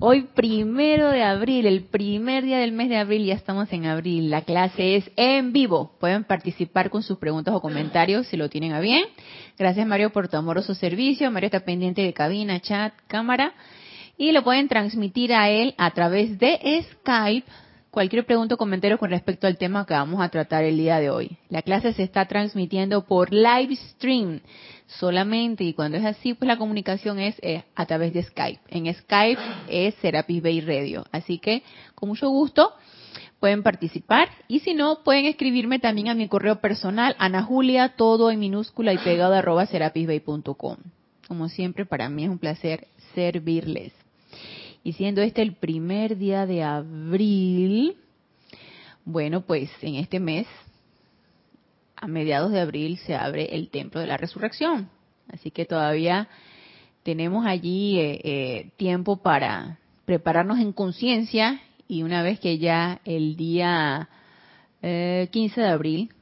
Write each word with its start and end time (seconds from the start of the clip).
Hoy 0.00 0.28
primero 0.32 1.10
de 1.10 1.24
abril, 1.24 1.66
el 1.66 1.82
primer 1.82 2.44
día 2.44 2.58
del 2.58 2.70
mes 2.70 2.88
de 2.88 2.98
abril, 2.98 3.26
ya 3.26 3.34
estamos 3.34 3.72
en 3.72 3.84
abril. 3.84 4.30
La 4.30 4.42
clase 4.42 4.94
es 4.94 5.10
en 5.16 5.52
vivo. 5.52 5.90
Pueden 5.98 6.22
participar 6.22 6.88
con 6.88 7.02
sus 7.02 7.18
preguntas 7.18 7.52
o 7.52 7.60
comentarios 7.60 8.28
si 8.28 8.36
lo 8.36 8.48
tienen 8.48 8.74
a 8.74 8.80
bien. 8.80 9.06
Gracias 9.58 9.84
Mario 9.88 10.10
por 10.10 10.28
tu 10.28 10.36
amoroso 10.36 10.76
servicio. 10.76 11.28
Mario 11.32 11.46
está 11.46 11.64
pendiente 11.64 12.02
de 12.02 12.12
cabina, 12.12 12.60
chat, 12.60 12.94
cámara. 13.08 13.54
Y 14.16 14.30
lo 14.30 14.44
pueden 14.44 14.68
transmitir 14.68 15.32
a 15.34 15.50
él 15.50 15.74
a 15.78 15.90
través 15.90 16.38
de 16.38 16.84
Skype 16.92 17.50
cualquier 17.90 18.24
pregunta 18.24 18.54
o 18.54 18.58
comentario 18.58 18.98
con 18.98 19.10
respecto 19.10 19.48
al 19.48 19.58
tema 19.58 19.84
que 19.84 19.94
vamos 19.94 20.20
a 20.20 20.28
tratar 20.28 20.62
el 20.62 20.76
día 20.76 21.00
de 21.00 21.10
hoy. 21.10 21.38
La 21.48 21.62
clase 21.62 21.92
se 21.92 22.04
está 22.04 22.26
transmitiendo 22.26 23.04
por 23.04 23.32
live 23.32 23.74
stream 23.74 24.42
solamente 24.88 25.64
y 25.64 25.74
cuando 25.74 25.98
es 25.98 26.04
así, 26.04 26.34
pues 26.34 26.48
la 26.48 26.56
comunicación 26.56 27.18
es 27.18 27.36
eh, 27.42 27.62
a 27.74 27.86
través 27.86 28.12
de 28.12 28.22
Skype. 28.22 28.60
En 28.68 28.92
Skype 28.92 29.40
es 29.68 29.94
Serapis 29.96 30.42
Bay 30.42 30.60
Radio. 30.60 31.04
Así 31.12 31.38
que 31.38 31.62
con 31.94 32.08
mucho 32.08 32.28
gusto 32.30 32.72
pueden 33.38 33.62
participar 33.62 34.28
y 34.48 34.60
si 34.60 34.74
no, 34.74 35.04
pueden 35.04 35.26
escribirme 35.26 35.78
también 35.78 36.08
a 36.08 36.14
mi 36.14 36.26
correo 36.28 36.60
personal, 36.60 37.14
Ana 37.18 37.42
Julia, 37.42 37.90
todo 37.96 38.30
en 38.30 38.40
minúscula 38.40 38.92
y 38.92 38.98
pegado 38.98 39.34
arroba 39.34 39.66
serapisbay.com. 39.66 40.76
Como 41.28 41.48
siempre, 41.48 41.84
para 41.84 42.08
mí 42.08 42.24
es 42.24 42.30
un 42.30 42.38
placer 42.38 42.88
servirles. 43.14 43.92
Y 44.82 44.94
siendo 44.94 45.20
este 45.20 45.42
el 45.42 45.54
primer 45.54 46.16
día 46.16 46.46
de 46.46 46.62
abril, 46.62 47.96
bueno, 49.04 49.42
pues 49.42 49.70
en 49.82 49.96
este 49.96 50.20
mes, 50.20 50.46
a 52.00 52.06
mediados 52.06 52.52
de 52.52 52.60
abril, 52.60 52.98
se 52.98 53.14
abre 53.14 53.54
el 53.54 53.70
Templo 53.70 54.00
de 54.00 54.06
la 54.06 54.16
Resurrección. 54.16 54.88
Así 55.28 55.50
que 55.50 55.64
todavía 55.64 56.28
tenemos 57.02 57.46
allí 57.46 57.98
eh, 57.98 58.20
eh, 58.24 58.70
tiempo 58.76 59.18
para 59.22 59.78
prepararnos 60.04 60.58
en 60.58 60.72
conciencia 60.72 61.60
y 61.86 62.02
una 62.02 62.22
vez 62.22 62.40
que 62.40 62.58
ya 62.58 63.00
el 63.04 63.36
día 63.36 64.08
15 64.80 64.82
eh, 64.82 65.28
de 65.56 65.66
abril 65.66 66.12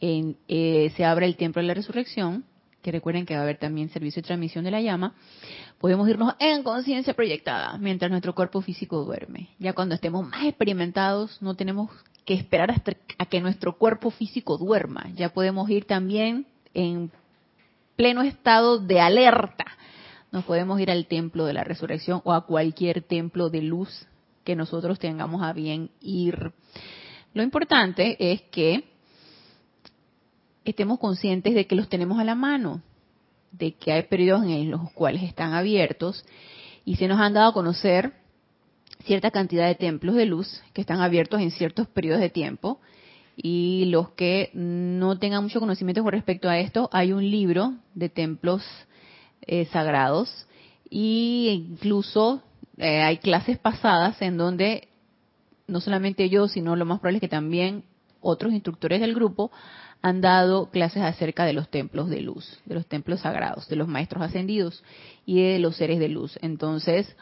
se 0.00 1.04
abre 1.04 1.26
el 1.26 1.36
Templo 1.36 1.60
de 1.60 1.68
la 1.68 1.74
Resurrección, 1.74 2.44
que 2.82 2.92
recuerden 2.92 3.26
que 3.26 3.34
va 3.34 3.40
a 3.40 3.42
haber 3.42 3.58
también 3.58 3.90
servicio 3.90 4.22
de 4.22 4.26
transmisión 4.26 4.64
de 4.64 4.70
la 4.70 4.80
llama, 4.80 5.14
podemos 5.78 6.08
irnos 6.08 6.34
en 6.38 6.62
conciencia 6.62 7.14
proyectada 7.14 7.76
mientras 7.78 8.10
nuestro 8.10 8.34
cuerpo 8.34 8.62
físico 8.62 9.04
duerme. 9.04 9.50
Ya 9.58 9.74
cuando 9.74 9.94
estemos 9.94 10.26
más 10.26 10.44
experimentados, 10.44 11.42
no 11.42 11.54
tenemos 11.54 11.90
que 12.30 12.34
esperar 12.34 12.70
hasta 12.70 12.92
a 13.18 13.26
que 13.26 13.40
nuestro 13.40 13.76
cuerpo 13.76 14.12
físico 14.12 14.56
duerma. 14.56 15.08
Ya 15.16 15.30
podemos 15.30 15.68
ir 15.68 15.84
también 15.84 16.46
en 16.74 17.10
pleno 17.96 18.22
estado 18.22 18.78
de 18.78 19.00
alerta. 19.00 19.66
Nos 20.30 20.44
podemos 20.44 20.80
ir 20.80 20.92
al 20.92 21.06
templo 21.06 21.44
de 21.44 21.54
la 21.54 21.64
resurrección 21.64 22.20
o 22.22 22.32
a 22.32 22.46
cualquier 22.46 23.02
templo 23.02 23.50
de 23.50 23.62
luz 23.62 24.06
que 24.44 24.54
nosotros 24.54 25.00
tengamos 25.00 25.42
a 25.42 25.52
bien 25.52 25.90
ir. 26.00 26.52
Lo 27.34 27.42
importante 27.42 28.16
es 28.20 28.42
que 28.42 28.84
estemos 30.64 31.00
conscientes 31.00 31.52
de 31.52 31.66
que 31.66 31.74
los 31.74 31.88
tenemos 31.88 32.20
a 32.20 32.24
la 32.24 32.36
mano 32.36 32.80
de 33.50 33.72
que 33.72 33.90
hay 33.90 34.04
periodos 34.04 34.44
en 34.44 34.70
los 34.70 34.92
cuales 34.92 35.24
están 35.24 35.52
abiertos 35.52 36.24
y 36.84 36.94
se 36.94 37.08
nos 37.08 37.18
han 37.18 37.34
dado 37.34 37.50
a 37.50 37.54
conocer 37.54 38.19
cierta 39.04 39.30
cantidad 39.30 39.66
de 39.66 39.74
templos 39.74 40.14
de 40.14 40.26
luz 40.26 40.62
que 40.72 40.80
están 40.80 41.00
abiertos 41.00 41.40
en 41.40 41.50
ciertos 41.50 41.88
periodos 41.88 42.20
de 42.20 42.30
tiempo 42.30 42.80
y 43.36 43.86
los 43.86 44.10
que 44.10 44.50
no 44.52 45.18
tengan 45.18 45.42
mucho 45.42 45.60
conocimiento 45.60 46.02
con 46.02 46.12
respecto 46.12 46.48
a 46.48 46.58
esto, 46.58 46.90
hay 46.92 47.12
un 47.12 47.30
libro 47.30 47.74
de 47.94 48.08
templos 48.08 48.62
eh, 49.42 49.64
sagrados 49.66 50.46
y 50.90 51.70
incluso 51.70 52.42
eh, 52.76 53.00
hay 53.00 53.18
clases 53.18 53.58
pasadas 53.58 54.20
en 54.20 54.36
donde 54.36 54.88
no 55.66 55.80
solamente 55.80 56.28
yo, 56.28 56.48
sino 56.48 56.76
lo 56.76 56.84
más 56.84 56.98
probable 56.98 57.18
es 57.18 57.22
que 57.22 57.28
también 57.28 57.84
otros 58.20 58.52
instructores 58.52 59.00
del 59.00 59.14
grupo 59.14 59.50
han 60.02 60.20
dado 60.20 60.70
clases 60.70 61.02
acerca 61.02 61.44
de 61.44 61.52
los 61.52 61.68
templos 61.68 62.08
de 62.08 62.20
luz, 62.20 62.60
de 62.64 62.74
los 62.74 62.86
templos 62.86 63.20
sagrados, 63.20 63.68
de 63.68 63.76
los 63.76 63.88
maestros 63.88 64.22
ascendidos 64.22 64.82
y 65.26 65.42
de 65.42 65.58
los 65.58 65.76
seres 65.76 65.98
de 65.98 66.08
luz. 66.08 66.38
Entonces, 66.42 67.14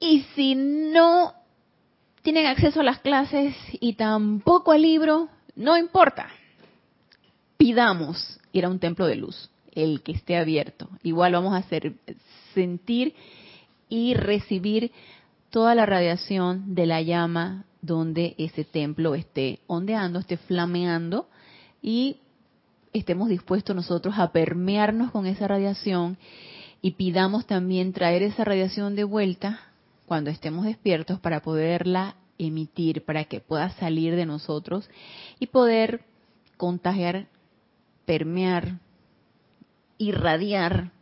y 0.00 0.22
si 0.34 0.54
no 0.54 1.34
tienen 2.22 2.46
acceso 2.46 2.80
a 2.80 2.84
las 2.84 3.00
clases 3.00 3.54
y 3.72 3.94
tampoco 3.94 4.72
al 4.72 4.82
libro, 4.82 5.28
no 5.56 5.76
importa. 5.76 6.28
Pidamos 7.56 8.38
ir 8.52 8.64
a 8.64 8.68
un 8.68 8.78
templo 8.78 9.06
de 9.06 9.16
luz, 9.16 9.50
el 9.72 10.02
que 10.02 10.12
esté 10.12 10.36
abierto. 10.36 10.88
Igual 11.02 11.32
vamos 11.32 11.54
a 11.54 11.64
sentir 12.54 13.14
y 13.88 14.14
recibir 14.14 14.92
toda 15.50 15.74
la 15.74 15.86
radiación 15.86 16.74
de 16.74 16.86
la 16.86 17.02
llama 17.02 17.64
donde 17.80 18.34
ese 18.38 18.64
templo 18.64 19.14
esté 19.14 19.60
ondeando, 19.66 20.18
esté 20.18 20.36
flameando 20.36 21.28
y 21.80 22.18
estemos 22.92 23.28
dispuestos 23.28 23.74
nosotros 23.74 24.14
a 24.18 24.32
permearnos 24.32 25.10
con 25.10 25.26
esa 25.26 25.48
radiación 25.48 26.18
y 26.82 26.92
pidamos 26.92 27.46
también 27.46 27.92
traer 27.92 28.22
esa 28.22 28.44
radiación 28.44 28.94
de 28.94 29.04
vuelta 29.04 29.67
cuando 30.08 30.30
estemos 30.30 30.64
despiertos 30.64 31.20
para 31.20 31.42
poderla 31.42 32.16
emitir, 32.38 33.04
para 33.04 33.24
que 33.24 33.40
pueda 33.40 33.70
salir 33.70 34.16
de 34.16 34.26
nosotros 34.26 34.88
y 35.38 35.48
poder 35.48 36.04
contagiar, 36.56 37.28
permear, 38.06 38.80
irradiar, 39.98 40.92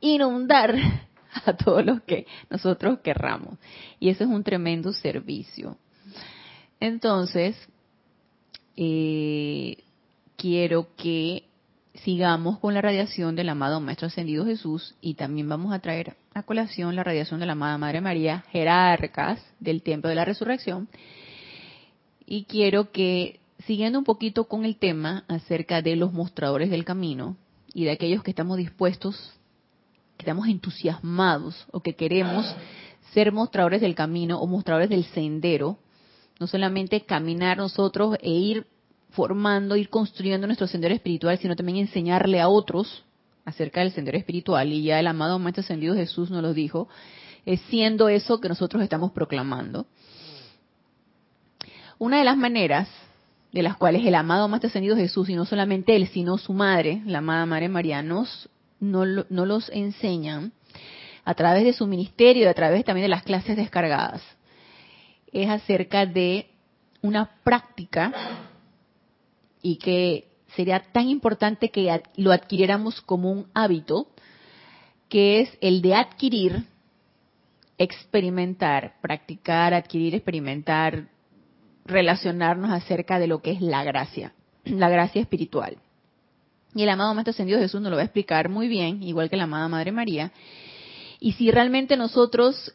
inundar 0.00 0.74
a 1.44 1.52
todos 1.52 1.84
los 1.84 2.02
que 2.02 2.26
nosotros 2.48 3.00
querramos. 3.00 3.58
Y 4.00 4.08
eso 4.08 4.24
es 4.24 4.30
un 4.30 4.42
tremendo 4.42 4.92
servicio. 4.92 5.76
Entonces, 6.80 7.56
eh, 8.76 9.84
quiero 10.36 10.88
que 10.96 11.44
sigamos 11.94 12.58
con 12.58 12.74
la 12.74 12.80
radiación 12.80 13.36
del 13.36 13.50
amado 13.50 13.80
Maestro 13.80 14.08
Ascendido 14.08 14.44
Jesús 14.46 14.94
y 15.00 15.14
también 15.14 15.48
vamos 15.48 15.72
a 15.72 15.78
traer 15.78 16.16
a 16.34 16.42
colación 16.42 16.96
la 16.96 17.04
radiación 17.04 17.38
de 17.38 17.46
la 17.46 17.52
amada 17.52 17.78
Madre 17.78 18.00
María, 18.00 18.44
jerarcas 18.50 19.40
del 19.60 19.82
Templo 19.82 20.10
de 20.10 20.16
la 20.16 20.24
Resurrección. 20.24 20.88
Y 22.26 22.44
quiero 22.44 22.90
que, 22.90 23.40
siguiendo 23.66 23.98
un 23.98 24.04
poquito 24.04 24.44
con 24.44 24.64
el 24.64 24.76
tema 24.76 25.24
acerca 25.28 25.80
de 25.80 25.94
los 25.94 26.12
mostradores 26.12 26.70
del 26.70 26.84
camino 26.84 27.36
y 27.72 27.84
de 27.84 27.92
aquellos 27.92 28.22
que 28.24 28.32
estamos 28.32 28.56
dispuestos, 28.56 29.32
que 30.16 30.22
estamos 30.22 30.48
entusiasmados 30.48 31.66
o 31.70 31.80
que 31.80 31.94
queremos 31.94 32.44
ser 33.12 33.30
mostradores 33.30 33.80
del 33.80 33.94
camino 33.94 34.40
o 34.40 34.46
mostradores 34.48 34.88
del 34.88 35.04
sendero, 35.04 35.78
no 36.40 36.48
solamente 36.48 37.02
caminar 37.02 37.58
nosotros 37.58 38.16
e 38.20 38.30
ir 38.30 38.66
formando, 39.10 39.76
ir 39.76 39.88
construyendo 39.88 40.48
nuestro 40.48 40.66
sendero 40.66 40.94
espiritual, 40.94 41.38
sino 41.38 41.54
también 41.54 41.78
enseñarle 41.78 42.40
a 42.40 42.48
otros 42.48 43.04
acerca 43.44 43.80
del 43.80 43.92
sendero 43.92 44.18
espiritual. 44.18 44.72
Y 44.72 44.82
ya 44.82 45.00
el 45.00 45.06
amado 45.06 45.38
Maestro 45.38 45.62
Ascendido 45.62 45.94
Jesús 45.94 46.30
nos 46.30 46.42
lo 46.42 46.54
dijo, 46.54 46.88
siendo 47.68 48.08
eso 48.08 48.40
que 48.40 48.48
nosotros 48.48 48.82
estamos 48.82 49.12
proclamando. 49.12 49.86
Una 51.98 52.18
de 52.18 52.24
las 52.24 52.36
maneras 52.36 52.88
de 53.52 53.62
las 53.62 53.76
cuales 53.76 54.04
el 54.04 54.14
amado 54.14 54.48
Maestro 54.48 54.68
Ascendido 54.68 54.96
Jesús, 54.96 55.28
y 55.28 55.34
no 55.34 55.44
solamente 55.44 55.94
él, 55.94 56.08
sino 56.08 56.38
su 56.38 56.52
madre, 56.52 57.02
la 57.06 57.18
amada 57.18 57.46
Madre 57.46 57.68
María, 57.68 58.02
nos, 58.02 58.48
no, 58.80 59.04
no 59.04 59.46
los 59.46 59.70
enseñan 59.70 60.52
a 61.24 61.34
través 61.34 61.64
de 61.64 61.72
su 61.72 61.86
ministerio 61.86 62.42
y 62.42 62.46
a 62.46 62.54
través 62.54 62.84
también 62.84 63.04
de 63.04 63.08
las 63.08 63.22
clases 63.22 63.56
descargadas, 63.56 64.22
es 65.32 65.48
acerca 65.48 66.04
de 66.04 66.50
una 67.00 67.30
práctica 67.42 68.12
y 69.62 69.76
que 69.76 70.28
sería 70.56 70.80
tan 70.80 71.08
importante 71.08 71.70
que 71.70 72.02
lo 72.16 72.32
adquiriéramos 72.32 73.00
como 73.00 73.30
un 73.30 73.46
hábito, 73.54 74.08
que 75.08 75.40
es 75.40 75.58
el 75.60 75.82
de 75.82 75.94
adquirir, 75.94 76.64
experimentar, 77.78 78.94
practicar, 79.00 79.74
adquirir, 79.74 80.14
experimentar, 80.14 81.08
relacionarnos 81.84 82.70
acerca 82.70 83.18
de 83.18 83.26
lo 83.26 83.42
que 83.42 83.52
es 83.52 83.60
la 83.60 83.84
gracia, 83.84 84.32
la 84.64 84.88
gracia 84.88 85.20
espiritual. 85.20 85.76
Y 86.74 86.82
el 86.82 86.88
amado 86.88 87.14
Maestro 87.14 87.30
Ascendido 87.30 87.60
Jesús 87.60 87.80
nos 87.80 87.90
lo 87.90 87.96
va 87.96 88.02
a 88.02 88.06
explicar 88.06 88.48
muy 88.48 88.66
bien, 88.66 89.02
igual 89.02 89.30
que 89.30 89.36
la 89.36 89.44
amada 89.44 89.68
Madre 89.68 89.92
María. 89.92 90.32
Y 91.20 91.32
si 91.32 91.50
realmente 91.50 91.96
nosotros 91.96 92.74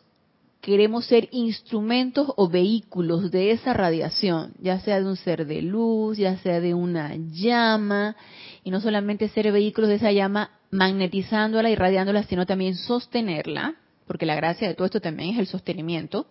queremos 0.62 1.06
ser 1.06 1.30
instrumentos 1.32 2.34
o 2.36 2.50
vehículos 2.50 3.32
de 3.32 3.52
esa 3.52 3.74
radiación, 3.74 4.54
ya 4.60 4.80
sea 4.80 5.00
de 5.00 5.06
un 5.06 5.16
ser 5.16 5.46
de 5.46 5.62
luz, 5.62 6.18
ya 6.18 6.38
sea 6.38 6.60
de 6.60 6.74
una 6.74 7.16
llama, 7.16 8.16
y 8.64 8.72
no 8.72 8.82
solamente 8.82 9.30
ser 9.30 9.52
vehículos 9.52 9.90
de 9.90 9.96
esa 9.96 10.12
llama 10.12 10.52
magnetizándola, 10.72 11.70
irradiándola, 11.70 12.24
sino 12.24 12.46
también 12.46 12.76
sostenerla, 12.76 13.76
porque 14.06 14.26
la 14.26 14.36
gracia 14.36 14.68
de 14.68 14.76
todo 14.76 14.86
esto 14.86 15.00
también 15.00 15.32
es 15.32 15.40
el 15.40 15.48
sostenimiento, 15.48 16.28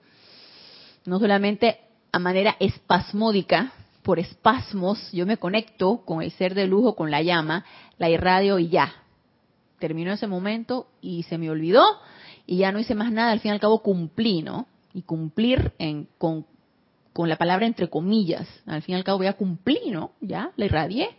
no 1.06 1.18
solamente 1.18 1.78
a 2.12 2.18
manera 2.18 2.56
espasmódica, 2.60 3.72
por 4.02 4.18
espasmos, 4.18 5.12
yo 5.12 5.26
me 5.26 5.36
conecto 5.36 6.02
con 6.06 6.22
el 6.22 6.30
ser 6.30 6.54
de 6.54 6.66
luz 6.66 6.86
o 6.86 6.96
con 6.96 7.10
la 7.10 7.20
llama, 7.20 7.66
la 7.98 8.08
irradio 8.08 8.58
y 8.58 8.68
ya. 8.68 8.90
Terminó 9.78 10.12
ese 10.12 10.26
momento 10.26 10.88
y 11.02 11.24
se 11.24 11.36
me 11.36 11.50
olvidó 11.50 11.82
y 12.48 12.56
ya 12.56 12.72
no 12.72 12.80
hice 12.80 12.94
más 12.94 13.12
nada, 13.12 13.30
al 13.32 13.40
fin 13.40 13.50
y 13.50 13.52
al 13.52 13.60
cabo 13.60 13.82
cumplí, 13.82 14.40
¿no? 14.40 14.66
Y 14.94 15.02
cumplir 15.02 15.72
en, 15.78 16.08
con, 16.16 16.46
con 17.12 17.28
la 17.28 17.36
palabra 17.36 17.66
entre 17.66 17.90
comillas, 17.90 18.48
al 18.64 18.80
fin 18.80 18.94
y 18.94 18.96
al 18.96 19.04
cabo 19.04 19.18
voy 19.18 19.26
a 19.26 19.34
cumplir, 19.34 19.92
¿no? 19.92 20.12
Ya, 20.22 20.50
la 20.56 20.64
irradié, 20.64 21.10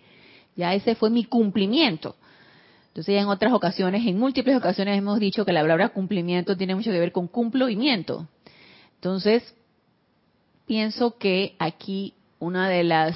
ya 0.55 0.73
ese 0.73 0.95
fue 0.95 1.11
mi 1.11 1.25
cumplimiento. 1.25 2.15
Entonces 2.87 3.13
ya 3.13 3.21
en 3.21 3.27
otras 3.27 3.53
ocasiones, 3.53 4.07
en 4.07 4.17
múltiples 4.17 4.57
ocasiones 4.57 4.97
hemos 4.97 5.19
dicho 5.19 5.45
que 5.45 5.53
la 5.53 5.61
palabra 5.61 5.89
cumplimiento 5.89 6.57
tiene 6.57 6.73
mucho 6.73 6.89
que 6.89 6.99
ver 6.99 7.11
con 7.11 7.27
cumplimiento. 7.27 8.27
Entonces, 8.95 9.55
pienso 10.65 11.19
que 11.19 11.55
aquí 11.59 12.15
una 12.39 12.67
de 12.69 12.83
las, 12.83 13.15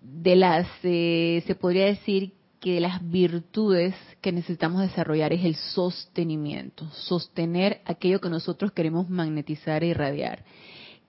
de 0.00 0.36
las, 0.36 0.66
eh, 0.84 1.44
se 1.46 1.54
podría 1.54 1.84
decir 1.84 2.32
que 2.60 2.74
de 2.74 2.80
las 2.80 3.08
virtudes 3.08 3.94
que 4.20 4.32
necesitamos 4.32 4.82
desarrollar 4.82 5.32
es 5.32 5.44
el 5.44 5.54
sostenimiento, 5.54 6.88
sostener 6.90 7.80
aquello 7.84 8.20
que 8.20 8.30
nosotros 8.30 8.72
queremos 8.72 9.08
magnetizar 9.08 9.84
e 9.84 9.88
irradiar, 9.88 10.44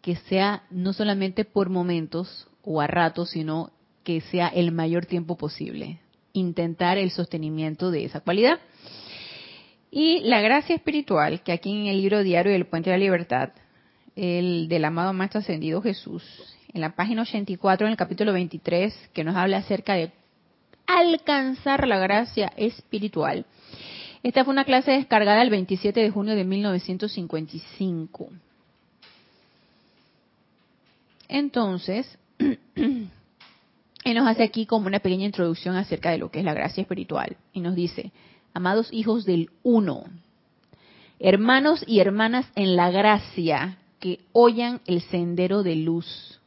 que 0.02 0.16
sea 0.16 0.64
no 0.70 0.94
solamente 0.94 1.46
por 1.46 1.70
momentos 1.70 2.48
o 2.64 2.82
a 2.82 2.88
ratos, 2.88 3.32
sino 3.32 3.72
que 4.04 4.22
sea 4.22 4.48
el 4.48 4.72
mayor 4.72 5.06
tiempo 5.06 5.38
posible, 5.38 6.00
intentar 6.34 6.98
el 6.98 7.12
sostenimiento 7.12 7.92
de 7.92 8.06
esa 8.06 8.22
cualidad. 8.22 8.60
Y 9.92 10.20
la 10.22 10.42
gracia 10.42 10.76
espiritual, 10.76 11.42
que 11.42 11.52
aquí 11.52 11.72
en 11.72 11.88
el 11.88 12.02
libro 12.02 12.24
diario 12.24 12.52
del 12.52 12.68
Puente 12.68 12.92
de 12.92 12.98
la 12.98 13.04
Libertad, 13.04 13.50
el 14.16 14.68
del 14.68 14.86
amado 14.86 15.14
Maestro 15.14 15.40
Ascendido 15.40 15.82
Jesús, 15.82 16.24
en 16.72 16.82
la 16.82 16.96
página 16.96 17.24
84, 17.24 17.88
en 17.88 17.92
el 17.92 17.98
capítulo 17.98 18.34
23, 18.34 18.94
que 19.14 19.24
nos 19.24 19.36
habla 19.36 19.58
acerca 19.58 19.96
de 19.96 20.12
alcanzar 20.90 21.88
la 21.88 22.00
gracia 22.00 22.52
espiritual. 22.58 23.46
Esta 24.24 24.44
fue 24.44 24.52
una 24.52 24.66
clase 24.66 24.92
descargada 24.92 25.42
el 25.42 25.50
27 25.50 26.00
de 26.00 26.10
junio 26.10 26.36
de 26.36 26.44
1955. 26.44 28.30
Entonces, 31.28 32.18
él 32.76 33.10
nos 34.04 34.28
hace 34.28 34.44
aquí 34.44 34.66
como 34.66 34.88
una 34.88 35.00
pequeña 35.00 35.26
introducción 35.26 35.76
acerca 35.76 36.12
de 36.12 36.18
lo 36.18 36.32
que 36.32 36.40
es 36.40 36.46
la 36.46 36.54
gracia 36.54 36.82
espiritual. 36.82 37.38
Y 37.54 37.62
nos 37.62 37.76
dice, 37.76 38.12
amados 38.54 38.90
hijos 38.92 39.26
del 39.26 39.52
uno, 39.64 40.06
hermanos 41.20 41.84
y 41.88 42.00
hermanas 42.00 42.48
en 42.56 42.76
la 42.76 42.90
gracia 42.90 43.78
que 44.00 44.20
oyan 44.32 44.82
el 44.86 45.02
sendero 45.02 45.64
de 45.64 45.76
luz 45.76 46.40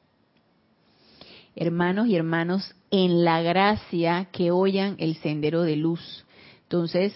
hermanos 1.55 2.09
y 2.09 2.17
hermanos 2.17 2.75
en 2.93 3.25
la 3.25 3.43
gracia 3.43 4.29
que 4.31 4.53
oyan 4.53 4.95
el 4.99 5.17
sendero 5.17 5.63
de 5.63 5.75
luz. 5.75 6.25
Entonces, 6.63 7.13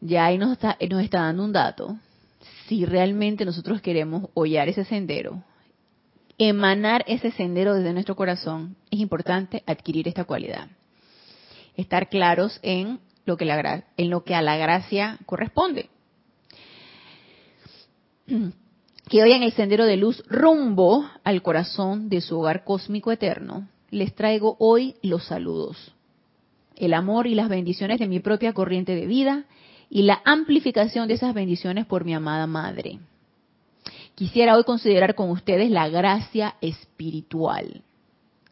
ya 0.00 0.26
ahí 0.26 0.36
nos 0.36 0.52
está, 0.52 0.76
nos 0.90 1.02
está 1.02 1.22
dando 1.22 1.44
un 1.44 1.52
dato. 1.52 1.96
Si 2.66 2.84
realmente 2.84 3.46
nosotros 3.46 3.80
queremos 3.80 4.28
hollar 4.34 4.68
ese 4.68 4.84
sendero, 4.84 5.42
emanar 6.36 7.04
ese 7.06 7.30
sendero 7.30 7.74
desde 7.74 7.92
nuestro 7.92 8.16
corazón, 8.16 8.76
es 8.90 8.98
importante 8.98 9.62
adquirir 9.66 10.08
esta 10.08 10.24
cualidad. 10.24 10.68
Estar 11.76 12.10
claros 12.10 12.58
en 12.62 13.00
lo 13.24 13.36
que, 13.36 13.46
la, 13.46 13.84
en 13.96 14.10
lo 14.10 14.24
que 14.24 14.34
a 14.34 14.42
la 14.42 14.56
gracia 14.56 15.18
corresponde 15.24 15.88
que 19.08 19.20
en 19.20 19.42
el 19.42 19.52
sendero 19.52 19.84
de 19.84 19.96
luz 19.96 20.22
rumbo 20.28 21.08
al 21.24 21.42
corazón 21.42 22.08
de 22.08 22.20
su 22.20 22.38
hogar 22.38 22.64
cósmico 22.64 23.12
eterno, 23.12 23.68
les 23.94 24.14
traigo 24.14 24.56
hoy 24.58 24.96
los 25.02 25.24
saludos, 25.24 25.94
el 26.76 26.94
amor 26.94 27.26
y 27.26 27.34
las 27.34 27.48
bendiciones 27.48 28.00
de 28.00 28.08
mi 28.08 28.20
propia 28.20 28.52
corriente 28.52 28.94
de 28.94 29.06
vida 29.06 29.44
y 29.88 30.02
la 30.02 30.20
amplificación 30.24 31.06
de 31.08 31.14
esas 31.14 31.32
bendiciones 31.32 31.86
por 31.86 32.04
mi 32.04 32.12
amada 32.12 32.46
Madre. 32.46 32.98
Quisiera 34.16 34.56
hoy 34.56 34.64
considerar 34.64 35.14
con 35.14 35.30
ustedes 35.30 35.70
la 35.70 35.88
gracia 35.88 36.56
espiritual, 36.60 37.82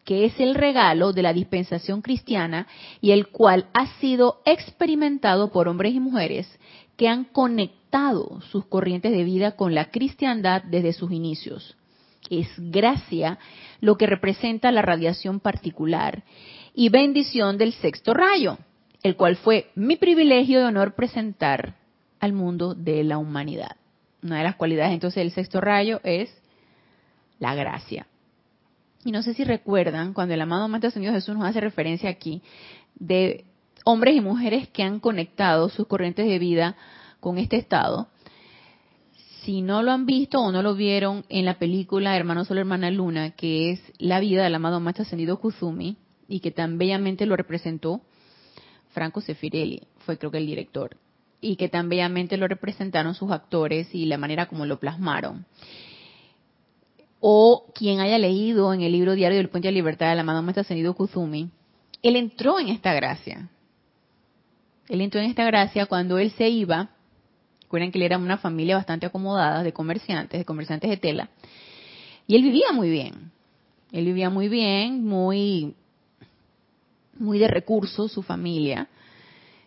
que 0.05 0.25
es 0.25 0.39
el 0.39 0.55
regalo 0.55 1.12
de 1.12 1.23
la 1.23 1.33
dispensación 1.33 2.03
cristiana 2.03 2.67
y 3.00 3.11
el 3.11 3.29
cual 3.29 3.67
ha 3.73 3.87
sido 3.99 4.41
experimentado 4.44 5.50
por 5.50 5.69
hombres 5.69 5.94
y 5.94 6.00
mujeres 6.00 6.49
que 6.97 7.09
han 7.09 7.25
conectado 7.25 8.41
sus 8.50 8.67
corrientes 8.67 9.12
de 9.12 9.25
vida 9.25 9.56
con 9.56 9.75
la 9.75 9.91
cristiandad 9.91 10.62
desde 10.65 10.93
sus 10.93 11.11
inicios. 11.11 11.77
Es 12.31 12.49
gracia 12.57 13.39
lo 13.81 13.97
que 13.97 14.07
representa 14.07 14.73
la 14.73 14.83
radiación 14.83 15.41
particular 15.41 16.23
y 16.75 16.89
bendición 16.89 17.59
del 17.59 17.73
sexto 17.73 18.15
rayo, 18.15 18.59
el 19.03 19.17
cual 19.17 19.37
fue 19.37 19.71
mi 19.75 19.97
privilegio 19.97 20.61
de 20.61 20.67
honor 20.67 20.95
presentar 20.95 21.75
al 22.21 22.33
mundo 22.33 22.75
de 22.75 23.03
la 23.05 23.19
humanidad. 23.19 23.77
Una 24.23 24.39
de 24.39 24.45
las 24.45 24.55
cualidades 24.55 24.93
entonces 24.93 25.23
del 25.23 25.33
sexto 25.33 25.61
rayo 25.61 26.01
es 26.05 26.33
la 27.41 27.55
gracia. 27.55 28.07
Y 29.05 29.11
no 29.11 29.23
sé 29.23 29.35
si 29.35 29.43
recuerdan 29.43 30.13
cuando 30.13 30.35
el 30.35 30.41
amado 30.41 30.69
Maestro 30.69 30.93
Señor 30.93 31.15
Jesús 31.15 31.35
nos 31.35 31.45
hace 31.45 31.61
referencia 31.61 32.09
aquí 32.09 32.41
de 32.95 33.45
hombres 33.85 34.15
y 34.15 34.21
mujeres 34.21 34.69
que 34.69 34.85
han 34.85 35.01
conectado 35.01 35.69
sus 35.69 35.89
corrientes 35.89 36.27
de 36.27 36.39
vida 36.39 36.77
con 37.19 37.39
este 37.39 37.57
estado. 37.57 38.09
Si 39.44 39.61
no 39.61 39.83
lo 39.83 39.91
han 39.91 40.06
visto 40.06 40.41
o 40.41 40.53
no 40.53 40.62
lo 40.62 40.77
vieron 40.77 41.25
en 41.29 41.44
la 41.44 41.59
película 41.59 42.17
Hermano 42.17 42.44
Sol, 42.44 42.59
Hermana 42.59 42.93
Luna, 42.93 43.33
que 43.33 43.73
es 43.73 43.81
la 43.99 44.21
vida 44.21 44.44
del 44.44 44.55
amado 44.55 44.79
Maestro 44.79 45.03
Ascendido 45.03 45.41
Kuzumi, 45.41 45.97
y 46.29 46.39
que 46.39 46.53
tan 46.53 46.79
bellamente 46.79 47.27
lo 47.27 47.35
representó 47.35 48.03
Franco 48.91 49.21
Sefirelli, 49.21 49.83
fue 49.99 50.17
creo 50.17 50.31
que 50.31 50.39
el 50.39 50.47
director, 50.47 50.97
y 51.41 51.56
que 51.56 51.69
tan 51.69 51.89
bellamente 51.89 52.37
lo 52.37 52.47
representaron 52.47 53.17
sus 53.17 53.33
actores 53.33 53.93
y 53.93 54.06
la 54.06 54.17
manera 54.17 54.47
como 54.47 54.65
lo 54.65 54.79
plasmaron. 54.79 55.44
O 57.19 57.73
quien 57.75 57.99
haya 57.99 58.19
leído 58.19 58.72
en 58.72 58.82
el 58.82 58.93
libro 58.93 59.15
diario 59.15 59.39
del 59.39 59.49
Puente 59.49 59.69
de 59.69 59.72
Libertad 59.72 60.11
del 60.11 60.20
amado 60.20 60.43
Maestro 60.43 60.61
Ascendido 60.61 60.94
Kuzumi, 60.94 61.51
él 62.01 62.15
entró 62.15 62.61
en 62.61 62.69
esta 62.69 62.94
gracia. 62.94 63.51
Él 64.89 65.01
entró 65.01 65.20
en 65.20 65.31
esta 65.31 65.44
gracia 65.44 65.87
cuando 65.87 66.19
él 66.19 66.31
se 66.31 66.49
iba, 66.49 66.91
recuerden 67.72 67.91
que 67.91 67.96
él 67.96 68.05
era 68.05 68.19
una 68.19 68.36
familia 68.36 68.76
bastante 68.76 69.06
acomodada 69.06 69.62
de 69.62 69.72
comerciantes, 69.72 70.38
de 70.38 70.44
comerciantes 70.44 70.91
de 70.91 70.98
tela, 70.98 71.31
y 72.26 72.36
él 72.36 72.43
vivía 72.43 72.70
muy 72.70 72.91
bien. 72.91 73.32
Él 73.93 74.05
vivía 74.05 74.29
muy 74.29 74.48
bien, 74.48 75.06
muy, 75.06 75.74
muy 77.19 77.38
de 77.38 77.48
recursos, 77.48 78.12
su 78.12 78.22
familia. 78.22 78.88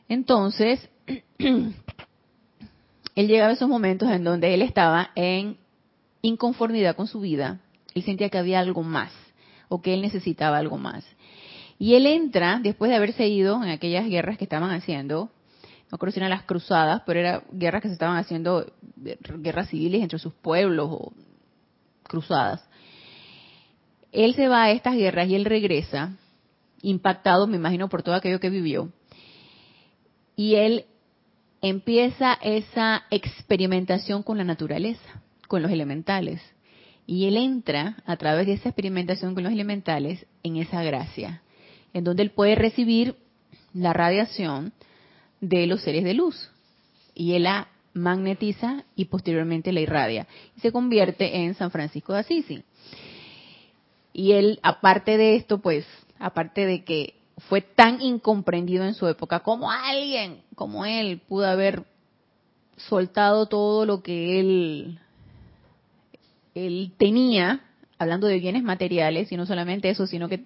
Entonces, 0.08 0.88
él 1.40 1.74
llegaba 3.16 3.50
a 3.50 3.54
esos 3.54 3.68
momentos 3.68 4.08
en 4.12 4.24
donde 4.24 4.54
él 4.54 4.62
estaba 4.62 5.10
en 5.16 5.58
inconformidad 6.22 6.96
con 6.96 7.08
su 7.08 7.22
vida, 7.22 7.60
él 7.96 8.04
sentía 8.04 8.30
que 8.30 8.38
había 8.38 8.60
algo 8.60 8.84
más 8.84 9.12
o 9.68 9.82
que 9.82 9.96
él 9.96 10.04
necesitaba 10.04 10.60
algo 10.60 10.78
más. 10.78 11.04
Y 11.80 11.96
él 11.96 12.06
entra, 12.06 12.60
después 12.62 12.90
de 12.90 12.98
haberse 12.98 13.28
ido 13.28 13.64
en 13.64 13.70
aquellas 13.70 14.08
guerras 14.08 14.38
que 14.38 14.44
estaban 14.44 14.70
haciendo, 14.70 15.32
no 15.92 15.98
creo 15.98 16.30
las 16.30 16.44
cruzadas, 16.44 17.04
pero 17.06 17.20
eran 17.20 17.44
guerras 17.52 17.82
que 17.82 17.88
se 17.88 17.94
estaban 17.94 18.18
haciendo, 18.18 18.66
guerras 18.96 19.70
civiles 19.70 20.02
entre 20.02 20.20
sus 20.20 20.34
pueblos 20.34 20.90
o 20.92 21.14
cruzadas. 22.04 22.68
Él 24.12 24.36
se 24.36 24.48
va 24.48 24.64
a 24.64 24.72
estas 24.72 24.96
guerras 24.96 25.28
y 25.28 25.36
él 25.36 25.46
regresa, 25.46 26.14
impactado, 26.82 27.48
me 27.48 27.58
imagino, 27.58 27.90
por 27.90 28.04
todo 28.04 28.16
aquello 28.16 28.40
que 28.40 28.50
vivió. 28.50 28.90
Y 30.36 30.56
él 30.56 30.86
empieza 31.62 32.34
esa 32.42 33.04
experimentación 33.10 34.24
con 34.24 34.38
la 34.38 34.44
naturaleza, 34.44 35.22
con 35.48 35.62
los 35.62 35.72
elementales. 35.72 36.42
Y 37.08 37.28
él 37.28 37.38
entra, 37.38 37.98
a 38.06 38.18
través 38.18 38.48
de 38.48 38.54
esa 38.54 38.70
experimentación 38.70 39.36
con 39.36 39.44
los 39.44 39.54
elementales, 39.54 40.26
en 40.44 40.58
esa 40.58 40.82
gracia 40.84 41.42
en 41.96 42.04
donde 42.04 42.24
él 42.24 42.32
puede 42.32 42.56
recibir 42.56 43.16
la 43.74 43.94
radiación 43.94 44.74
de 45.42 45.68
los 45.68 45.82
seres 45.82 46.04
de 46.04 46.14
luz. 46.14 46.52
Y 47.14 47.34
él 47.34 47.44
la 47.44 47.70
magnetiza 47.94 48.84
y 48.96 49.06
posteriormente 49.06 49.72
la 49.72 49.82
irradia. 49.82 50.28
Y 50.58 50.60
se 50.60 50.72
convierte 50.72 51.38
en 51.44 51.56
San 51.56 51.72
Francisco 51.72 52.14
de 52.14 52.20
Asís. 52.20 52.46
Y 54.14 54.32
él, 54.34 54.60
aparte 54.64 55.18
de 55.18 55.36
esto, 55.36 55.60
pues, 55.60 55.86
aparte 56.20 56.66
de 56.66 56.84
que 56.84 57.16
fue 57.50 57.62
tan 57.62 58.02
incomprendido 58.02 58.86
en 58.86 58.94
su 58.94 59.08
época 59.08 59.42
como 59.42 59.70
alguien 59.72 60.42
como 60.56 60.86
él 60.86 61.20
pudo 61.28 61.48
haber 61.48 61.84
soltado 62.78 63.48
todo 63.48 63.86
lo 63.86 64.02
que 64.02 64.40
él, 64.40 65.00
él 66.54 66.92
tenía, 66.98 67.62
hablando 67.98 68.28
de 68.28 68.40
bienes 68.40 68.64
materiales, 68.64 69.32
y 69.32 69.38
no 69.38 69.46
solamente 69.46 69.90
eso, 69.90 70.08
sino 70.08 70.30
que 70.30 70.46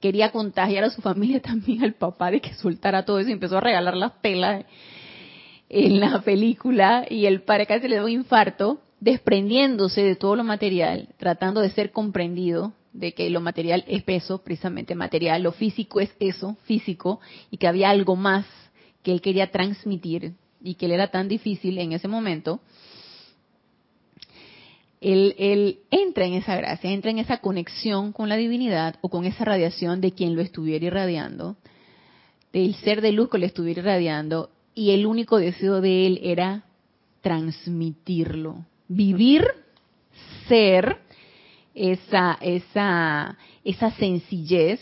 quería 0.00 0.30
contagiar 0.30 0.84
a 0.84 0.90
su 0.90 1.02
familia 1.02 1.40
también, 1.42 1.82
al 1.84 1.94
papá, 1.94 2.30
de 2.30 2.40
que 2.40 2.54
soltara 2.54 3.04
todo 3.04 3.18
eso 3.18 3.30
y 3.30 3.32
empezó 3.32 3.58
a 3.58 3.62
regalar 3.62 3.96
las 3.96 4.12
pelas 4.12 4.64
en 5.68 6.00
la 6.00 6.20
película 6.22 7.06
y 7.08 7.26
el 7.26 7.42
padre 7.42 7.66
casi 7.66 7.88
le 7.88 7.96
dio 7.96 8.04
un 8.04 8.10
infarto, 8.10 8.80
desprendiéndose 9.00 10.02
de 10.02 10.16
todo 10.16 10.34
lo 10.34 10.44
material, 10.44 11.08
tratando 11.18 11.60
de 11.60 11.70
ser 11.70 11.92
comprendido 11.92 12.72
de 12.92 13.12
que 13.12 13.30
lo 13.30 13.40
material 13.40 13.84
es 13.86 14.02
peso, 14.02 14.42
precisamente 14.42 14.94
material, 14.94 15.42
lo 15.42 15.52
físico 15.52 16.00
es 16.00 16.10
eso, 16.18 16.56
físico, 16.64 17.20
y 17.50 17.58
que 17.58 17.68
había 17.68 17.90
algo 17.90 18.16
más 18.16 18.46
que 19.02 19.12
él 19.12 19.20
quería 19.20 19.50
transmitir 19.50 20.34
y 20.62 20.74
que 20.74 20.88
le 20.88 20.94
era 20.94 21.08
tan 21.08 21.28
difícil 21.28 21.78
en 21.78 21.92
ese 21.92 22.08
momento, 22.08 22.60
él, 25.00 25.34
él, 25.38 25.80
entra 25.90 26.24
en 26.24 26.34
esa 26.34 26.56
gracia, 26.56 26.90
entra 26.90 27.10
en 27.10 27.18
esa 27.18 27.38
conexión 27.38 28.12
con 28.12 28.28
la 28.28 28.36
divinidad 28.36 28.96
o 29.00 29.08
con 29.08 29.24
esa 29.24 29.44
radiación 29.44 30.00
de 30.00 30.12
quien 30.12 30.34
lo 30.34 30.42
estuviera 30.42 30.86
irradiando, 30.86 31.56
del 32.52 32.74
ser 32.76 33.00
de 33.00 33.12
luz 33.12 33.30
que 33.30 33.38
lo 33.38 33.46
estuviera 33.46 33.80
irradiando, 33.80 34.50
y 34.74 34.90
el 34.90 35.06
único 35.06 35.38
deseo 35.38 35.80
de 35.80 36.06
él 36.06 36.20
era 36.22 36.64
transmitirlo, 37.20 38.64
vivir, 38.88 39.44
ser 40.48 40.98
esa, 41.74 42.38
esa, 42.40 43.36
esa 43.64 43.90
sencillez 43.92 44.80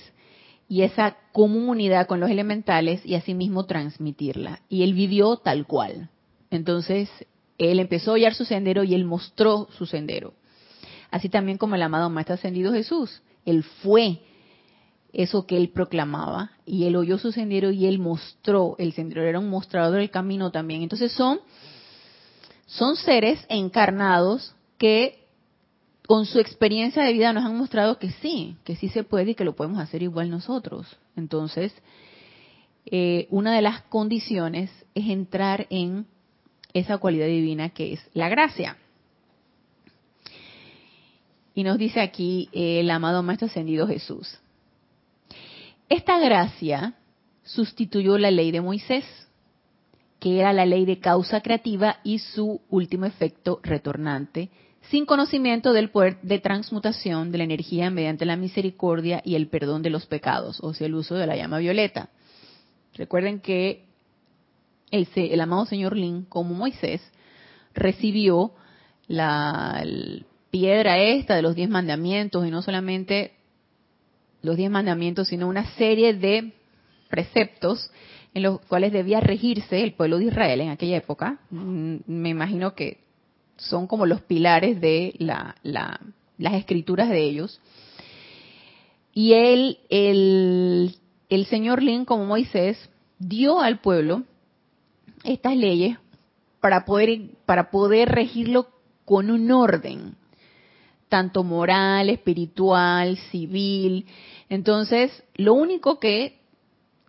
y 0.68 0.82
esa 0.82 1.16
comunidad 1.32 2.06
con 2.06 2.20
los 2.20 2.30
elementales 2.30 3.04
y 3.04 3.14
asimismo 3.14 3.66
transmitirla. 3.66 4.60
Y 4.68 4.82
él 4.82 4.94
vivió 4.94 5.36
tal 5.36 5.66
cual. 5.66 6.10
Entonces, 6.50 7.08
él 7.58 7.80
empezó 7.80 8.12
a 8.12 8.14
hallar 8.14 8.34
su 8.34 8.44
sendero 8.44 8.84
y 8.84 8.94
él 8.94 9.04
mostró 9.04 9.68
su 9.76 9.86
sendero. 9.86 10.34
Así 11.10 11.28
también 11.28 11.58
como 11.58 11.74
el 11.74 11.82
amado 11.82 12.10
Maestro 12.10 12.34
Ascendido 12.34 12.72
Jesús. 12.72 13.22
Él 13.44 13.62
fue 13.62 14.20
eso 15.12 15.46
que 15.46 15.56
él 15.56 15.70
proclamaba 15.70 16.50
y 16.66 16.84
él 16.84 16.96
oyó 16.96 17.16
su 17.18 17.32
sendero 17.32 17.70
y 17.70 17.86
él 17.86 17.98
mostró 17.98 18.76
el 18.78 18.92
sendero, 18.92 19.22
era 19.22 19.38
un 19.38 19.48
mostrador 19.48 19.98
del 19.98 20.10
camino 20.10 20.50
también. 20.50 20.82
Entonces 20.82 21.12
son, 21.12 21.40
son 22.66 22.96
seres 22.96 23.44
encarnados 23.48 24.54
que 24.76 25.24
con 26.06 26.26
su 26.26 26.38
experiencia 26.38 27.02
de 27.02 27.12
vida 27.12 27.32
nos 27.32 27.44
han 27.44 27.56
mostrado 27.56 27.98
que 27.98 28.10
sí, 28.10 28.56
que 28.64 28.76
sí 28.76 28.88
se 28.88 29.04
puede 29.04 29.30
y 29.30 29.34
que 29.34 29.44
lo 29.44 29.56
podemos 29.56 29.80
hacer 29.80 30.02
igual 30.02 30.30
nosotros. 30.30 30.86
Entonces, 31.16 31.72
eh, 32.84 33.26
una 33.30 33.54
de 33.54 33.62
las 33.62 33.82
condiciones 33.82 34.70
es 34.94 35.08
entrar 35.08 35.66
en 35.70 36.06
esa 36.78 36.98
cualidad 36.98 37.26
divina 37.26 37.70
que 37.70 37.94
es 37.94 38.00
la 38.12 38.28
gracia. 38.28 38.76
Y 41.54 41.64
nos 41.64 41.78
dice 41.78 42.00
aquí 42.00 42.50
el 42.52 42.90
amado 42.90 43.22
Maestro 43.22 43.46
Ascendido 43.46 43.86
Jesús. 43.86 44.38
Esta 45.88 46.18
gracia 46.18 46.94
sustituyó 47.44 48.18
la 48.18 48.30
ley 48.30 48.50
de 48.50 48.60
Moisés, 48.60 49.04
que 50.20 50.38
era 50.40 50.52
la 50.52 50.66
ley 50.66 50.84
de 50.84 50.98
causa 50.98 51.40
creativa 51.40 51.98
y 52.04 52.18
su 52.18 52.60
último 52.68 53.06
efecto 53.06 53.60
retornante, 53.62 54.50
sin 54.90 55.06
conocimiento 55.06 55.72
del 55.72 55.90
poder 55.90 56.20
de 56.20 56.40
transmutación 56.40 57.32
de 57.32 57.38
la 57.38 57.44
energía 57.44 57.90
mediante 57.90 58.26
la 58.26 58.36
misericordia 58.36 59.22
y 59.24 59.34
el 59.34 59.48
perdón 59.48 59.82
de 59.82 59.90
los 59.90 60.06
pecados, 60.06 60.58
o 60.62 60.74
sea, 60.74 60.86
el 60.86 60.94
uso 60.94 61.14
de 61.14 61.26
la 61.26 61.36
llama 61.36 61.58
violeta. 61.58 62.10
Recuerden 62.94 63.40
que 63.40 63.85
el, 64.90 65.08
el 65.14 65.40
amado 65.40 65.66
señor 65.66 65.96
Lin, 65.96 66.24
como 66.24 66.54
Moisés, 66.54 67.00
recibió 67.74 68.52
la 69.08 69.84
piedra 70.50 70.98
esta 70.98 71.36
de 71.36 71.42
los 71.42 71.54
diez 71.54 71.68
mandamientos 71.68 72.46
y 72.46 72.50
no 72.50 72.62
solamente 72.62 73.32
los 74.42 74.56
diez 74.56 74.70
mandamientos, 74.70 75.28
sino 75.28 75.48
una 75.48 75.66
serie 75.74 76.14
de 76.14 76.52
preceptos 77.08 77.90
en 78.34 78.42
los 78.42 78.60
cuales 78.62 78.92
debía 78.92 79.20
regirse 79.20 79.82
el 79.82 79.94
pueblo 79.94 80.18
de 80.18 80.26
Israel 80.26 80.60
en 80.60 80.68
aquella 80.70 80.98
época. 80.98 81.40
Mm, 81.50 81.96
me 82.06 82.28
imagino 82.30 82.74
que 82.74 82.98
son 83.56 83.86
como 83.86 84.06
los 84.06 84.20
pilares 84.22 84.80
de 84.80 85.14
las 85.18 86.54
escrituras 86.54 87.08
de 87.08 87.22
ellos. 87.22 87.60
Y 89.14 89.32
él, 89.32 89.78
el 89.88 91.46
señor 91.46 91.82
Lin, 91.82 92.04
como 92.04 92.26
Moisés, 92.26 92.90
dio 93.18 93.60
al 93.60 93.80
pueblo 93.80 94.24
estas 95.26 95.56
leyes 95.56 95.98
para 96.60 96.84
poder, 96.84 97.30
para 97.44 97.70
poder 97.70 98.08
regirlo 98.08 98.68
con 99.04 99.30
un 99.30 99.50
orden, 99.50 100.16
tanto 101.08 101.44
moral, 101.44 102.08
espiritual, 102.10 103.16
civil, 103.30 104.06
entonces, 104.48 105.24
lo 105.34 105.54
único 105.54 105.98
que, 105.98 106.40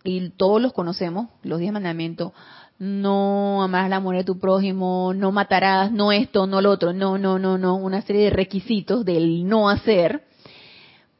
y 0.04 0.30
todos 0.30 0.60
los 0.60 0.72
conocemos, 0.72 1.28
los 1.42 1.60
diez 1.60 1.72
mandamientos, 1.72 2.32
no 2.78 3.62
amarás 3.62 3.90
la 3.90 4.00
mujer 4.00 4.18
de 4.20 4.24
tu 4.24 4.38
prójimo, 4.38 5.12
no 5.14 5.32
matarás, 5.32 5.90
no 5.90 6.12
esto, 6.12 6.46
no 6.46 6.60
lo 6.60 6.70
otro, 6.70 6.92
no, 6.92 7.18
no, 7.18 7.38
no, 7.38 7.58
no, 7.58 7.76
una 7.76 8.02
serie 8.02 8.24
de 8.24 8.30
requisitos 8.30 9.04
del 9.04 9.46
no 9.48 9.68
hacer, 9.68 10.24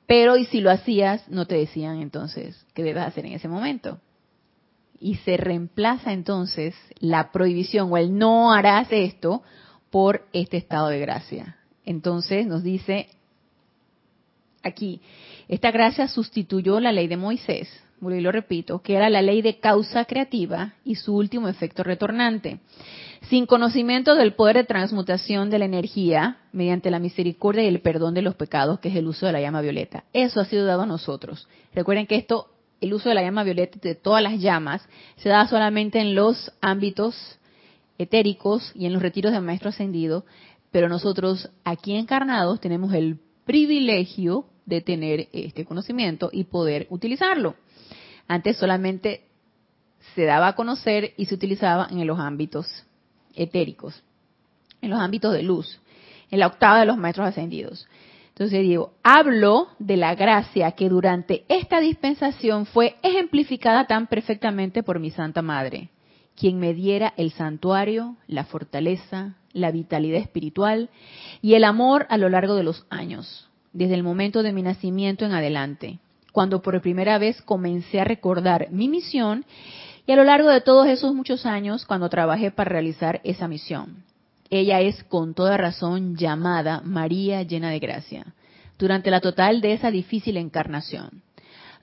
pero 0.07 0.37
y 0.37 0.47
si 0.47 0.61
lo 0.61 0.71
hacías, 0.71 1.29
no 1.29 1.47
te 1.47 1.57
decían 1.57 2.01
entonces 2.01 2.65
qué 2.75 2.83
debes 2.83 3.05
hacer 3.05 3.27
en 3.27 3.33
ese 3.33 3.49
momento. 3.49 3.99
Y 5.01 5.17
se 5.17 5.37
reemplaza 5.37 6.13
entonces 6.13 6.75
la 6.99 7.31
prohibición 7.31 7.93
o 7.93 7.97
el 7.97 8.17
no 8.17 8.53
harás 8.53 8.89
esto 8.91 9.43
por 9.91 10.27
este 10.33 10.57
estado 10.57 10.89
de 10.89 10.99
gracia. 10.99 11.57
Entonces 11.85 12.47
nos 12.47 12.63
dice 12.63 13.09
aquí, 14.63 15.01
esta 15.49 15.71
gracia 15.71 16.09
sustituyó 16.09 16.81
la 16.81 16.93
ley 16.93 17.07
de 17.07 17.17
Moisés, 17.17 17.69
y 18.01 18.21
lo 18.21 18.33
repito, 18.33 18.81
que 18.81 18.95
era 18.95 19.11
la 19.11 19.23
ley 19.23 19.43
de 19.43 19.59
causa 19.59 20.05
creativa 20.05 20.75
y 20.85 20.95
su 20.95 21.17
último 21.17 21.49
efecto 21.49 21.83
retornante. 21.83 22.61
Sin 23.29 23.47
conocimiento 23.47 24.15
del 24.15 24.35
poder 24.35 24.57
de 24.57 24.65
transmutación 24.65 25.51
de 25.51 25.59
la 25.59 25.65
energía 25.65 26.39
mediante 26.53 26.91
la 26.91 27.01
misericordia 27.01 27.65
y 27.65 27.69
el 27.69 27.81
perdón 27.81 28.15
de 28.15 28.23
los 28.23 28.37
pecados, 28.37 28.79
que 28.79 28.89
es 28.89 28.97
el 28.97 29.09
uso 29.09 29.27
de 29.27 29.33
la 29.33 29.41
llama 29.41 29.61
violeta. 29.61 30.05
Eso 30.13 30.41
ha 30.41 30.45
sido 30.45 30.65
dado 30.65 30.83
a 30.83 30.87
nosotros. 30.87 31.49
Recuerden 31.75 32.07
que 32.07 32.17
esto, 32.17 32.49
el 32.81 32.95
uso 32.95 33.09
de 33.09 33.15
la 33.15 33.23
llama 33.23 33.45
violeta 33.45 33.79
de 33.81 33.95
todas 33.95 34.23
las 34.23 34.41
llamas, 34.41 34.87
se 35.17 35.29
da 35.29 35.47
solamente 35.47 36.01
en 36.01 36.15
los 36.15 36.53
ámbitos 36.61 37.39
etéricos 37.99 38.73
y 38.75 38.87
en 38.87 38.93
los 38.93 39.03
retiros 39.03 39.33
de 39.33 39.41
maestro 39.41 39.71
ascendido, 39.71 40.25
pero 40.71 40.89
nosotros 40.89 41.51
aquí 41.65 41.97
encarnados 41.97 42.61
tenemos 42.61 42.95
el 42.95 43.19
privilegio 43.45 44.47
de 44.67 44.81
tener 44.81 45.29
este 45.33 45.65
conocimiento 45.65 46.31
y 46.33 46.45
poder 46.45 46.87
utilizarlo. 46.91 47.57
Antes 48.29 48.59
solamente 48.59 49.23
se 50.15 50.25
daba 50.25 50.49
a 50.49 50.55
conocer 50.55 51.15
y 51.17 51.27
se 51.27 51.35
utilizaba 51.35 51.89
en 51.91 52.07
los 52.07 52.19
ámbitos 52.19 52.67
etéricos, 53.35 54.03
en 54.83 54.91
los 54.91 55.01
ámbitos 55.01 55.33
de 55.33 55.43
luz, 55.43 55.81
en 56.31 56.41
la 56.41 56.47
octava 56.47 56.81
de 56.81 56.87
los 56.87 56.99
maestros 56.99 57.29
ascendidos. 57.29 57.89
Entonces 58.39 58.63
digo, 58.63 58.93
hablo 59.03 59.67
de 59.81 59.97
la 59.97 60.15
gracia 60.15 60.71
que 60.71 60.89
durante 60.89 61.45
esta 61.49 61.81
dispensación 61.81 62.67
fue 62.67 62.95
ejemplificada 63.03 63.89
tan 63.89 64.07
perfectamente 64.07 64.85
por 64.85 65.01
mi 65.01 65.11
Santa 65.11 65.43
Madre, 65.43 65.89
quien 66.37 66.61
me 66.61 66.73
diera 66.73 67.15
el 67.17 67.33
santuario, 67.33 68.15
la 68.29 68.45
fortaleza, 68.45 69.35
la 69.53 69.73
vitalidad 69.73 70.21
espiritual 70.21 70.89
y 71.43 71.55
el 71.55 71.65
amor 71.65 72.07
a 72.11 72.17
lo 72.17 72.29
largo 72.29 72.55
de 72.55 72.63
los 72.63 72.87
años 72.91 73.51
desde 73.73 73.95
el 73.95 74.05
momento 74.05 74.45
de 74.45 74.53
mi 74.53 74.63
nacimiento 74.63 75.25
en 75.25 75.33
adelante, 75.33 75.99
cuando 76.31 76.63
por 76.63 76.81
primera 76.81 77.19
vez 77.19 77.43
comencé 77.43 78.01
a 78.01 78.05
recordar 78.05 78.69
mi 78.71 78.89
misión 78.89 79.47
y 80.07 80.13
a 80.13 80.17
lo 80.17 80.23
largo 80.23 80.49
de 80.49 80.61
todos 80.61 80.87
esos 80.87 81.13
muchos 81.13 81.45
años 81.45 81.85
cuando 81.85 82.09
trabajé 82.09 82.53
para 82.53 82.71
realizar 82.71 83.21
esa 83.25 83.49
misión. 83.49 84.05
Ella 84.51 84.81
es 84.81 85.05
con 85.05 85.35
toda 85.35 85.57
razón 85.59 86.17
llamada 86.17 86.81
María 86.83 87.43
llena 87.43 87.71
de 87.71 87.79
gracia, 87.79 88.35
durante 88.79 89.11
la 89.11 89.21
total 89.21 89.61
de 89.61 89.75
esa 89.75 89.91
difícil 89.91 90.39
encarnación. 90.39 91.23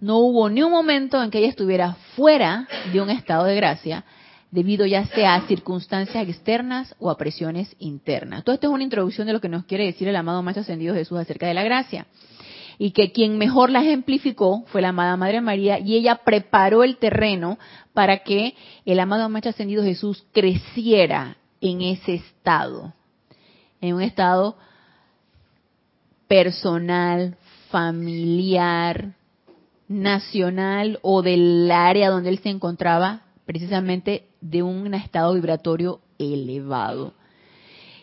No 0.01 0.17
hubo 0.17 0.49
ni 0.49 0.63
un 0.63 0.71
momento 0.71 1.21
en 1.21 1.29
que 1.29 1.39
ella 1.39 1.49
estuviera 1.49 1.93
fuera 2.15 2.67
de 2.91 3.01
un 3.01 3.09
estado 3.09 3.45
de 3.45 3.55
gracia, 3.55 4.03
debido 4.49 4.85
ya 4.85 5.05
sea 5.07 5.35
a 5.35 5.47
circunstancias 5.47 6.27
externas 6.27 6.95
o 6.99 7.09
a 7.11 7.17
presiones 7.17 7.75
internas. 7.77 8.43
Todo 8.43 8.55
esto 8.55 8.67
es 8.67 8.73
una 8.73 8.83
introducción 8.83 9.27
de 9.27 9.33
lo 9.33 9.41
que 9.41 9.49
nos 9.49 9.65
quiere 9.65 9.85
decir 9.85 10.07
el 10.07 10.15
amado 10.15 10.41
Maestro 10.41 10.61
Ascendido 10.61 10.95
Jesús 10.95 11.19
acerca 11.19 11.47
de 11.47 11.53
la 11.53 11.63
gracia. 11.63 12.07
Y 12.77 12.91
que 12.91 13.11
quien 13.11 13.37
mejor 13.37 13.69
la 13.69 13.81
ejemplificó 13.81 14.63
fue 14.67 14.81
la 14.81 14.89
amada 14.89 15.15
Madre 15.17 15.39
María 15.39 15.79
y 15.79 15.95
ella 15.95 16.21
preparó 16.25 16.83
el 16.83 16.97
terreno 16.97 17.57
para 17.93 18.23
que 18.23 18.53
el 18.85 18.99
amado 18.99 19.29
Maestro 19.29 19.51
Ascendido 19.51 19.83
Jesús 19.83 20.25
creciera 20.33 21.37
en 21.61 21.81
ese 21.81 22.15
estado, 22.15 22.93
en 23.81 23.95
un 23.95 24.01
estado 24.01 24.57
personal, 26.27 27.37
familiar, 27.69 29.15
nacional 29.87 30.99
o 31.01 31.21
del 31.21 31.69
área 31.71 32.09
donde 32.09 32.29
él 32.29 32.39
se 32.39 32.49
encontraba 32.49 33.21
precisamente 33.45 34.27
de 34.41 34.63
un 34.63 34.93
estado 34.93 35.33
vibratorio 35.33 36.01
elevado. 36.17 37.13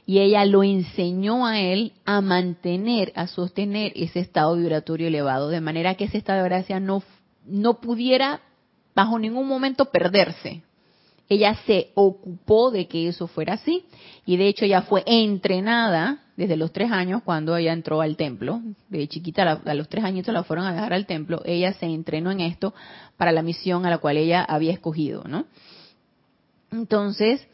Y 0.04 0.18
ella 0.18 0.44
lo 0.44 0.64
enseñó 0.64 1.46
a 1.46 1.60
él 1.60 1.92
a 2.04 2.20
mantener, 2.20 3.12
a 3.14 3.26
sostener 3.26 3.92
ese 3.94 4.20
estado 4.20 4.56
vibratorio 4.56 5.06
elevado, 5.06 5.48
de 5.48 5.60
manera 5.60 5.94
que 5.94 6.04
ese 6.04 6.18
estado 6.18 6.42
de 6.42 6.48
gracia 6.48 6.80
no, 6.80 7.02
no 7.46 7.80
pudiera 7.80 8.40
bajo 8.94 9.18
ningún 9.18 9.46
momento 9.46 9.86
perderse. 9.86 10.62
Ella 11.32 11.54
se 11.64 11.92
ocupó 11.94 12.70
de 12.70 12.88
que 12.88 13.08
eso 13.08 13.26
fuera 13.26 13.54
así 13.54 13.86
y 14.26 14.36
de 14.36 14.48
hecho 14.48 14.66
ella 14.66 14.82
fue 14.82 15.02
entrenada 15.06 16.18
desde 16.36 16.58
los 16.58 16.72
tres 16.72 16.92
años 16.92 17.22
cuando 17.24 17.56
ella 17.56 17.72
entró 17.72 18.02
al 18.02 18.18
templo. 18.18 18.60
De 18.90 19.08
chiquita, 19.08 19.62
a 19.64 19.74
los 19.74 19.88
tres 19.88 20.04
añitos 20.04 20.34
la 20.34 20.44
fueron 20.44 20.66
a 20.66 20.74
dejar 20.74 20.92
al 20.92 21.06
templo. 21.06 21.40
Ella 21.46 21.72
se 21.72 21.86
entrenó 21.86 22.30
en 22.30 22.40
esto 22.40 22.74
para 23.16 23.32
la 23.32 23.40
misión 23.40 23.86
a 23.86 23.90
la 23.90 23.96
cual 23.96 24.18
ella 24.18 24.44
había 24.44 24.72
escogido, 24.72 25.24
¿no? 25.24 25.46
Entonces, 26.70 27.48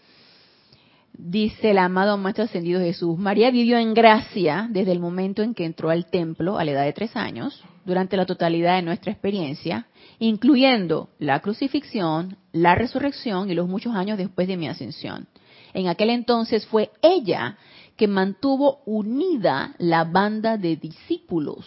dice 1.19 1.73
el 1.73 1.79
amado 1.79 2.17
Maestro 2.17 2.45
Ascendido 2.45 2.81
Jesús, 2.81 3.19
María 3.19 3.51
vivió 3.51 3.77
en 3.77 3.93
gracia 3.93 4.69
desde 4.71 4.93
el 4.93 5.01
momento 5.01 5.43
en 5.43 5.53
que 5.53 5.65
entró 5.65 5.91
al 5.91 6.07
templo 6.07 6.59
a 6.59 6.65
la 6.65 6.71
edad 6.71 6.85
de 6.85 6.93
tres 6.93 7.17
años, 7.17 7.63
durante 7.85 8.17
la 8.17 8.27
totalidad 8.27 8.77
de 8.77 8.83
nuestra 8.83 9.13
experiencia, 9.13 9.87
incluyendo 10.19 11.09
la 11.19 11.41
crucifixión, 11.41 12.37
la 12.53 12.75
resurrección 12.75 13.51
y 13.51 13.55
los 13.55 13.69
muchos 13.69 13.95
años 13.95 14.19
después 14.19 14.47
de 14.47 14.57
mi 14.57 14.69
ascensión. 14.69 15.27
En 15.75 15.89
aquel 15.89 16.11
entonces 16.11 16.67
fue 16.67 16.91
ella 17.03 17.57
que 17.97 18.07
mantuvo 18.07 18.81
unida 18.87 19.75
la 19.79 20.05
banda 20.05 20.57
de 20.57 20.77
discípulos 20.77 21.67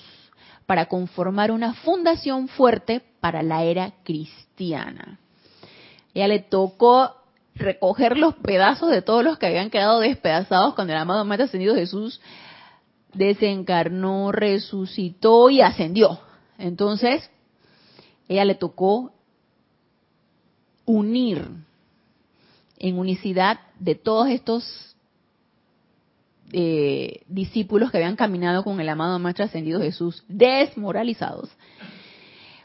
para 0.65 0.86
conformar 0.86 1.51
una 1.51 1.74
fundación 1.74 2.48
fuerte 2.48 3.01
para 3.20 3.43
la 3.43 3.63
era 3.63 3.93
cristiana. 4.03 5.20
Ella 6.13 6.27
le 6.27 6.39
tocó 6.39 7.21
recoger 7.55 8.17
los 8.17 8.36
pedazos 8.36 8.89
de 8.89 9.01
todos 9.01 9.24
los 9.24 9.38
que 9.38 9.48
habían 9.48 9.70
quedado 9.70 10.00
despedazados 10.00 10.74
cuando 10.74 10.93
el 10.93 11.00
amado 11.00 11.25
Maestro 11.25 11.46
Ascendido 11.46 11.75
Jesús 11.75 12.22
desencarnó, 13.13 14.31
resucitó 14.31 15.50
y 15.50 15.62
ascendió. 15.62 16.20
Entonces, 16.58 17.29
ella 18.27 18.46
le 18.46 18.55
tocó 18.55 19.13
unir 20.86 21.48
en 22.79 22.98
unicidad 22.98 23.60
de 23.79 23.96
todos 23.96 24.29
estos 24.29 24.96
eh, 26.53 27.22
discípulos 27.27 27.91
que 27.91 27.98
habían 27.98 28.15
caminado 28.15 28.63
con 28.63 28.79
el 28.79 28.89
amado 28.89 29.20
Maestro 29.20 29.46
Ascendido 29.46 29.81
Jesús, 29.81 30.24
desmoralizados, 30.27 31.50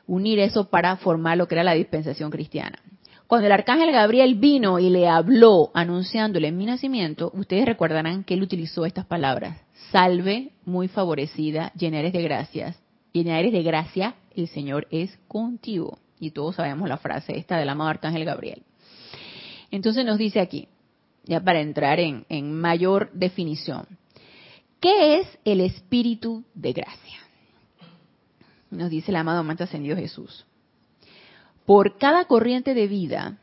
unir 0.07 0.38
eso 0.38 0.71
para 0.71 0.97
formar 0.97 1.37
lo 1.37 1.47
que 1.47 1.55
era 1.55 1.64
la 1.64 1.75
dispensación 1.75 2.31
cristiana. 2.31 2.81
Cuando 3.26 3.47
el 3.47 3.52
arcángel 3.52 3.90
Gabriel 3.90 4.37
vino 4.37 4.78
y 4.78 4.88
le 4.88 5.09
habló 5.09 5.71
anunciándole 5.75 6.52
mi 6.52 6.64
nacimiento, 6.64 7.33
ustedes 7.35 7.66
recordarán 7.66 8.23
que 8.23 8.35
él 8.35 8.42
utilizó 8.42 8.87
estas 8.87 9.04
palabras. 9.04 9.61
Salve, 9.90 10.52
muy 10.64 10.87
favorecida, 10.87 11.73
llena 11.75 11.99
eres 11.99 12.12
de 12.12 12.23
gracias. 12.23 12.80
Llena 13.12 13.40
eres 13.40 13.52
de 13.52 13.62
gracia, 13.62 14.14
el 14.35 14.47
Señor 14.47 14.87
es 14.90 15.18
contigo. 15.26 15.99
Y 16.21 16.30
todos 16.30 16.56
sabemos 16.56 16.88
la 16.88 16.99
frase 16.99 17.37
esta 17.37 17.56
del 17.56 17.68
amado 17.68 17.90
Arcángel 17.90 18.25
Gabriel. 18.25 18.62
Entonces 19.73 20.04
nos 20.04 20.18
dice 20.18 20.38
aquí, 20.38 20.68
ya 21.25 21.40
para 21.40 21.61
entrar 21.61 21.99
en, 21.99 22.52
mayor 22.52 23.11
definición, 23.12 23.87
¿qué 24.80 25.18
es 25.18 25.38
el 25.45 25.61
espíritu 25.61 26.45
de 26.54 26.73
gracia? 26.73 27.21
Nos 28.71 28.90
dice 28.90 29.11
el 29.11 29.16
amado 29.16 29.42
Maestro 29.42 29.64
Ascendido 29.64 29.97
Jesús. 29.97 30.47
Por 31.66 31.99
cada 31.99 32.25
corriente 32.26 32.75
de 32.75 32.87
vida, 32.87 33.38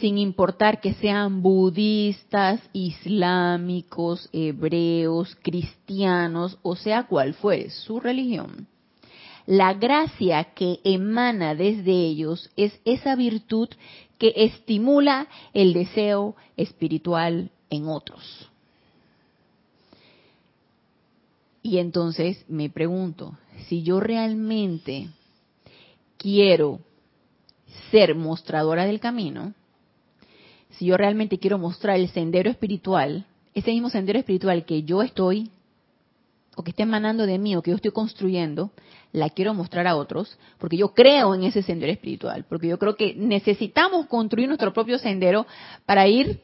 sin 0.00 0.16
importar 0.16 0.80
que 0.80 0.94
sean 0.94 1.42
budistas, 1.42 2.60
islámicos, 2.72 4.28
hebreos, 4.32 5.36
cristianos, 5.42 6.58
o 6.62 6.76
sea 6.76 7.08
cual 7.08 7.34
fuere 7.34 7.70
su 7.70 7.98
religión, 7.98 8.68
la 9.44 9.74
gracia 9.74 10.44
que 10.54 10.78
emana 10.84 11.54
desde 11.54 11.90
ellos 11.90 12.50
es 12.56 12.78
esa 12.84 13.16
virtud 13.16 13.68
que 14.18 14.34
estimula 14.36 15.26
el 15.54 15.72
deseo 15.72 16.36
espiritual 16.56 17.50
en 17.70 17.88
otros. 17.88 18.48
Y 21.62 21.78
entonces 21.78 22.44
me 22.48 22.70
pregunto, 22.70 23.36
si 23.66 23.82
yo 23.82 24.00
realmente 24.00 25.08
quiero 26.18 26.80
ser 27.90 28.14
mostradora 28.14 28.84
del 28.84 29.00
camino, 29.00 29.54
si 30.70 30.86
yo 30.86 30.96
realmente 30.96 31.38
quiero 31.38 31.58
mostrar 31.58 31.96
el 31.96 32.08
sendero 32.08 32.50
espiritual, 32.50 33.26
ese 33.54 33.72
mismo 33.72 33.90
sendero 33.90 34.18
espiritual 34.18 34.64
que 34.64 34.82
yo 34.82 35.02
estoy 35.02 35.50
o 36.56 36.62
que 36.62 36.70
esté 36.70 36.82
emanando 36.82 37.24
de 37.24 37.38
mí 37.38 37.54
o 37.54 37.62
que 37.62 37.70
yo 37.70 37.76
estoy 37.76 37.92
construyendo, 37.92 38.72
la 39.12 39.30
quiero 39.30 39.54
mostrar 39.54 39.86
a 39.86 39.96
otros, 39.96 40.38
porque 40.58 40.76
yo 40.76 40.88
creo 40.88 41.34
en 41.34 41.44
ese 41.44 41.62
sendero 41.62 41.92
espiritual, 41.92 42.44
porque 42.48 42.66
yo 42.66 42.78
creo 42.78 42.96
que 42.96 43.14
necesitamos 43.14 44.06
construir 44.06 44.48
nuestro 44.48 44.72
propio 44.72 44.98
sendero 44.98 45.46
para 45.86 46.08
ir 46.08 46.40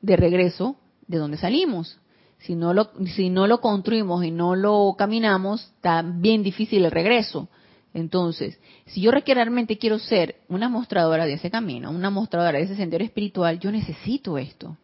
de 0.00 0.16
regreso 0.16 0.76
de 1.06 1.18
donde 1.18 1.36
salimos. 1.36 1.98
Si 2.38 2.54
no 2.54 2.72
lo, 2.72 2.90
si 3.14 3.30
no 3.30 3.46
lo 3.46 3.60
construimos 3.60 4.24
y 4.24 4.30
no 4.30 4.56
lo 4.56 4.94
caminamos, 4.96 5.64
está 5.76 6.02
bien 6.02 6.42
difícil 6.42 6.84
el 6.84 6.90
regreso. 6.90 7.48
Entonces, 7.94 8.60
si 8.86 9.00
yo 9.00 9.10
realmente 9.10 9.78
quiero 9.78 9.98
ser 9.98 10.36
una 10.48 10.68
mostradora 10.68 11.26
de 11.26 11.34
ese 11.34 11.50
camino, 11.50 11.90
una 11.90 12.10
mostradora 12.10 12.58
de 12.58 12.64
ese 12.64 12.76
sendero 12.76 13.04
espiritual, 13.04 13.58
yo 13.58 13.72
necesito 13.72 14.38
esto. 14.38 14.76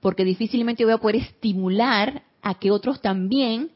Porque 0.00 0.24
difícilmente 0.24 0.84
voy 0.84 0.94
a 0.94 0.98
poder 0.98 1.16
estimular 1.16 2.22
a 2.42 2.54
que 2.54 2.70
otros 2.70 3.00
también 3.00 3.70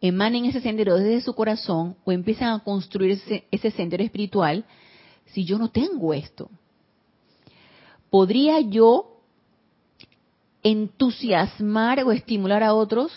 emanen 0.00 0.44
ese 0.44 0.60
sendero 0.60 0.96
desde 0.96 1.20
su 1.20 1.34
corazón 1.34 1.96
o 2.04 2.12
empiecen 2.12 2.48
a 2.48 2.60
construir 2.60 3.20
ese, 3.50 3.70
sendero 3.72 4.04
espiritual 4.04 4.64
si 5.26 5.44
yo 5.44 5.58
no 5.58 5.70
tengo 5.70 6.14
esto. 6.14 6.48
¿Podría 8.08 8.60
yo 8.60 9.20
entusiasmar 10.62 12.04
o 12.04 12.12
estimular 12.12 12.62
a 12.62 12.74
otros 12.74 13.12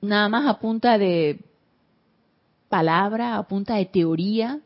nada 0.00 0.28
más 0.28 0.46
a 0.46 0.58
punta 0.60 0.98
de 0.98 1.40
palabra, 2.68 3.36
a 3.36 3.42
punta 3.46 3.76
de 3.76 3.86
teoría, 3.86 4.60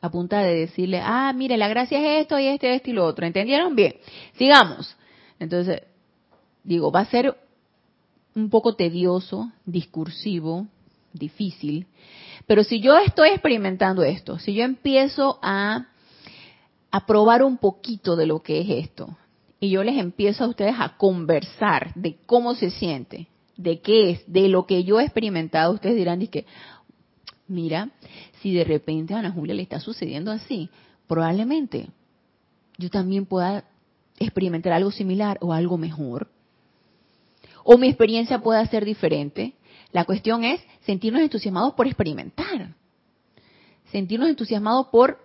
a 0.00 0.10
punta 0.10 0.40
de 0.40 0.54
decirle, 0.54 1.00
ah, 1.02 1.32
mire, 1.32 1.56
la 1.56 1.68
gracia 1.68 1.98
es 1.98 2.22
esto 2.22 2.38
y 2.38 2.46
este, 2.46 2.74
esto 2.74 2.90
y 2.90 2.92
lo 2.92 3.06
otro. 3.06 3.24
¿Entendieron 3.24 3.74
bien? 3.76 3.94
Sigamos. 4.36 4.96
Entonces, 5.38 5.82
digo, 6.64 6.90
va 6.90 7.00
a 7.00 7.06
ser 7.06 7.36
un 8.34 8.50
poco 8.50 8.74
tedioso, 8.74 9.52
discursivo, 9.64 10.66
difícil. 11.12 11.86
Pero 12.46 12.64
si 12.64 12.80
yo 12.80 12.98
estoy 12.98 13.30
experimentando 13.30 14.02
esto, 14.02 14.38
si 14.38 14.54
yo 14.54 14.64
empiezo 14.64 15.38
a, 15.42 15.86
a 16.90 17.06
probar 17.06 17.42
un 17.42 17.58
poquito 17.58 18.16
de 18.16 18.26
lo 18.26 18.42
que 18.42 18.60
es 18.60 18.86
esto, 18.86 19.16
y 19.60 19.70
yo 19.70 19.84
les 19.84 19.96
empiezo 19.96 20.42
a 20.42 20.48
ustedes 20.48 20.74
a 20.76 20.96
conversar 20.96 21.92
de 21.94 22.16
cómo 22.26 22.56
se 22.56 22.70
siente, 22.70 23.28
de 23.56 23.80
qué 23.80 24.10
es, 24.10 24.22
de 24.26 24.48
lo 24.48 24.66
que 24.66 24.82
yo 24.82 24.98
he 24.98 25.04
experimentado, 25.04 25.74
ustedes 25.74 25.94
dirán, 25.94 26.26
que, 26.26 26.46
mira, 27.48 27.90
si 28.40 28.54
de 28.54 28.64
repente 28.64 29.14
a 29.14 29.18
Ana 29.18 29.30
Julia 29.30 29.54
le 29.54 29.62
está 29.62 29.80
sucediendo 29.80 30.30
así, 30.30 30.70
probablemente 31.06 31.88
yo 32.78 32.90
también 32.90 33.26
pueda 33.26 33.64
experimentar 34.18 34.72
algo 34.72 34.90
similar 34.90 35.38
o 35.40 35.52
algo 35.52 35.78
mejor 35.78 36.28
o 37.64 37.78
mi 37.78 37.88
experiencia 37.88 38.40
pueda 38.40 38.64
ser 38.66 38.84
diferente. 38.84 39.54
La 39.92 40.04
cuestión 40.04 40.44
es 40.44 40.60
sentirnos 40.84 41.22
entusiasmados 41.22 41.74
por 41.74 41.86
experimentar, 41.86 42.74
sentirnos 43.90 44.28
entusiasmados 44.28 44.88
por 44.88 45.18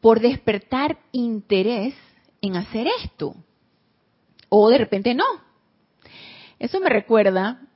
por 0.00 0.20
despertar 0.20 0.96
interés 1.10 1.92
en 2.40 2.56
hacer 2.56 2.86
esto. 3.02 3.34
O 4.48 4.70
de 4.70 4.78
repente 4.78 5.12
no. 5.12 5.24
Eso 6.60 6.78
me 6.80 6.88
recuerda, 6.88 7.67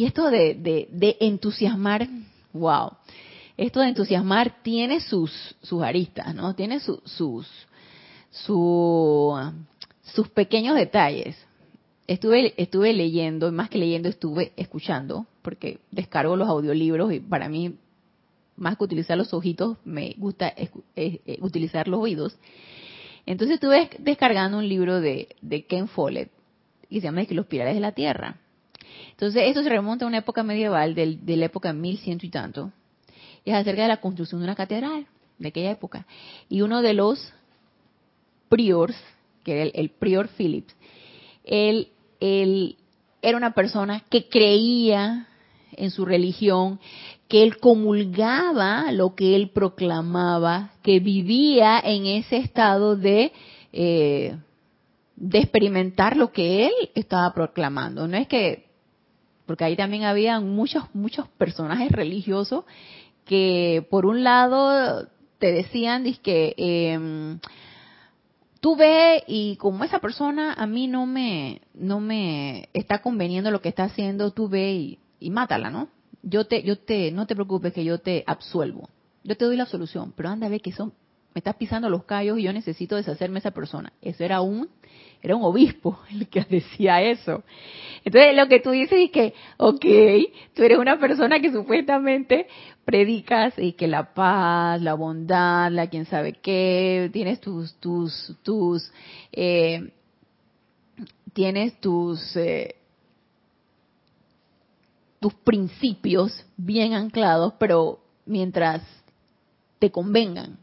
y 0.00 0.06
esto 0.06 0.30
de, 0.30 0.54
de, 0.90 1.16
entusiasmar, 1.20 2.08
wow, 2.54 2.92
esto 3.58 3.80
de 3.80 3.88
entusiasmar 3.88 4.62
tiene 4.62 4.98
sus, 4.98 5.30
sus 5.60 5.82
aristas, 5.82 6.34
¿no? 6.34 6.54
Tiene 6.54 6.80
sus, 6.80 7.00
su, 7.04 7.44
sus 10.00 10.28
pequeños 10.30 10.74
detalles. 10.74 11.36
Estuve, 12.06 12.54
estuve 12.56 12.94
leyendo, 12.94 13.52
más 13.52 13.68
que 13.68 13.76
leyendo, 13.76 14.08
estuve 14.08 14.54
escuchando, 14.56 15.26
porque 15.42 15.80
descargo 15.90 16.34
los 16.34 16.48
audiolibros 16.48 17.12
y 17.12 17.20
para 17.20 17.50
mí, 17.50 17.74
más 18.56 18.78
que 18.78 18.84
utilizar 18.84 19.18
los 19.18 19.34
ojitos, 19.34 19.76
me 19.84 20.14
gusta 20.16 20.54
eh, 20.96 21.20
utilizar 21.42 21.88
los 21.88 22.00
oídos. 22.00 22.38
Entonces 23.26 23.56
estuve 23.56 23.90
descargando 23.98 24.56
un 24.56 24.66
libro 24.66 24.98
de, 25.02 25.36
Ken 25.68 25.88
Follett 25.88 26.30
y 26.88 27.02
se 27.02 27.08
llama 27.08 27.22
Los 27.28 27.44
Pilares 27.44 27.74
de 27.74 27.80
la 27.80 27.92
Tierra. 27.92 28.38
Entonces 29.10 29.44
esto 29.46 29.62
se 29.62 29.68
remonta 29.68 30.04
a 30.04 30.08
una 30.08 30.18
época 30.18 30.42
medieval, 30.42 30.94
de 30.94 31.36
la 31.36 31.46
época 31.46 31.72
mil 31.72 31.98
ciento 31.98 32.26
y 32.26 32.30
tanto, 32.30 32.72
y 33.44 33.50
es 33.50 33.56
acerca 33.56 33.82
de 33.82 33.88
la 33.88 34.00
construcción 34.00 34.40
de 34.40 34.44
una 34.44 34.54
catedral 34.54 35.06
de 35.38 35.48
aquella 35.48 35.72
época. 35.72 36.06
Y 36.48 36.62
uno 36.62 36.82
de 36.82 36.94
los 36.94 37.32
priors, 38.48 38.96
que 39.44 39.52
era 39.52 39.70
el, 39.74 39.90
prior 39.90 40.28
Phillips, 40.28 40.74
él, 41.44 41.88
él 42.20 42.76
era 43.22 43.36
una 43.36 43.52
persona 43.52 44.00
que 44.08 44.28
creía 44.28 45.26
en 45.72 45.90
su 45.90 46.04
religión, 46.04 46.78
que 47.28 47.42
él 47.42 47.58
comulgaba 47.58 48.92
lo 48.92 49.14
que 49.14 49.34
él 49.36 49.50
proclamaba, 49.50 50.72
que 50.82 51.00
vivía 51.00 51.80
en 51.82 52.06
ese 52.06 52.36
estado 52.36 52.96
de, 52.96 53.32
eh, 53.72 54.36
de 55.16 55.38
experimentar 55.38 56.16
lo 56.16 56.32
que 56.32 56.66
él 56.66 56.72
estaba 56.94 57.32
proclamando. 57.32 58.06
No 58.08 58.16
es 58.16 58.26
que, 58.26 58.69
porque 59.50 59.64
ahí 59.64 59.74
también 59.74 60.04
había 60.04 60.38
muchos, 60.38 60.84
muchos 60.94 61.26
personajes 61.30 61.90
religiosos 61.90 62.62
que 63.24 63.84
por 63.90 64.06
un 64.06 64.22
lado 64.22 65.08
te 65.40 65.50
decían, 65.50 66.04
que 66.22 66.54
eh, 66.56 67.36
tú 68.60 68.76
ve 68.76 69.24
y 69.26 69.56
como 69.56 69.82
esa 69.82 69.98
persona 69.98 70.52
a 70.52 70.68
mí 70.68 70.86
no 70.86 71.04
me, 71.04 71.62
no 71.74 71.98
me 71.98 72.68
está 72.74 73.02
conveniendo 73.02 73.50
lo 73.50 73.60
que 73.60 73.70
está 73.70 73.82
haciendo, 73.82 74.30
tú 74.30 74.48
ve 74.48 74.72
y, 74.72 74.98
y 75.18 75.30
mátala, 75.30 75.68
¿no? 75.68 75.88
Yo 76.22 76.46
te, 76.46 76.62
yo 76.62 76.78
te, 76.78 77.10
no 77.10 77.26
te 77.26 77.34
preocupes 77.34 77.72
que 77.72 77.82
yo 77.82 77.98
te 77.98 78.22
absuelvo. 78.28 78.88
Yo 79.24 79.36
te 79.36 79.46
doy 79.46 79.56
la 79.56 79.66
solución, 79.66 80.12
pero 80.16 80.28
anda 80.28 80.46
a 80.46 80.50
ver 80.50 80.60
que 80.60 80.70
son, 80.70 80.92
me 81.34 81.38
estás 81.38 81.54
pisando 81.56 81.88
los 81.88 82.04
callos 82.04 82.38
y 82.38 82.42
yo 82.42 82.52
necesito 82.52 82.96
deshacerme 82.96 83.34
de 83.34 83.40
esa 83.40 83.50
persona. 83.52 83.92
Eso 84.02 84.24
era 84.24 84.40
un, 84.40 84.68
era 85.22 85.36
un 85.36 85.44
obispo 85.44 85.98
el 86.10 86.28
que 86.28 86.44
decía 86.48 87.02
eso. 87.02 87.44
Entonces 88.04 88.34
lo 88.34 88.48
que 88.48 88.60
tú 88.60 88.70
dices 88.70 88.98
es 88.98 89.10
que, 89.10 89.34
ok, 89.56 89.84
tú 90.54 90.62
eres 90.62 90.78
una 90.78 90.98
persona 90.98 91.40
que 91.40 91.52
supuestamente 91.52 92.46
predicas 92.84 93.54
y 93.58 93.72
que 93.72 93.86
la 93.86 94.12
paz, 94.14 94.80
la 94.82 94.94
bondad, 94.94 95.70
la 95.70 95.86
quién 95.88 96.06
sabe 96.06 96.32
qué, 96.32 97.10
tienes 97.12 97.40
tus, 97.40 97.74
tus, 97.74 98.36
tus, 98.42 98.92
eh, 99.32 99.92
tienes 101.32 101.80
tus, 101.80 102.36
eh, 102.36 102.74
tus 105.20 105.34
principios 105.34 106.44
bien 106.56 106.94
anclados, 106.94 107.52
pero 107.58 108.00
mientras 108.26 108.82
te 109.78 109.90
convengan. 109.92 110.58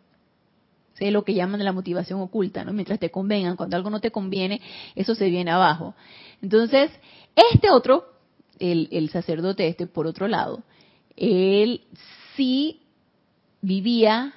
Lo 1.00 1.24
que 1.24 1.34
llaman 1.34 1.64
la 1.64 1.72
motivación 1.72 2.20
oculta, 2.22 2.64
¿no? 2.64 2.74
Mientras 2.74 3.00
te 3.00 3.12
convengan, 3.12 3.56
cuando 3.56 3.76
algo 3.76 3.90
no 3.90 4.00
te 4.00 4.12
conviene, 4.12 4.62
eso 4.96 5.16
se 5.16 5.30
viene 5.30 5.52
abajo. 5.52 5.96
Entonces, 6.42 6.92
este 7.36 7.70
otro, 7.70 8.06
el, 8.60 8.88
el 8.92 9.10
sacerdote 9.10 9.68
este, 9.68 9.88
por 9.88 10.08
otro 10.08 10.28
lado, 10.28 10.64
él 11.16 11.82
sí 12.36 12.82
vivía 13.62 14.34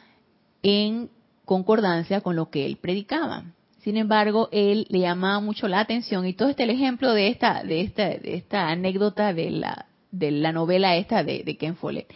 en 0.62 1.10
concordancia 1.44 2.20
con 2.20 2.36
lo 2.36 2.50
que 2.50 2.66
él 2.66 2.76
predicaba. 2.76 3.44
Sin 3.82 3.96
embargo, 3.96 4.48
él 4.52 4.86
le 4.90 5.00
llamaba 5.00 5.40
mucho 5.40 5.66
la 5.66 5.80
atención 5.80 6.26
y 6.26 6.34
todo 6.34 6.50
este 6.50 6.64
el 6.64 6.70
ejemplo 6.70 7.14
de 7.14 7.28
esta 7.28 7.64
de 7.64 7.80
esta 7.80 8.08
de 8.08 8.34
esta 8.34 8.68
anécdota 8.68 9.32
de 9.32 9.50
la 9.50 9.86
de 10.10 10.30
la 10.30 10.52
novela 10.52 10.96
esta 10.96 11.24
de, 11.24 11.42
de 11.44 11.56
Ken 11.56 11.76
Follett 11.76 12.12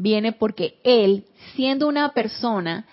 viene 0.00 0.32
porque 0.32 0.78
él, 0.82 1.24
siendo 1.54 1.86
una 1.86 2.12
persona 2.12 2.86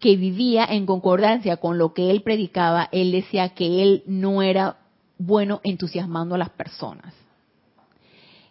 que 0.00 0.16
vivía 0.16 0.64
en 0.64 0.86
concordancia 0.86 1.58
con 1.58 1.78
lo 1.78 1.92
que 1.92 2.10
él 2.10 2.22
predicaba, 2.22 2.88
él 2.90 3.12
decía 3.12 3.50
que 3.50 3.82
él 3.82 4.02
no 4.06 4.42
era 4.42 4.78
bueno 5.18 5.60
entusiasmando 5.62 6.34
a 6.34 6.38
las 6.38 6.50
personas. 6.50 7.14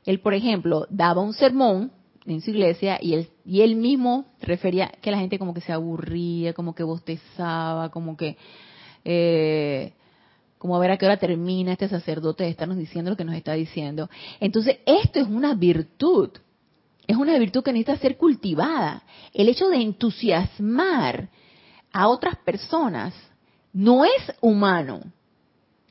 Él, 0.05 0.19
por 0.21 0.33
ejemplo, 0.33 0.85
daba 0.89 1.21
un 1.21 1.33
sermón 1.33 1.91
en 2.25 2.41
su 2.41 2.51
iglesia 2.51 2.99
y 3.01 3.15
él, 3.15 3.29
y 3.45 3.61
él 3.61 3.75
mismo 3.75 4.25
refería 4.39 4.91
que 5.01 5.11
la 5.11 5.17
gente 5.17 5.39
como 5.39 5.53
que 5.53 5.61
se 5.61 5.73
aburría, 5.73 6.53
como 6.53 6.73
que 6.73 6.83
bostezaba, 6.83 7.89
como 7.89 8.15
que... 8.15 8.37
Eh, 9.03 9.93
como 10.59 10.75
a 10.75 10.79
ver 10.79 10.91
a 10.91 10.97
qué 10.97 11.05
hora 11.05 11.15
termina 11.15 11.71
este 11.71 11.87
sacerdote 11.87 12.43
de 12.43 12.49
estarnos 12.49 12.77
diciendo 12.77 13.09
lo 13.09 13.17
que 13.17 13.23
nos 13.23 13.35
está 13.35 13.53
diciendo. 13.53 14.09
Entonces, 14.41 14.79
esto 14.85 15.21
es 15.21 15.27
una 15.27 15.53
virtud, 15.53 16.31
es 17.07 17.15
una 17.15 17.39
virtud 17.39 17.63
que 17.63 17.71
necesita 17.71 17.97
ser 17.97 18.17
cultivada. 18.17 19.03
El 19.33 19.47
hecho 19.47 19.69
de 19.69 19.77
entusiasmar 19.77 21.29
a 21.91 22.07
otras 22.07 22.37
personas 22.37 23.13
no 23.73 24.05
es 24.05 24.33
humano 24.41 25.01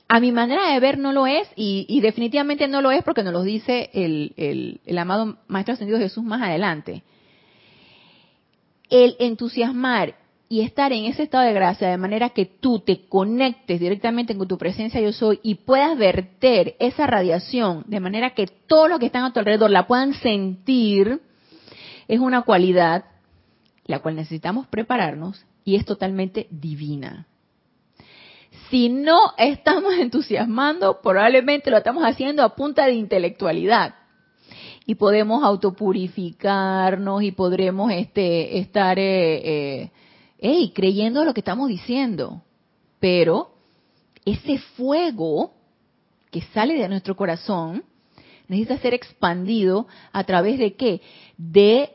a 0.09 0.21
mi 0.21 0.33
manera 0.33 0.73
de 0.73 0.81
ver 0.81 0.99
no 0.99 1.13
lo 1.13 1.27
es 1.27 1.47
y, 1.55 2.01
definitivamente 2.01 2.67
no 2.67 2.81
lo 2.81 2.91
es 2.91 3.05
porque 3.05 3.23
nos 3.23 3.35
lo 3.35 3.43
dice 3.43 3.91
el, 3.93 4.81
el 4.85 4.99
amado 4.99 5.37
Maestro 5.49 5.75
Ascendido 5.75 5.99
Jesús 5.99 6.25
más 6.25 6.41
adelante. 6.41 7.03
El 8.89 9.17
entusiasmar 9.19 10.15
y 10.49 10.63
estar 10.63 10.95
en 10.95 11.05
ese 11.05 11.25
estado 11.25 11.45
de 11.45 11.53
gracia 11.53 11.91
de 11.91 11.99
manera 11.99 12.31
que 12.31 12.47
tú 12.47 12.81
te 12.81 13.07
conectes 13.07 13.79
directamente 13.79 14.35
con 14.35 14.49
tu 14.49 14.57
presencia 14.57 14.99
yo 14.99 15.13
soy 15.13 15.41
y 15.43 15.57
puedas 15.57 15.99
verter 15.99 16.75
esa 16.79 17.07
radiación 17.07 17.85
de 17.87 18.01
manera 18.01 18.31
que 18.31 18.47
todos 18.47 18.89
los 18.89 18.99
que 18.99 19.07
están 19.07 19.25
a 19.25 19.33
tu 19.35 19.41
alrededor 19.41 19.71
la 19.71 19.87
puedan 19.87 20.15
sentir, 20.15 21.21
es 22.09 22.19
una 22.19 22.43
cualidad 22.43 23.05
la 23.85 23.99
cual 23.99 24.17
necesitamos 24.17 24.67
prepararnos 24.69 25.45
y 25.69 25.77
es 25.77 25.85
totalmente 25.85 26.47
divina. 26.51 27.27
Si 28.71 28.89
no 28.89 29.35
estamos 29.37 29.93
entusiasmando, 29.99 31.03
probablemente 31.03 31.71
lo 31.71 31.77
estamos 31.77 32.05
haciendo 32.05 32.43
a 32.43 32.55
punta 32.55 32.87
de 32.87 32.95
intelectualidad. 32.95 33.95
Y 34.87 34.95
podemos 34.95 35.45
autopurificarnos 35.45 37.23
y 37.23 37.33
podremos 37.33 37.93
este, 37.93 38.59
estar 38.61 38.99
eh, 38.99 39.91
eh, 40.39 40.73
creyendo 40.73 41.23
lo 41.27 41.35
que 41.35 41.41
estamos 41.41 41.69
diciendo. 41.69 42.41
Pero 42.99 43.51
ese 44.25 44.57
fuego 44.57 45.53
que 46.31 46.41
sale 46.55 46.79
de 46.79 46.89
nuestro 46.89 47.15
corazón 47.15 47.85
necesita 48.49 48.79
ser 48.79 48.95
expandido 48.95 49.87
a 50.13 50.25
través 50.25 50.59
de 50.59 50.77
qué? 50.77 51.03
De 51.37 51.91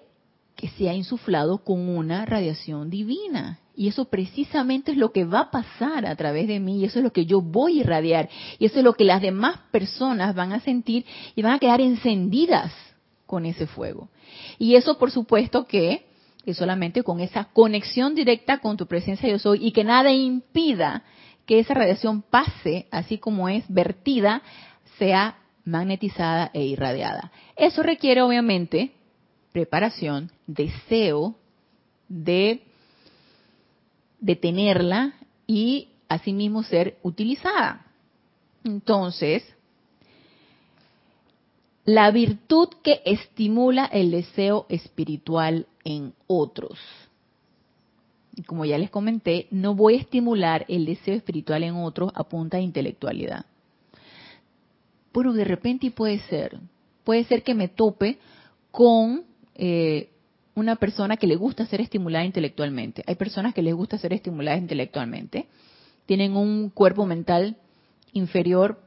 que 0.56 0.70
sea 0.70 0.94
insuflado 0.94 1.64
con 1.64 1.90
una 1.90 2.24
radiación 2.28 2.92
divina. 2.92 3.60
Y 3.76 3.88
eso 3.88 4.06
precisamente 4.06 4.92
es 4.92 4.98
lo 4.98 5.12
que 5.12 5.26
va 5.26 5.40
a 5.40 5.52
pasar 5.52 6.06
a 6.06 6.16
través 6.16 6.48
de 6.48 6.60
mí 6.60 6.80
y 6.80 6.86
eso 6.86 7.00
es 7.00 7.04
lo 7.04 7.12
que 7.12 7.26
yo 7.26 7.42
voy 7.42 7.80
a 7.80 7.82
irradiar. 7.82 8.30
Y 8.60 8.66
eso 8.66 8.80
es 8.80 8.84
lo 8.84 8.94
que 8.94 9.04
las 9.04 9.22
demás 9.22 9.60
personas 9.72 10.36
van 10.36 10.54
a 10.54 10.60
sentir 10.60 11.06
y 11.36 11.42
van 11.42 11.54
a 11.54 11.60
quedar 11.60 11.82
encendidas 11.82 12.72
con 13.26 13.46
ese 13.46 13.66
fuego. 13.66 14.10
Y 14.60 14.76
eso 14.76 14.98
por 15.00 15.10
supuesto 15.10 15.66
que 15.66 16.06
es 16.46 16.58
solamente 16.58 17.04
con 17.04 17.20
esa 17.20 17.46
conexión 17.46 18.16
directa 18.16 18.60
con 18.60 18.78
tu 18.78 18.86
presencia 18.86 19.30
yo 19.30 19.40
soy 19.40 19.66
y 19.66 19.72
que 19.72 19.84
nada 19.84 20.12
impida 20.12 21.04
que 21.46 21.60
esa 21.60 21.74
radiación 21.74 22.22
pase 22.22 22.88
así 22.92 23.18
como 23.18 23.50
es 23.50 23.64
vertida, 23.68 24.42
sea 24.98 25.38
magnetizada 25.66 26.52
e 26.54 26.64
irradiada. 26.64 27.32
Eso 27.56 27.84
requiere 27.84 28.22
obviamente 28.22 28.92
preparación, 29.52 30.32
deseo 30.48 31.36
de 32.08 32.62
detenerla 34.24 35.14
y 35.46 35.90
asimismo 36.08 36.64
ser 36.64 36.98
utilizada. 37.04 37.86
Entonces, 38.64 39.44
la 41.86 42.10
virtud 42.12 42.70
que 42.82 43.02
estimula 43.06 43.86
el 43.86 44.12
deseo 44.12 44.66
espiritual 44.70 45.68
en 45.84 46.14
otros. 46.28 46.80
Y 48.36 48.44
como 48.44 48.64
ya 48.66 48.78
les 48.78 48.90
comenté, 48.90 49.48
no 49.52 49.76
voy 49.76 49.96
a 49.96 50.02
estimular 50.02 50.66
el 50.70 50.86
deseo 50.86 51.16
espiritual 51.16 51.64
en 51.64 51.76
otros 51.76 52.12
a 52.16 52.24
punta 52.24 52.58
de 52.58 52.64
intelectualidad. 52.64 53.46
Pero 55.12 55.34
de 55.34 55.44
repente 55.44 55.92
puede 55.92 56.20
ser. 56.20 56.58
Puede 57.04 57.26
ser 57.26 57.44
que 57.44 57.54
me 57.54 57.68
tope 57.68 58.18
con 58.72 59.26
eh, 59.56 60.10
una 60.56 60.76
persona 60.76 61.18
que 61.18 61.28
le 61.28 61.36
gusta 61.36 61.66
ser 61.66 61.82
estimulada 61.82 62.26
intelectualmente. 62.26 63.04
Hay 63.08 63.16
personas 63.16 63.54
que 63.54 63.62
les 63.62 63.74
gusta 63.74 63.98
ser 63.98 64.13
estimuladas 64.13 64.60
intelectualmente. 64.60 65.48
Tienen 66.06 66.36
un 66.36 66.70
cuerpo 66.70 67.06
mental 67.06 67.58
inferior 68.12 68.80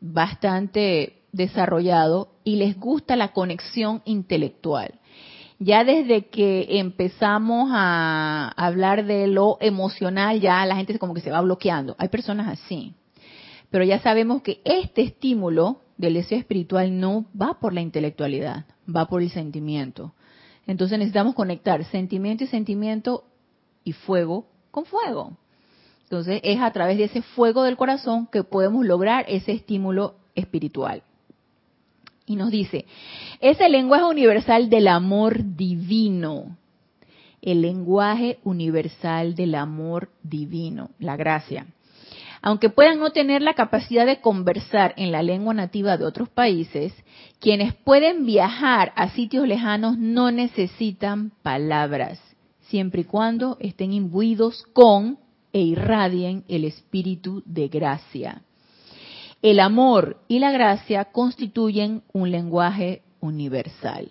bastante 0.00 1.20
desarrollado 1.32 2.32
y 2.44 2.56
les 2.56 2.78
gusta 2.78 3.16
la 3.16 3.32
conexión 3.32 4.02
intelectual. 4.04 4.94
Ya 5.58 5.84
desde 5.84 6.26
que 6.26 6.78
empezamos 6.78 7.70
a 7.72 8.52
hablar 8.56 9.04
de 9.04 9.26
lo 9.26 9.58
emocional, 9.60 10.40
ya 10.40 10.64
la 10.64 10.76
gente 10.76 10.98
como 10.98 11.12
que 11.12 11.20
se 11.20 11.30
va 11.30 11.42
bloqueando. 11.42 11.96
Hay 11.98 12.08
personas 12.08 12.48
así. 12.48 12.94
Pero 13.68 13.84
ya 13.84 14.00
sabemos 14.00 14.42
que 14.42 14.60
este 14.64 15.02
estímulo 15.02 15.82
del 15.98 16.14
deseo 16.14 16.38
espiritual 16.38 16.98
no 16.98 17.26
va 17.40 17.60
por 17.60 17.74
la 17.74 17.82
intelectualidad, 17.82 18.64
va 18.88 19.06
por 19.06 19.22
el 19.22 19.30
sentimiento. 19.30 20.14
Entonces 20.66 20.98
necesitamos 20.98 21.34
conectar 21.34 21.84
sentimiento 21.84 22.44
y 22.44 22.46
sentimiento 22.46 23.24
y 23.84 23.92
fuego 23.92 24.46
con 24.70 24.84
fuego. 24.84 25.36
Entonces 26.04 26.40
es 26.42 26.60
a 26.60 26.70
través 26.72 26.98
de 26.98 27.04
ese 27.04 27.22
fuego 27.22 27.62
del 27.62 27.76
corazón 27.76 28.26
que 28.26 28.42
podemos 28.42 28.84
lograr 28.84 29.24
ese 29.28 29.52
estímulo 29.52 30.16
espiritual. 30.34 31.02
Y 32.26 32.36
nos 32.36 32.50
dice, 32.50 32.84
es 33.40 33.60
el 33.60 33.72
lenguaje 33.72 34.04
universal 34.04 34.70
del 34.70 34.88
amor 34.88 35.56
divino. 35.56 36.56
el 37.42 37.62
lenguaje 37.62 38.38
universal 38.44 39.34
del 39.34 39.54
amor 39.54 40.10
divino, 40.22 40.90
la 40.98 41.16
gracia. 41.16 41.66
Aunque 42.42 42.70
puedan 42.70 42.98
no 42.98 43.10
tener 43.10 43.42
la 43.42 43.54
capacidad 43.54 44.06
de 44.06 44.20
conversar 44.20 44.94
en 44.96 45.12
la 45.12 45.22
lengua 45.22 45.52
nativa 45.52 45.96
de 45.96 46.06
otros 46.06 46.28
países, 46.28 46.92
quienes 47.38 47.74
pueden 47.74 48.24
viajar 48.24 48.92
a 48.96 49.10
sitios 49.10 49.46
lejanos 49.46 49.98
no 49.98 50.30
necesitan 50.30 51.32
palabras, 51.42 52.18
siempre 52.60 53.02
y 53.02 53.04
cuando 53.04 53.56
estén 53.60 53.92
imbuidos 53.92 54.64
con 54.72 55.18
e 55.52 55.60
irradien 55.60 56.44
el 56.48 56.64
espíritu 56.64 57.42
de 57.44 57.68
gracia. 57.68 58.42
El 59.42 59.58
amor 59.58 60.18
y 60.28 60.38
la 60.38 60.52
gracia 60.52 61.06
constituyen 61.06 62.02
un 62.12 62.30
lenguaje 62.30 63.02
universal. 63.20 64.10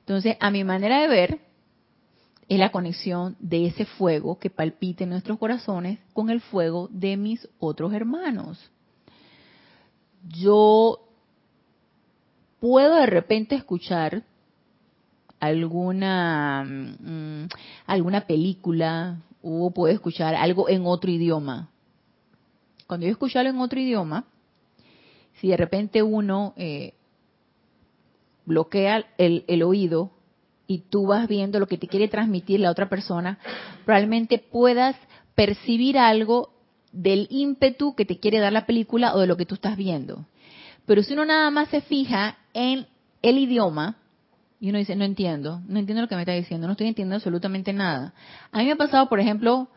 Entonces, 0.00 0.36
a 0.40 0.50
mi 0.50 0.64
manera 0.64 1.00
de 1.00 1.08
ver, 1.08 1.40
es 2.48 2.58
la 2.58 2.70
conexión 2.70 3.36
de 3.38 3.66
ese 3.66 3.84
fuego 3.84 4.38
que 4.38 4.50
palpita 4.50 5.04
en 5.04 5.10
nuestros 5.10 5.38
corazones 5.38 5.98
con 6.12 6.30
el 6.30 6.40
fuego 6.40 6.88
de 6.90 7.16
mis 7.16 7.48
otros 7.58 7.92
hermanos. 7.92 8.70
Yo 10.28 11.00
puedo 12.60 12.96
de 12.96 13.06
repente 13.06 13.54
escuchar 13.54 14.22
alguna 15.40 16.64
mm, 16.64 17.48
alguna 17.86 18.26
película 18.26 19.20
o 19.42 19.70
puedo 19.70 19.92
escuchar 19.92 20.34
algo 20.34 20.68
en 20.68 20.86
otro 20.86 21.10
idioma. 21.10 21.68
Cuando 22.86 23.06
yo 23.06 23.12
escucho 23.12 23.38
algo 23.38 23.50
en 23.50 23.60
otro 23.60 23.80
idioma, 23.80 24.24
si 25.40 25.48
de 25.48 25.56
repente 25.56 26.02
uno 26.02 26.54
eh, 26.56 26.94
bloquea 28.46 29.04
el, 29.18 29.44
el 29.46 29.62
oído 29.62 30.10
y 30.66 30.80
tú 30.90 31.06
vas 31.06 31.28
viendo 31.28 31.58
lo 31.58 31.66
que 31.66 31.78
te 31.78 31.88
quiere 31.88 32.08
transmitir 32.08 32.60
la 32.60 32.70
otra 32.70 32.88
persona, 32.88 33.38
probablemente 33.84 34.38
puedas 34.38 34.96
percibir 35.34 35.98
algo 35.98 36.50
del 36.92 37.26
ímpetu 37.30 37.94
que 37.94 38.04
te 38.04 38.18
quiere 38.18 38.38
dar 38.38 38.52
la 38.52 38.66
película 38.66 39.14
o 39.14 39.20
de 39.20 39.26
lo 39.26 39.36
que 39.36 39.46
tú 39.46 39.56
estás 39.56 39.76
viendo. 39.76 40.24
Pero 40.86 41.02
si 41.02 41.14
uno 41.14 41.24
nada 41.24 41.50
más 41.50 41.68
se 41.68 41.80
fija 41.80 42.38
en 42.52 42.86
el 43.22 43.38
idioma, 43.38 43.96
y 44.60 44.70
uno 44.70 44.78
dice, 44.78 44.96
no 44.96 45.04
entiendo, 45.04 45.60
no 45.66 45.78
entiendo 45.78 46.02
lo 46.02 46.08
que 46.08 46.14
me 46.14 46.22
está 46.22 46.32
diciendo, 46.32 46.66
no 46.66 46.72
estoy 46.72 46.86
entendiendo 46.86 47.16
absolutamente 47.16 47.72
nada. 47.72 48.14
A 48.50 48.58
mí 48.58 48.64
me 48.64 48.72
ha 48.72 48.76
pasado, 48.76 49.08
por 49.08 49.20
ejemplo, 49.20 49.68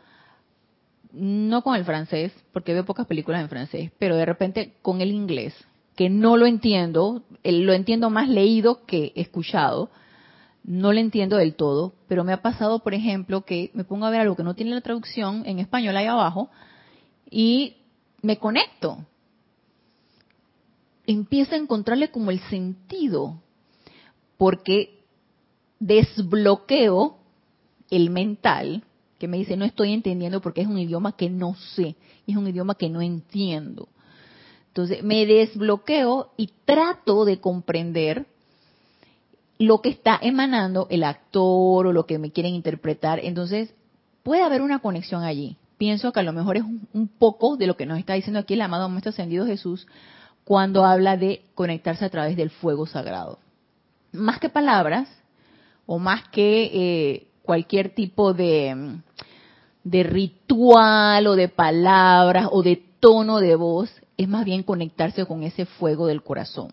no 1.12 1.62
con 1.62 1.74
el 1.74 1.84
francés, 1.84 2.32
porque 2.52 2.72
veo 2.72 2.84
pocas 2.84 3.06
películas 3.06 3.42
en 3.42 3.48
francés, 3.48 3.90
pero 3.98 4.16
de 4.16 4.24
repente 4.24 4.74
con 4.82 5.00
el 5.00 5.10
inglés, 5.10 5.54
que 5.96 6.08
no 6.08 6.36
lo 6.36 6.46
entiendo, 6.46 7.22
lo 7.42 7.72
entiendo 7.72 8.08
más 8.08 8.28
leído 8.28 8.86
que 8.86 9.12
escuchado, 9.16 9.90
no 10.68 10.92
lo 10.92 11.00
entiendo 11.00 11.38
del 11.38 11.54
todo, 11.54 11.94
pero 12.08 12.24
me 12.24 12.34
ha 12.34 12.42
pasado, 12.42 12.80
por 12.80 12.92
ejemplo, 12.92 13.40
que 13.46 13.70
me 13.72 13.84
pongo 13.84 14.04
a 14.04 14.10
ver 14.10 14.20
algo 14.20 14.36
que 14.36 14.42
no 14.42 14.54
tiene 14.54 14.72
la 14.72 14.82
traducción 14.82 15.44
en 15.46 15.60
español 15.60 15.96
ahí 15.96 16.04
abajo 16.04 16.50
y 17.30 17.78
me 18.20 18.36
conecto. 18.36 18.98
Empiezo 21.06 21.54
a 21.54 21.58
encontrarle 21.58 22.10
como 22.10 22.30
el 22.30 22.40
sentido, 22.50 23.40
porque 24.36 25.00
desbloqueo 25.80 27.16
el 27.90 28.10
mental 28.10 28.84
que 29.18 29.26
me 29.26 29.38
dice 29.38 29.56
no 29.56 29.64
estoy 29.64 29.94
entendiendo 29.94 30.42
porque 30.42 30.60
es 30.60 30.66
un 30.66 30.78
idioma 30.78 31.16
que 31.16 31.30
no 31.30 31.54
sé, 31.54 31.96
es 32.26 32.36
un 32.36 32.46
idioma 32.46 32.74
que 32.74 32.90
no 32.90 33.00
entiendo. 33.00 33.88
Entonces 34.66 35.02
me 35.02 35.24
desbloqueo 35.24 36.32
y 36.36 36.50
trato 36.66 37.24
de 37.24 37.40
comprender 37.40 38.26
lo 39.58 39.80
que 39.82 39.88
está 39.88 40.18
emanando 40.20 40.86
el 40.90 41.04
actor 41.04 41.86
o 41.86 41.92
lo 41.92 42.06
que 42.06 42.18
me 42.18 42.30
quieren 42.30 42.54
interpretar. 42.54 43.20
Entonces, 43.22 43.74
puede 44.22 44.42
haber 44.42 44.62
una 44.62 44.78
conexión 44.78 45.24
allí. 45.24 45.56
Pienso 45.76 46.12
que 46.12 46.20
a 46.20 46.24
lo 46.24 46.32
mejor 46.32 46.56
es 46.56 46.64
un 46.64 47.08
poco 47.08 47.56
de 47.56 47.66
lo 47.66 47.76
que 47.76 47.86
nos 47.86 47.98
está 47.98 48.14
diciendo 48.14 48.40
aquí 48.40 48.54
el 48.54 48.62
amado 48.62 48.88
Maestro 48.88 49.10
Ascendido 49.10 49.46
Jesús 49.46 49.86
cuando 50.44 50.86
habla 50.86 51.16
de 51.16 51.42
conectarse 51.54 52.04
a 52.04 52.10
través 52.10 52.36
del 52.36 52.50
fuego 52.50 52.86
sagrado. 52.86 53.38
Más 54.12 54.40
que 54.40 54.48
palabras, 54.48 55.08
o 55.84 55.98
más 55.98 56.26
que 56.28 56.70
eh, 56.72 57.26
cualquier 57.42 57.94
tipo 57.94 58.34
de, 58.34 59.00
de 59.84 60.02
ritual 60.02 61.26
o 61.26 61.36
de 61.36 61.48
palabras 61.48 62.48
o 62.50 62.62
de 62.62 62.82
tono 63.00 63.40
de 63.40 63.56
voz, 63.56 63.90
es 64.16 64.28
más 64.28 64.44
bien 64.44 64.62
conectarse 64.62 65.26
con 65.26 65.42
ese 65.42 65.64
fuego 65.64 66.06
del 66.06 66.22
corazón. 66.22 66.72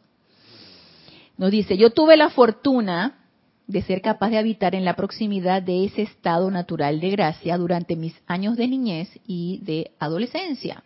Nos 1.38 1.52
dice, 1.52 1.78
yo 1.78 1.90
tuve 1.92 2.16
la 2.18 2.30
fortuna 2.30 3.26
de 3.68 3.82
ser 3.82 4.02
capaz 4.02 4.30
de 4.30 4.38
habitar 4.38 4.76
en 4.76 4.86
la 4.86 4.96
proximidad 4.96 5.62
de 5.62 5.86
ese 5.86 6.04
estado 6.04 6.50
natural 6.52 7.00
de 7.00 7.10
gracia 7.10 7.58
durante 7.58 7.96
mis 7.96 8.16
años 8.28 8.58
de 8.58 8.68
niñez 8.68 9.10
y 9.26 9.60
de 9.64 9.92
adolescencia, 10.00 10.84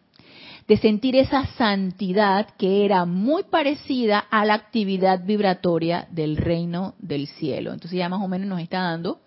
de 0.67 0.77
sentir 0.77 1.15
esa 1.15 1.45
santidad 1.57 2.47
que 2.57 2.85
era 2.85 3.05
muy 3.05 3.43
parecida 3.43 4.19
a 4.19 4.45
la 4.45 4.53
actividad 4.53 5.23
vibratoria 5.25 6.07
del 6.11 6.37
reino 6.37 6.95
del 6.99 7.27
cielo. 7.27 7.73
Entonces 7.73 7.97
ya 7.97 8.09
más 8.09 8.21
o 8.21 8.27
menos 8.27 8.47
nos 8.47 8.61
está 8.61 8.81
dando 8.81 9.19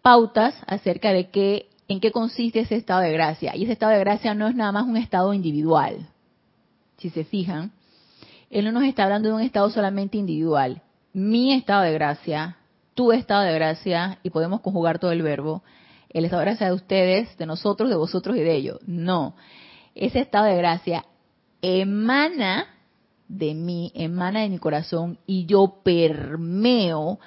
pautas 0.00 0.54
acerca 0.66 1.12
de 1.12 1.30
qué, 1.30 1.68
en 1.86 2.00
qué 2.00 2.10
consiste 2.10 2.60
ese 2.60 2.76
estado 2.76 3.02
de 3.02 3.12
gracia. 3.12 3.54
Y 3.54 3.64
ese 3.64 3.72
estado 3.72 3.92
de 3.92 4.00
gracia 4.00 4.34
no 4.34 4.48
es 4.48 4.54
nada 4.54 4.72
más 4.72 4.84
un 4.84 4.96
estado 4.96 5.34
individual. 5.34 6.08
Si 6.96 7.10
se 7.10 7.24
fijan, 7.24 7.72
él 8.52 8.66
no 8.66 8.72
nos 8.72 8.84
está 8.84 9.04
hablando 9.04 9.30
de 9.30 9.34
un 9.34 9.40
estado 9.40 9.70
solamente 9.70 10.18
individual. 10.18 10.82
Mi 11.14 11.54
estado 11.54 11.82
de 11.82 11.92
gracia, 11.94 12.58
tu 12.92 13.10
estado 13.10 13.42
de 13.42 13.54
gracia, 13.54 14.18
y 14.22 14.28
podemos 14.28 14.60
conjugar 14.60 14.98
todo 14.98 15.10
el 15.10 15.22
verbo, 15.22 15.62
el 16.10 16.26
estado 16.26 16.40
de 16.40 16.46
gracia 16.46 16.66
de 16.66 16.74
ustedes, 16.74 17.36
de 17.38 17.46
nosotros, 17.46 17.88
de 17.88 17.96
vosotros 17.96 18.36
y 18.36 18.40
de 18.40 18.54
ellos. 18.54 18.78
No. 18.86 19.36
Ese 19.94 20.20
estado 20.20 20.44
de 20.44 20.56
gracia 20.56 21.06
emana 21.62 22.66
de 23.26 23.54
mí, 23.54 23.90
emana 23.94 24.40
de 24.40 24.50
mi 24.50 24.58
corazón 24.58 25.18
y 25.26 25.46
yo 25.46 25.78
permeo 25.82 27.18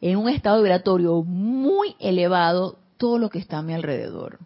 en 0.00 0.16
un 0.16 0.28
estado 0.28 0.58
vibratorio 0.58 1.24
muy 1.24 1.96
elevado 1.98 2.78
todo 2.98 3.18
lo 3.18 3.30
que 3.30 3.40
está 3.40 3.58
a 3.58 3.62
mi 3.62 3.74
alrededor. 3.74 4.38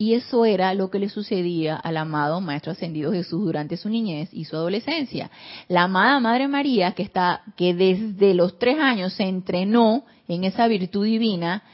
Y 0.00 0.14
eso 0.14 0.44
era 0.44 0.74
lo 0.74 0.90
que 0.90 1.00
le 1.00 1.08
sucedía 1.08 1.74
al 1.74 1.96
amado 1.96 2.40
Maestro 2.40 2.70
Ascendido 2.70 3.12
Jesús 3.12 3.44
durante 3.44 3.76
su 3.76 3.88
niñez 3.88 4.28
y 4.32 4.44
su 4.44 4.54
adolescencia. 4.54 5.28
La 5.66 5.82
amada 5.82 6.20
Madre 6.20 6.46
María, 6.46 6.92
que, 6.92 7.02
está, 7.02 7.42
que 7.56 7.74
desde 7.74 8.32
los 8.32 8.60
tres 8.60 8.78
años 8.78 9.12
se 9.14 9.24
entrenó 9.24 10.04
en 10.28 10.44
esa 10.44 10.68
virtud 10.68 11.04
divina, 11.04 11.64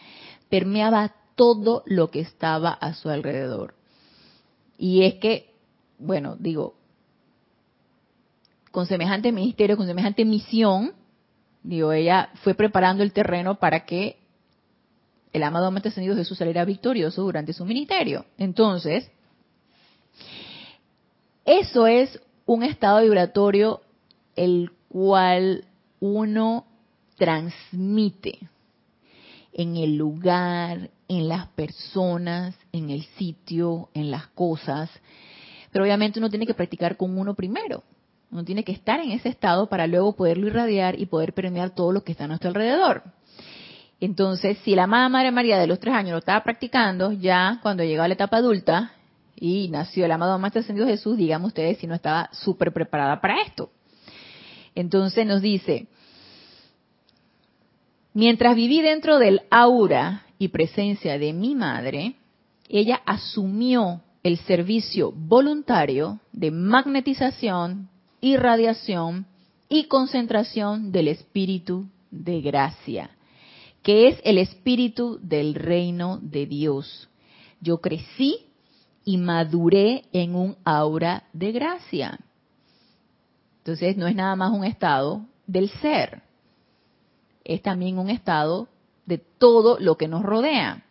permeaba 0.48 1.12
todo 1.34 1.82
lo 1.84 2.10
que 2.10 2.20
estaba 2.20 2.70
a 2.70 2.94
su 2.94 3.10
alrededor. 3.10 3.74
Y 4.78 5.04
es 5.04 5.16
que, 5.16 5.52
bueno, 5.98 6.36
digo, 6.38 6.76
con 8.70 8.86
semejante 8.86 9.32
ministerio, 9.32 9.76
con 9.76 9.86
semejante 9.86 10.24
misión, 10.24 10.94
digo, 11.62 11.92
ella 11.92 12.30
fue 12.42 12.54
preparando 12.54 13.02
el 13.02 13.12
terreno 13.12 13.56
para 13.56 13.84
que 13.84 14.23
el 15.34 15.42
amado 15.42 15.70
Maestro 15.70 15.90
Ascendido 15.90 16.16
Jesús 16.16 16.38
saliera 16.38 16.64
victorioso 16.64 17.22
durante 17.22 17.52
su 17.52 17.64
ministerio. 17.66 18.24
Entonces, 18.38 19.10
eso 21.44 21.88
es 21.88 22.20
un 22.46 22.62
estado 22.62 23.02
vibratorio 23.02 23.80
el 24.36 24.70
cual 24.88 25.64
uno 25.98 26.66
transmite 27.16 28.38
en 29.52 29.76
el 29.76 29.96
lugar, 29.96 30.90
en 31.08 31.28
las 31.28 31.48
personas, 31.48 32.54
en 32.70 32.90
el 32.90 33.02
sitio, 33.18 33.88
en 33.92 34.12
las 34.12 34.28
cosas. 34.28 34.88
Pero 35.72 35.84
obviamente 35.84 36.20
uno 36.20 36.30
tiene 36.30 36.46
que 36.46 36.54
practicar 36.54 36.96
con 36.96 37.18
uno 37.18 37.34
primero. 37.34 37.82
Uno 38.30 38.44
tiene 38.44 38.62
que 38.62 38.72
estar 38.72 39.00
en 39.00 39.10
ese 39.10 39.30
estado 39.30 39.68
para 39.68 39.88
luego 39.88 40.14
poderlo 40.14 40.46
irradiar 40.46 40.98
y 40.98 41.06
poder 41.06 41.34
permear 41.34 41.70
todo 41.70 41.90
lo 41.90 42.04
que 42.04 42.12
está 42.12 42.24
a 42.24 42.28
nuestro 42.28 42.50
alrededor. 42.50 43.02
Entonces, 44.00 44.58
si 44.64 44.74
la 44.74 44.84
amada 44.84 45.08
Madre 45.08 45.30
María 45.30 45.58
de 45.58 45.66
los 45.66 45.78
tres 45.78 45.94
años 45.94 46.12
lo 46.12 46.18
estaba 46.18 46.42
practicando, 46.42 47.12
ya 47.12 47.58
cuando 47.62 47.84
llegó 47.84 48.02
a 48.02 48.08
la 48.08 48.14
etapa 48.14 48.38
adulta 48.38 48.92
y 49.36 49.68
nació 49.68 50.04
el 50.04 50.12
amado 50.12 50.38
Maestro 50.38 50.60
Ascendido 50.60 50.86
Jesús, 50.86 51.16
digamos 51.16 51.48
ustedes 51.48 51.78
si 51.78 51.86
no 51.86 51.94
estaba 51.94 52.28
súper 52.32 52.72
preparada 52.72 53.20
para 53.20 53.40
esto. 53.42 53.70
Entonces 54.74 55.26
nos 55.26 55.40
dice, 55.40 55.86
mientras 58.12 58.56
viví 58.56 58.80
dentro 58.82 59.18
del 59.18 59.42
aura 59.50 60.26
y 60.38 60.48
presencia 60.48 61.18
de 61.18 61.32
mi 61.32 61.54
madre, 61.54 62.16
ella 62.68 63.00
asumió 63.06 64.02
el 64.24 64.38
servicio 64.38 65.12
voluntario 65.12 66.18
de 66.32 66.50
magnetización, 66.50 67.88
irradiación 68.20 69.26
y 69.68 69.84
concentración 69.84 70.90
del 70.90 71.08
espíritu 71.08 71.86
de 72.10 72.40
gracia 72.40 73.10
que 73.84 74.08
es 74.08 74.20
el 74.24 74.38
espíritu 74.38 75.20
del 75.22 75.54
reino 75.54 76.18
de 76.20 76.46
Dios. 76.46 77.08
Yo 77.60 77.78
crecí 77.82 78.46
y 79.04 79.18
maduré 79.18 80.04
en 80.12 80.34
un 80.34 80.56
aura 80.64 81.24
de 81.34 81.52
gracia. 81.52 82.18
Entonces 83.58 83.96
no 83.96 84.06
es 84.06 84.16
nada 84.16 84.34
más 84.36 84.52
un 84.52 84.64
estado 84.64 85.26
del 85.46 85.68
ser, 85.68 86.22
es 87.44 87.60
también 87.60 87.98
un 87.98 88.08
estado 88.08 88.68
de 89.04 89.18
todo 89.18 89.78
lo 89.78 89.96
que 89.96 90.08
nos 90.08 90.22
rodea. 90.22 90.84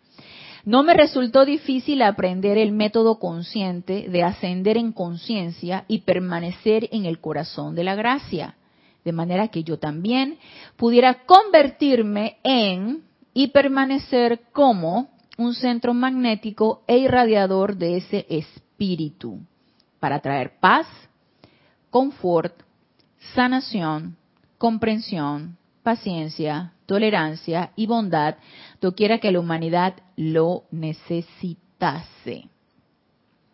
No 0.64 0.84
me 0.84 0.94
resultó 0.94 1.46
difícil 1.46 2.04
aprender 2.04 2.60
el 2.60 2.72
método 2.72 3.18
consciente 3.20 4.08
de 4.08 4.24
ascender 4.24 4.78
en 4.78 4.92
conciencia 4.92 5.84
y 5.88 6.02
permanecer 6.02 6.88
en 6.92 7.06
el 7.06 7.20
corazón 7.20 7.74
de 7.74 7.84
la 7.84 7.96
gracia, 7.96 8.56
de 9.04 9.12
manera 9.12 9.50
que 9.50 9.64
yo 9.64 9.80
también 9.80 10.38
pudiera 10.78 11.26
convertirme 11.26 12.38
en 12.44 13.04
y 13.34 13.48
permanecer 13.48 14.42
como 14.52 15.10
un 15.38 15.54
centro 15.56 15.94
magnético 15.94 16.84
e 16.88 16.98
irradiador 16.98 17.76
de 17.76 17.98
ese 17.98 18.26
espíritu 18.30 19.40
para 20.00 20.20
traer 20.20 20.60
paz, 20.60 20.88
confort, 21.90 22.54
sanación, 23.34 24.18
comprensión, 24.58 25.58
paciencia, 25.82 26.74
tolerancia 26.86 27.72
y 27.76 27.86
bondad, 27.88 28.36
doquiera 28.82 29.20
que 29.20 29.32
la 29.32 29.40
humanidad 29.40 29.96
lo 30.16 30.64
necesitase. 30.72 32.50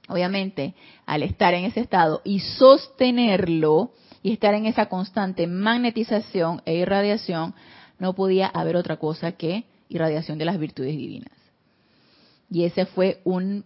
Obviamente, 0.08 0.74
al 1.06 1.24
estar 1.24 1.54
en 1.54 1.66
ese 1.66 1.82
estado 1.82 2.22
y 2.24 2.40
sostenerlo 2.40 3.92
y 4.22 4.34
estar 4.34 4.54
en 4.54 4.66
esa 4.66 4.88
constante 4.88 5.48
magnetización 5.48 6.62
e 6.66 6.76
irradiación, 6.76 7.54
no 8.00 8.14
podía 8.14 8.48
haber 8.48 8.76
otra 8.76 8.98
cosa 8.98 9.34
que 9.34 9.66
irradiación 9.90 10.38
de 10.38 10.46
las 10.46 10.60
virtudes 10.60 10.96
divinas. 10.96 11.34
Y 12.50 12.64
ese 12.64 12.86
fue 12.86 13.22
un 13.24 13.64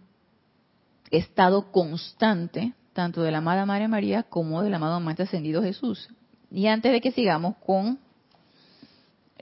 estado 1.10 1.70
constante, 1.72 2.74
tanto 2.92 3.22
de 3.22 3.30
la 3.30 3.38
amada 3.38 3.66
Madre 3.66 3.88
María 3.88 4.24
como 4.24 4.62
del 4.62 4.74
amado 4.74 5.00
Maestro 5.00 5.24
Ascendido 5.24 5.62
Jesús. 5.62 6.08
Y 6.50 6.66
antes 6.66 6.92
de 6.92 7.00
que 7.00 7.12
sigamos 7.12 7.56
con 7.64 7.98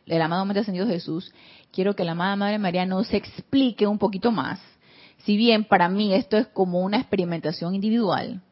el 0.07 0.23
amado 0.23 0.45
Maestro 0.45 0.63
Ascendido 0.63 0.87
Jesús, 0.87 1.33
quiero 1.73 1.95
que 1.95 2.05
la 2.05 2.13
amada 2.13 2.37
Madre 2.37 2.59
María 2.59 2.87
nos 2.87 3.13
explique 3.13 3.87
un 3.87 3.99
poquito 3.99 4.31
más. 4.31 4.61
Si 5.19 5.37
bien 5.37 5.65
para 5.65 5.89
mí 5.89 6.15
esto 6.15 6.37
es 6.37 6.47
como 6.49 6.81
una 6.81 6.99
experimentación 6.99 7.75
individual, 7.75 8.43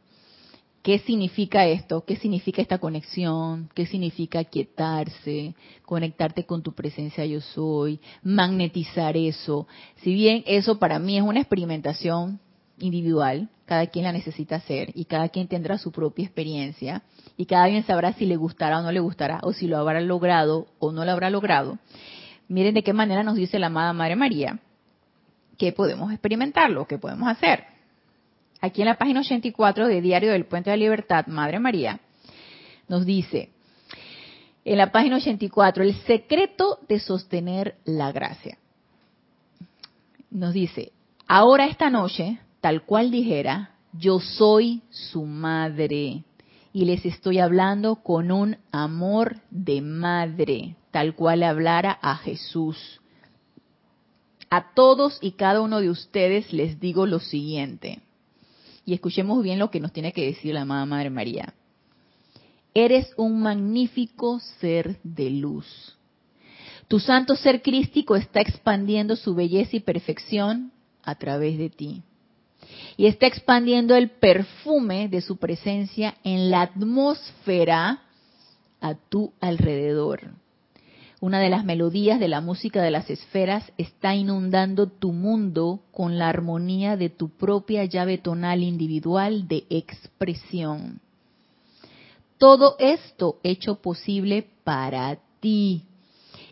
¿Qué 0.83 0.99
significa 1.01 1.67
esto? 1.67 2.05
¿Qué 2.07 2.17
significa 2.17 2.63
esta 2.63 2.79
conexión? 2.79 3.69
¿Qué 3.75 3.85
significa 3.85 4.45
quietarse? 4.45 5.55
Conectarte 5.85 6.47
con 6.47 6.63
tu 6.63 6.73
presencia 6.73 7.27
yo 7.27 7.43
soy, 7.43 8.01
magnetizar 8.23 9.15
eso. 9.15 9.67
Si 9.97 10.15
bien 10.15 10.43
eso 10.47 10.79
para 10.79 10.99
mí 10.99 11.19
es 11.19 11.23
una 11.23 11.41
experimentación 11.41 12.41
individual, 12.79 13.51
cada 13.67 13.89
quien 13.89 14.07
la 14.07 14.13
necesita 14.13 14.57
hacer 14.57 14.91
y 14.95 15.05
cada 15.05 15.29
quien 15.29 15.49
tendrá 15.49 15.77
su 15.77 15.93
propia 15.93 16.25
experiencia 16.25 17.03
y 17.37 17.45
cada 17.45 17.69
quien 17.69 17.85
sabrá 17.85 18.15
si 18.15 18.25
le 18.25 18.37
gustará 18.37 18.79
o 18.79 18.83
no 18.83 18.91
le 18.91 19.01
gustará 19.01 19.41
o 19.43 19.53
si 19.53 19.67
lo 19.67 19.77
habrá 19.77 20.01
logrado 20.01 20.67
o 20.79 20.93
no 20.93 21.05
lo 21.05 21.13
habrá 21.13 21.29
logrado. 21.29 21.79
Miren 22.49 22.73
de 22.73 22.83
qué 22.83 22.95
manera 22.95 23.23
nos 23.23 23.37
dice 23.37 23.59
la 23.59 23.67
amada 23.67 23.93
Madre 23.93 24.17
María 24.17 24.59
que 25.59 25.73
podemos 25.73 26.11
experimentarlo, 26.11 26.87
que 26.87 26.97
podemos 26.97 27.29
hacer 27.29 27.65
aquí 28.61 28.83
en 28.83 28.89
la 28.89 28.99
página 28.99 29.21
84 29.21 29.89
de 29.89 30.01
Diario 30.01 30.33
del 30.33 30.47
Puente 30.47 30.71
de 30.71 30.77
la 30.77 30.83
Libertad, 30.83 31.27
Madre 31.27 31.59
María, 31.59 32.01
nos 32.89 33.07
dice, 33.07 33.51
en 34.65 34.79
la 34.79 34.93
página 34.93 35.17
84, 35.17 35.83
el 35.83 35.95
secreto 36.03 36.79
de 36.89 36.99
sostener 37.01 37.77
la 37.85 38.13
gracia. 38.13 38.59
Nos 40.31 40.53
dice, 40.53 40.93
ahora 41.27 41.67
esta 41.67 41.91
noche, 41.91 42.39
tal 42.61 42.83
cual 42.83 43.11
dijera, 43.11 43.71
yo 43.93 44.21
soy 44.21 44.83
su 44.91 45.25
madre 45.25 46.25
y 46.73 46.85
les 46.85 47.05
estoy 47.05 47.39
hablando 47.39 47.97
con 47.97 48.31
un 48.31 48.59
amor 48.71 49.39
de 49.51 49.81
madre, 49.81 50.77
tal 50.91 51.15
cual 51.15 51.43
hablara 51.43 51.99
a 52.03 52.17
Jesús. 52.17 53.01
A 54.51 54.75
todos 54.75 55.19
y 55.21 55.33
cada 55.33 55.61
uno 55.61 55.81
de 55.81 55.91
ustedes 55.91 56.53
les 56.53 56.79
digo 56.81 57.07
lo 57.07 57.19
siguiente 57.19 58.01
y 58.91 58.95
escuchemos 58.95 59.41
bien 59.45 59.61
lo 59.61 59.71
que 59.71 59.79
nos 59.79 59.93
tiene 59.93 60.13
que 60.13 60.27
decir 60.27 60.53
la 60.53 60.63
amada 60.63 60.85
Madre 60.85 61.11
María. 61.11 61.55
Eres 62.75 63.15
un 63.17 63.41
magnífico 63.41 64.41
ser 64.59 64.99
de 65.05 65.31
luz. 65.31 65.97
Tu 66.89 66.99
santo 66.99 67.37
ser 67.37 67.63
crístico 67.63 68.17
está 68.17 68.41
expandiendo 68.41 69.15
su 69.15 69.33
belleza 69.37 69.77
y 69.77 69.81
perfección 69.81 70.73
a 71.05 71.15
través 71.15 71.57
de 71.57 71.71
ti. 71.71 72.03
Y 72.97 73.07
está 73.07 73.29
expandiendo 73.29 73.95
el 73.95 74.11
perfume 74.11 75.09
de 75.09 75.21
su 75.21 75.37
presencia 75.37 76.17
en 76.25 76.51
la 76.51 76.63
atmósfera 76.63 78.03
a 78.81 78.95
tu 78.97 79.33
alrededor. 79.41 80.33
Una 81.21 81.39
de 81.39 81.51
las 81.51 81.67
melodías 81.67 82.19
de 82.19 82.29
la 82.29 82.41
música 82.41 82.81
de 82.81 82.91
las 82.91 83.11
esferas 83.11 83.71
está 83.77 84.15
inundando 84.15 84.87
tu 84.87 85.13
mundo 85.13 85.81
con 85.93 86.17
la 86.17 86.31
armonía 86.31 86.97
de 86.97 87.11
tu 87.11 87.29
propia 87.29 87.85
llave 87.85 88.17
tonal 88.17 88.63
individual 88.63 89.47
de 89.47 89.65
expresión. 89.69 91.01
Todo 92.39 92.77
esto 92.79 93.39
hecho 93.43 93.83
posible 93.83 94.47
para 94.65 95.19
ti 95.41 95.83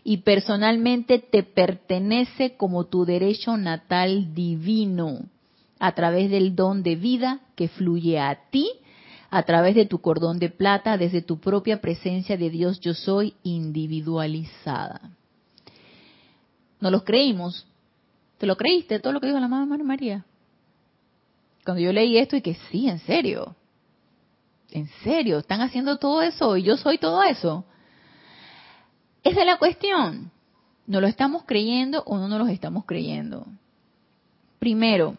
y 0.03 0.17
personalmente 0.17 1.17
te 1.17 1.41
pertenece 1.41 2.55
como 2.55 2.85
tu 2.85 3.05
derecho 3.05 3.57
natal 3.57 4.35
divino 4.35 5.21
a 5.79 5.95
través 5.95 6.29
del 6.29 6.55
don 6.55 6.83
de 6.83 6.95
vida 6.95 7.39
que 7.55 7.69
fluye 7.69 8.19
a 8.19 8.37
ti 8.51 8.69
a 9.31 9.43
través 9.43 9.75
de 9.75 9.85
tu 9.85 10.01
cordón 10.01 10.39
de 10.39 10.49
plata, 10.49 10.97
desde 10.97 11.21
tu 11.21 11.39
propia 11.39 11.81
presencia 11.81 12.37
de 12.37 12.49
Dios 12.49 12.79
yo 12.79 12.93
soy 12.93 13.35
individualizada. 13.43 15.11
No 16.79 16.89
los 16.89 17.03
creímos. 17.03 17.67
¿Te 18.37 18.47
lo 18.47 18.57
creíste 18.57 18.99
todo 18.99 19.13
lo 19.13 19.19
que 19.19 19.27
dijo 19.27 19.39
la 19.39 19.47
Madre 19.47 19.83
María? 19.83 20.25
Cuando 21.65 21.81
yo 21.81 21.91
leí 21.91 22.17
esto 22.17 22.35
y 22.35 22.41
que 22.41 22.55
sí, 22.71 22.87
en 22.87 22.99
serio. 22.99 23.55
En 24.71 24.87
serio, 25.03 25.39
están 25.39 25.61
haciendo 25.61 25.97
todo 25.97 26.21
eso 26.21 26.55
y 26.57 26.63
yo 26.63 26.77
soy 26.77 26.97
todo 26.97 27.21
eso. 27.23 27.65
Esa 29.23 29.41
es 29.41 29.45
la 29.45 29.57
cuestión. 29.57 30.31
¿No 30.87 31.01
lo 31.01 31.07
estamos 31.07 31.43
creyendo 31.45 32.01
o 32.05 32.17
no 32.17 32.27
nos 32.27 32.39
lo 32.39 32.47
estamos 32.47 32.85
creyendo? 32.85 33.45
Primero, 34.57 35.17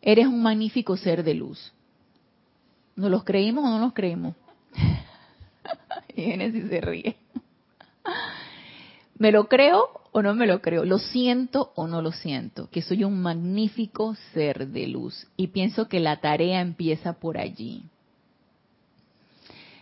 eres 0.00 0.26
un 0.26 0.42
magnífico 0.42 0.96
ser 0.96 1.22
de 1.22 1.34
luz. 1.34 1.72
¿Nos 2.96 3.10
los 3.10 3.24
creímos 3.24 3.64
o 3.64 3.68
no 3.68 3.78
nos 3.78 3.92
creímos? 3.92 4.34
y 6.16 6.22
Génesis 6.22 6.68
se 6.68 6.80
ríe. 6.80 7.16
¿Me 9.18 9.32
lo 9.32 9.48
creo 9.48 9.88
o 10.12 10.22
no 10.22 10.34
me 10.34 10.46
lo 10.46 10.62
creo? 10.62 10.84
¿Lo 10.84 10.98
siento 10.98 11.72
o 11.74 11.86
no 11.86 12.00
lo 12.00 12.12
siento? 12.12 12.68
Que 12.70 12.80
soy 12.82 13.04
un 13.04 13.20
magnífico 13.20 14.14
ser 14.32 14.68
de 14.68 14.86
luz. 14.86 15.26
Y 15.36 15.48
pienso 15.48 15.88
que 15.88 16.00
la 16.00 16.20
tarea 16.20 16.60
empieza 16.60 17.14
por 17.14 17.38
allí. 17.38 17.82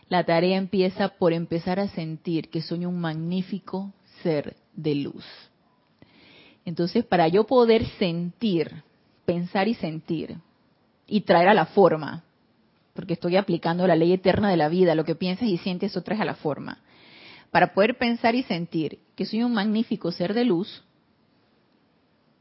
La 0.08 0.24
tarea 0.24 0.56
empieza 0.56 1.08
por 1.08 1.32
empezar 1.32 1.80
a 1.80 1.88
sentir 1.88 2.48
que 2.48 2.62
soy 2.62 2.84
un 2.84 3.00
magnífico 3.00 3.92
ser 4.22 4.56
de 4.74 4.94
luz. 4.96 5.24
Entonces, 6.64 7.04
para 7.04 7.28
yo 7.28 7.44
poder 7.44 7.86
sentir, 7.98 8.82
pensar 9.24 9.68
y 9.68 9.74
sentir, 9.74 10.36
y 11.06 11.22
traer 11.22 11.48
a 11.48 11.54
la 11.54 11.66
forma 11.66 12.24
porque 12.94 13.14
estoy 13.14 13.36
aplicando 13.36 13.86
la 13.86 13.96
ley 13.96 14.12
eterna 14.12 14.48
de 14.48 14.56
la 14.56 14.68
vida, 14.68 14.94
lo 14.94 15.04
que 15.04 15.14
piensas 15.14 15.48
y 15.48 15.58
sientes 15.58 15.90
eso 15.90 16.02
traes 16.02 16.20
a 16.20 16.24
la 16.24 16.34
forma. 16.34 16.78
Para 17.50 17.74
poder 17.74 17.98
pensar 17.98 18.34
y 18.34 18.42
sentir 18.44 18.98
que 19.16 19.26
soy 19.26 19.42
un 19.42 19.52
magnífico 19.52 20.10
ser 20.12 20.32
de 20.32 20.44
luz, 20.44 20.82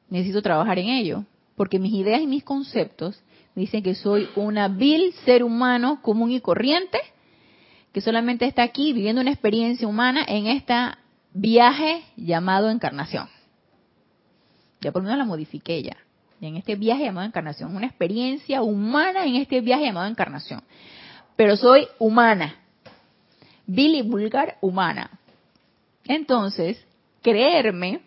necesito 0.09 0.41
trabajar 0.41 0.79
en 0.79 0.89
ello, 0.89 1.25
porque 1.55 1.79
mis 1.79 1.93
ideas 1.93 2.21
y 2.21 2.27
mis 2.27 2.43
conceptos 2.43 3.21
me 3.55 3.61
dicen 3.61 3.83
que 3.83 3.95
soy 3.95 4.29
una 4.35 4.67
vil 4.67 5.13
ser 5.25 5.43
humano 5.43 6.01
común 6.01 6.31
y 6.31 6.39
corriente, 6.39 6.99
que 7.91 8.01
solamente 8.01 8.45
está 8.45 8.63
aquí 8.63 8.93
viviendo 8.93 9.21
una 9.21 9.31
experiencia 9.31 9.87
humana 9.87 10.23
en 10.27 10.47
este 10.47 10.73
viaje 11.33 12.03
llamado 12.15 12.69
encarnación. 12.69 13.27
Ya 14.81 14.91
por 14.91 15.01
lo 15.01 15.05
menos 15.05 15.19
la 15.19 15.25
modifiqué 15.25 15.81
ya 15.81 16.02
en 16.47 16.57
este 16.57 16.75
viaje 16.75 17.03
llamado 17.03 17.27
encarnación, 17.27 17.75
una 17.75 17.87
experiencia 17.87 18.61
humana 18.61 19.25
en 19.25 19.35
este 19.35 19.61
viaje 19.61 19.85
llamado 19.85 20.07
encarnación. 20.07 20.61
Pero 21.35 21.57
soy 21.57 21.87
humana, 21.99 22.55
Billy 23.65 24.01
vulgar 24.01 24.57
humana. 24.61 25.09
Entonces, 26.05 26.85
creerme 27.21 28.01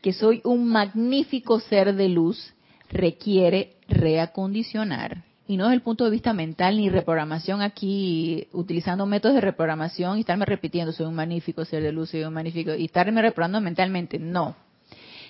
que 0.00 0.12
soy 0.12 0.40
un 0.44 0.68
magnífico 0.68 1.60
ser 1.60 1.94
de 1.94 2.08
luz 2.08 2.54
requiere 2.90 3.74
reacondicionar. 3.88 5.24
Y 5.46 5.56
no 5.56 5.64
desde 5.64 5.76
el 5.76 5.82
punto 5.82 6.04
de 6.04 6.10
vista 6.10 6.32
mental 6.32 6.76
ni 6.76 6.90
reprogramación 6.90 7.62
aquí, 7.62 8.48
utilizando 8.52 9.06
métodos 9.06 9.34
de 9.34 9.40
reprogramación 9.40 10.18
y 10.18 10.20
estarme 10.20 10.44
repitiendo, 10.44 10.92
soy 10.92 11.06
un 11.06 11.14
magnífico 11.14 11.64
ser 11.64 11.82
de 11.82 11.92
luz, 11.92 12.10
soy 12.10 12.22
un 12.22 12.34
magnífico, 12.34 12.74
y 12.74 12.84
estarme 12.84 13.22
reprogramando 13.22 13.62
mentalmente. 13.62 14.18
No. 14.18 14.56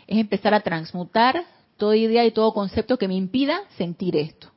Es 0.07 0.19
empezar 0.19 0.55
a 0.55 0.61
transmutar 0.61 1.45
toda 1.79 1.97
idea 1.97 2.27
y 2.27 2.33
todo 2.33 2.53
concepto 2.53 2.99
que 2.99 3.09
me 3.09 3.15
impida 3.15 3.63
sentir 3.77 4.17
esto. 4.17 4.49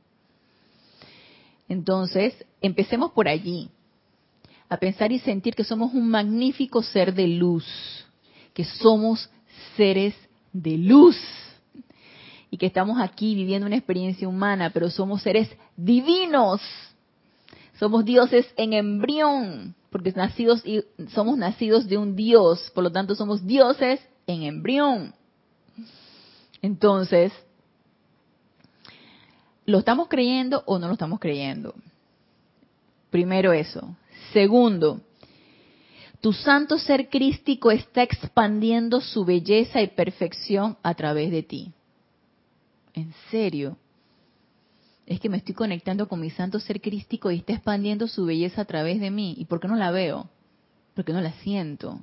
Entonces, 1.70 2.34
empecemos 2.60 3.12
por 3.12 3.30
allí, 3.30 3.70
a 4.68 4.78
pensar 4.78 5.12
y 5.12 5.20
sentir 5.20 5.56
que 5.56 5.64
somos 5.64 5.94
un 5.94 6.10
magnífico 6.10 6.84
ser 6.84 7.14
de 7.14 7.28
luz, 7.28 7.66
que 8.54 8.66
somos 8.66 9.30
seres 9.78 10.14
de 10.52 10.78
luz 10.78 11.18
y 12.50 12.58
que 12.58 12.66
estamos 12.66 13.00
aquí 13.00 13.36
viviendo 13.36 13.68
una 13.68 13.78
experiencia 13.78 14.28
humana, 14.28 14.70
pero 14.74 14.90
somos 14.90 15.22
seres 15.22 15.50
divinos. 15.78 16.62
Somos 17.80 18.06
dioses 18.06 18.46
en 18.58 18.74
embrión, 18.74 19.74
porque 19.90 20.12
nacidos 20.12 20.62
y 20.66 20.84
somos 21.14 21.38
nacidos 21.38 21.88
de 21.88 21.98
un 21.98 22.16
dios, 22.16 22.70
por 22.76 22.84
lo 22.84 22.92
tanto 22.92 23.16
somos 23.16 23.48
dioses 23.48 24.00
en 24.28 24.44
embrión. 24.44 25.14
Entonces, 26.62 27.34
¿lo 29.66 29.80
estamos 29.80 30.08
creyendo 30.08 30.64
o 30.66 30.80
no 30.80 30.88
lo 30.88 30.94
estamos 30.94 31.20
creyendo? 31.20 31.74
Primero 33.10 33.52
eso. 33.52 33.96
Segundo, 34.32 35.02
tu 36.22 36.34
santo 36.34 36.78
ser 36.78 37.10
crístico 37.10 37.72
está 37.72 38.04
expandiendo 38.04 39.02
su 39.02 39.26
belleza 39.26 39.82
y 39.82 39.88
perfección 39.88 40.78
a 40.84 40.94
través 40.94 41.32
de 41.32 41.44
ti. 41.44 41.72
En 42.94 43.14
serio. 43.32 43.78
Es 45.08 45.20
que 45.20 45.30
me 45.30 45.38
estoy 45.38 45.56
conectando 45.56 46.08
con 46.08 46.22
mi 46.22 46.30
santo 46.30 46.60
ser 46.60 46.80
crístico 46.80 47.32
y 47.32 47.38
está 47.38 47.54
expandiendo 47.54 48.08
su 48.08 48.26
belleza 48.26 48.62
a 48.62 48.66
través 48.66 49.02
de 49.02 49.10
mí. 49.10 49.34
¿Y 49.38 49.46
por 49.46 49.60
qué 49.60 49.68
no 49.68 49.76
la 49.76 49.92
veo? 49.92 50.30
Porque 50.94 51.12
no 51.12 51.22
la 51.22 51.34
siento. 51.42 52.00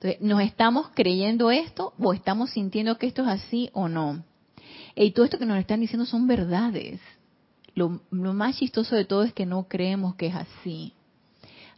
Entonces, 0.00 0.20
¿nos 0.20 0.40
estamos 0.42 0.88
creyendo 0.94 1.50
esto 1.50 1.92
o 1.98 2.12
estamos 2.12 2.50
sintiendo 2.50 2.98
que 2.98 3.06
esto 3.06 3.22
es 3.22 3.28
así 3.28 3.70
o 3.72 3.88
no? 3.88 4.24
Y 4.94 5.12
todo 5.12 5.24
esto 5.24 5.38
que 5.38 5.46
nos 5.46 5.58
están 5.58 5.80
diciendo 5.80 6.06
son 6.06 6.26
verdades. 6.26 7.00
Lo, 7.74 8.00
lo 8.10 8.32
más 8.32 8.56
chistoso 8.56 8.96
de 8.96 9.04
todo 9.04 9.22
es 9.22 9.32
que 9.32 9.46
no 9.46 9.68
creemos 9.68 10.14
que 10.16 10.28
es 10.28 10.34
así 10.34 10.92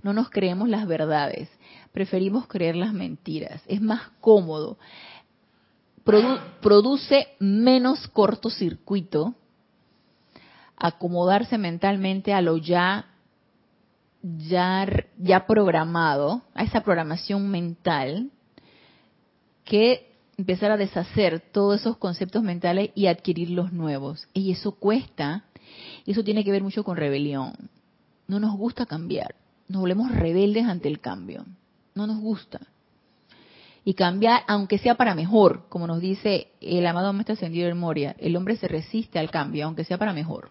no 0.02 0.12
nos 0.12 0.30
creemos 0.30 0.68
las 0.68 0.86
verdades, 0.86 1.48
preferimos 1.92 2.46
creer 2.46 2.76
las 2.76 2.92
mentiras. 2.92 3.62
Es 3.66 3.80
más 3.80 4.02
cómodo, 4.20 4.78
produce 6.60 7.28
menos 7.38 8.08
cortocircuito 8.08 9.34
acomodarse 10.76 11.58
mentalmente 11.58 12.32
a 12.32 12.40
lo 12.40 12.56
ya, 12.56 13.06
ya, 14.22 14.86
ya 15.18 15.46
programado, 15.46 16.42
a 16.54 16.64
esa 16.64 16.82
programación 16.82 17.50
mental, 17.50 18.30
que 19.64 20.14
empezar 20.36 20.70
a 20.70 20.76
deshacer 20.76 21.40
todos 21.52 21.80
esos 21.80 21.96
conceptos 21.96 22.42
mentales 22.42 22.90
y 22.94 23.06
adquirir 23.06 23.50
los 23.50 23.72
nuevos. 23.72 24.26
Y 24.32 24.52
eso 24.52 24.72
cuesta, 24.72 25.44
y 26.04 26.12
eso 26.12 26.24
tiene 26.24 26.44
que 26.44 26.52
ver 26.52 26.62
mucho 26.62 26.84
con 26.84 26.96
rebelión. 26.96 27.52
No 28.26 28.40
nos 28.40 28.56
gusta 28.56 28.86
cambiar 28.86 29.34
nos 29.70 29.80
volvemos 29.80 30.10
rebeldes 30.10 30.66
ante 30.66 30.88
el 30.88 31.00
cambio. 31.00 31.46
No 31.94 32.08
nos 32.08 32.20
gusta. 32.20 32.60
Y 33.84 33.94
cambiar, 33.94 34.42
aunque 34.48 34.78
sea 34.78 34.96
para 34.96 35.14
mejor, 35.14 35.68
como 35.68 35.86
nos 35.86 36.00
dice 36.00 36.48
el 36.60 36.84
amado 36.86 37.12
Maestro 37.12 37.34
Ascendido 37.34 37.68
de 37.68 37.74
Moria, 37.74 38.16
el 38.18 38.36
hombre 38.36 38.56
se 38.56 38.66
resiste 38.66 39.20
al 39.20 39.30
cambio, 39.30 39.64
aunque 39.64 39.84
sea 39.84 39.96
para 39.96 40.12
mejor. 40.12 40.50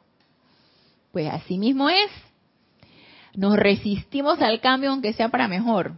Pues 1.11 1.27
así 1.31 1.57
mismo 1.57 1.89
es. 1.89 2.09
Nos 3.35 3.55
resistimos 3.55 4.41
al 4.41 4.59
cambio, 4.61 4.91
aunque 4.91 5.13
sea 5.13 5.29
para 5.29 5.47
mejor. 5.47 5.93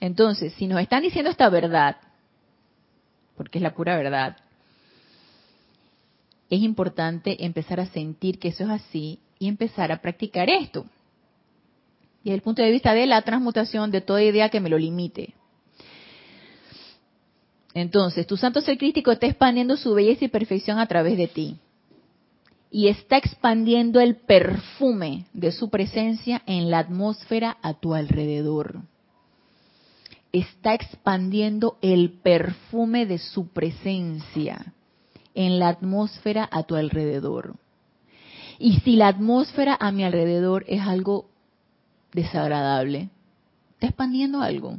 Entonces, 0.00 0.52
si 0.54 0.66
nos 0.66 0.80
están 0.80 1.02
diciendo 1.02 1.30
esta 1.30 1.48
verdad, 1.48 1.96
porque 3.36 3.58
es 3.58 3.62
la 3.62 3.74
pura 3.74 3.96
verdad, 3.96 4.36
es 6.48 6.60
importante 6.60 7.44
empezar 7.44 7.80
a 7.80 7.86
sentir 7.86 8.38
que 8.38 8.48
eso 8.48 8.64
es 8.64 8.70
así 8.70 9.20
y 9.38 9.48
empezar 9.48 9.92
a 9.92 10.00
practicar 10.00 10.48
esto 10.48 10.86
desde 12.22 12.34
el 12.34 12.42
punto 12.42 12.62
de 12.62 12.70
vista 12.70 12.92
de 12.92 13.06
la 13.06 13.22
transmutación 13.22 13.90
de 13.90 14.00
toda 14.00 14.22
idea 14.22 14.48
que 14.48 14.60
me 14.60 14.68
lo 14.68 14.78
limite. 14.78 15.34
Entonces, 17.72 18.26
tu 18.26 18.36
santo 18.36 18.60
ser 18.60 18.78
crístico 18.78 19.12
está 19.12 19.26
expandiendo 19.26 19.76
su 19.76 19.94
belleza 19.94 20.24
y 20.24 20.28
perfección 20.28 20.78
a 20.78 20.86
través 20.86 21.16
de 21.16 21.28
ti. 21.28 21.56
Y 22.70 22.88
está 22.88 23.16
expandiendo 23.16 24.00
el 24.00 24.16
perfume 24.16 25.26
de 25.32 25.50
su 25.50 25.70
presencia 25.70 26.42
en 26.46 26.70
la 26.70 26.78
atmósfera 26.78 27.56
a 27.62 27.74
tu 27.74 27.94
alrededor. 27.94 28.82
Está 30.32 30.74
expandiendo 30.74 31.76
el 31.82 32.12
perfume 32.12 33.06
de 33.06 33.18
su 33.18 33.48
presencia 33.48 34.72
en 35.34 35.58
la 35.58 35.68
atmósfera 35.68 36.48
a 36.50 36.62
tu 36.62 36.76
alrededor. 36.76 37.56
Y 38.58 38.80
si 38.80 38.96
la 38.96 39.08
atmósfera 39.08 39.76
a 39.80 39.90
mi 39.90 40.04
alrededor 40.04 40.64
es 40.68 40.82
algo 40.82 41.30
desagradable, 42.12 43.08
está 43.74 43.86
expandiendo 43.86 44.42
algo. 44.42 44.78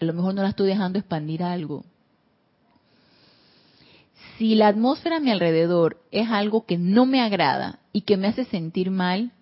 A 0.00 0.04
lo 0.04 0.12
mejor 0.12 0.34
no 0.34 0.42
la 0.42 0.50
estoy 0.50 0.68
dejando 0.68 0.98
expandir 0.98 1.42
algo. 1.42 1.84
Si 4.40 4.54
la 4.54 4.68
atmósfera 4.68 5.18
a 5.18 5.20
mi 5.20 5.30
alrededor 5.30 6.00
es 6.10 6.30
algo 6.30 6.64
que 6.64 6.78
no 6.78 7.04
me 7.04 7.20
agrada 7.20 7.80
y 7.92 8.00
que 8.00 8.16
me 8.16 8.26
hace 8.26 8.46
sentir 8.46 8.90
mal, 8.90 9.32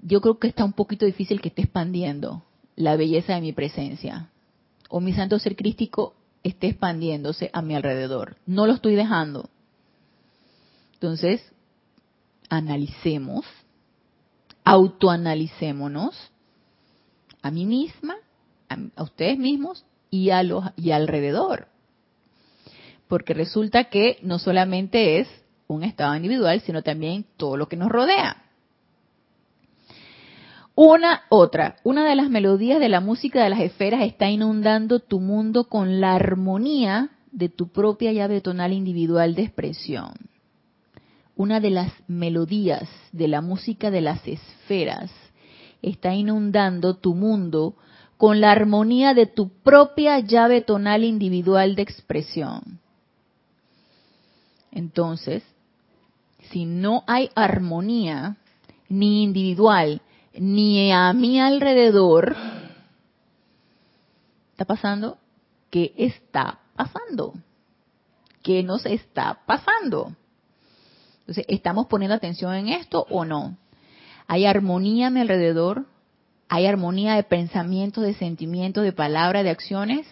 yo 0.00 0.22
creo 0.22 0.38
que 0.38 0.48
está 0.48 0.64
un 0.64 0.72
poquito 0.72 1.04
difícil 1.04 1.42
que 1.42 1.48
esté 1.48 1.60
expandiendo 1.60 2.42
la 2.74 2.96
belleza 2.96 3.34
de 3.34 3.42
mi 3.42 3.52
presencia. 3.52 4.30
O 4.88 5.00
mi 5.00 5.12
santo 5.12 5.38
ser 5.38 5.56
crístico 5.56 6.14
esté 6.42 6.68
expandiéndose 6.68 7.50
a 7.52 7.60
mi 7.60 7.74
alrededor. 7.74 8.38
No 8.46 8.66
lo 8.66 8.72
estoy 8.72 8.94
dejando. 8.94 9.50
Entonces, 10.94 11.42
analicemos 12.48 13.44
autoanalicémonos 14.64 16.16
a 17.42 17.50
mí 17.50 17.66
misma, 17.66 18.16
a, 18.70 19.02
ustedes 19.02 19.38
mismos 19.38 19.84
y, 20.10 20.30
a 20.30 20.42
los, 20.42 20.64
y 20.78 20.92
alrededor. 20.92 21.68
Porque 23.08 23.34
resulta 23.34 23.84
que 23.84 24.18
no 24.22 24.38
solamente 24.38 25.20
es 25.20 25.28
un 25.68 25.82
estado 25.84 26.14
individual, 26.16 26.60
sino 26.60 26.82
también 26.82 27.26
todo 27.36 27.56
lo 27.56 27.68
que 27.68 27.76
nos 27.76 27.88
rodea. 27.88 28.42
Una 30.74 31.22
otra, 31.30 31.76
una 31.84 32.06
de 32.08 32.16
las 32.16 32.28
melodías 32.28 32.80
de 32.80 32.88
la 32.88 33.00
música 33.00 33.42
de 33.42 33.50
las 33.50 33.60
esferas 33.60 34.02
está 34.02 34.28
inundando 34.28 35.00
tu 35.00 35.20
mundo 35.20 35.64
con 35.64 36.00
la 36.00 36.14
armonía 36.14 37.10
de 37.32 37.48
tu 37.48 37.68
propia 37.68 38.12
llave 38.12 38.40
tonal 38.40 38.72
individual 38.72 39.34
de 39.34 39.42
expresión 39.42 40.12
una 41.36 41.60
de 41.60 41.70
las 41.70 41.92
melodías 42.08 42.88
de 43.12 43.28
la 43.28 43.42
música 43.42 43.90
de 43.90 44.00
las 44.00 44.26
esferas 44.26 45.10
está 45.82 46.14
inundando 46.14 46.96
tu 46.96 47.14
mundo 47.14 47.76
con 48.16 48.40
la 48.40 48.50
armonía 48.50 49.12
de 49.12 49.26
tu 49.26 49.50
propia 49.50 50.18
llave 50.20 50.62
tonal 50.62 51.04
individual 51.04 51.76
de 51.76 51.82
expresión. 51.82 52.80
Entonces, 54.76 55.42
si 56.50 56.66
no 56.66 57.02
hay 57.06 57.30
armonía, 57.34 58.36
ni 58.90 59.22
individual, 59.22 60.02
ni 60.34 60.92
a 60.92 61.14
mi 61.14 61.40
alrededor, 61.40 62.36
¿está 64.50 64.66
pasando? 64.66 65.16
¿Qué 65.70 65.94
está 65.96 66.58
pasando? 66.76 67.32
¿Qué 68.42 68.62
nos 68.62 68.84
está 68.84 69.40
pasando? 69.46 70.14
Entonces, 71.20 71.46
¿estamos 71.48 71.86
poniendo 71.86 72.14
atención 72.14 72.52
en 72.52 72.68
esto 72.68 73.06
o 73.08 73.24
no? 73.24 73.56
¿Hay 74.26 74.44
armonía 74.44 75.06
a 75.06 75.10
mi 75.10 75.20
alrededor? 75.20 75.86
¿Hay 76.50 76.66
armonía 76.66 77.14
de 77.14 77.22
pensamientos, 77.22 78.04
de 78.04 78.12
sentimientos, 78.12 78.84
de 78.84 78.92
palabras, 78.92 79.42
de 79.42 79.50
acciones? 79.50 80.06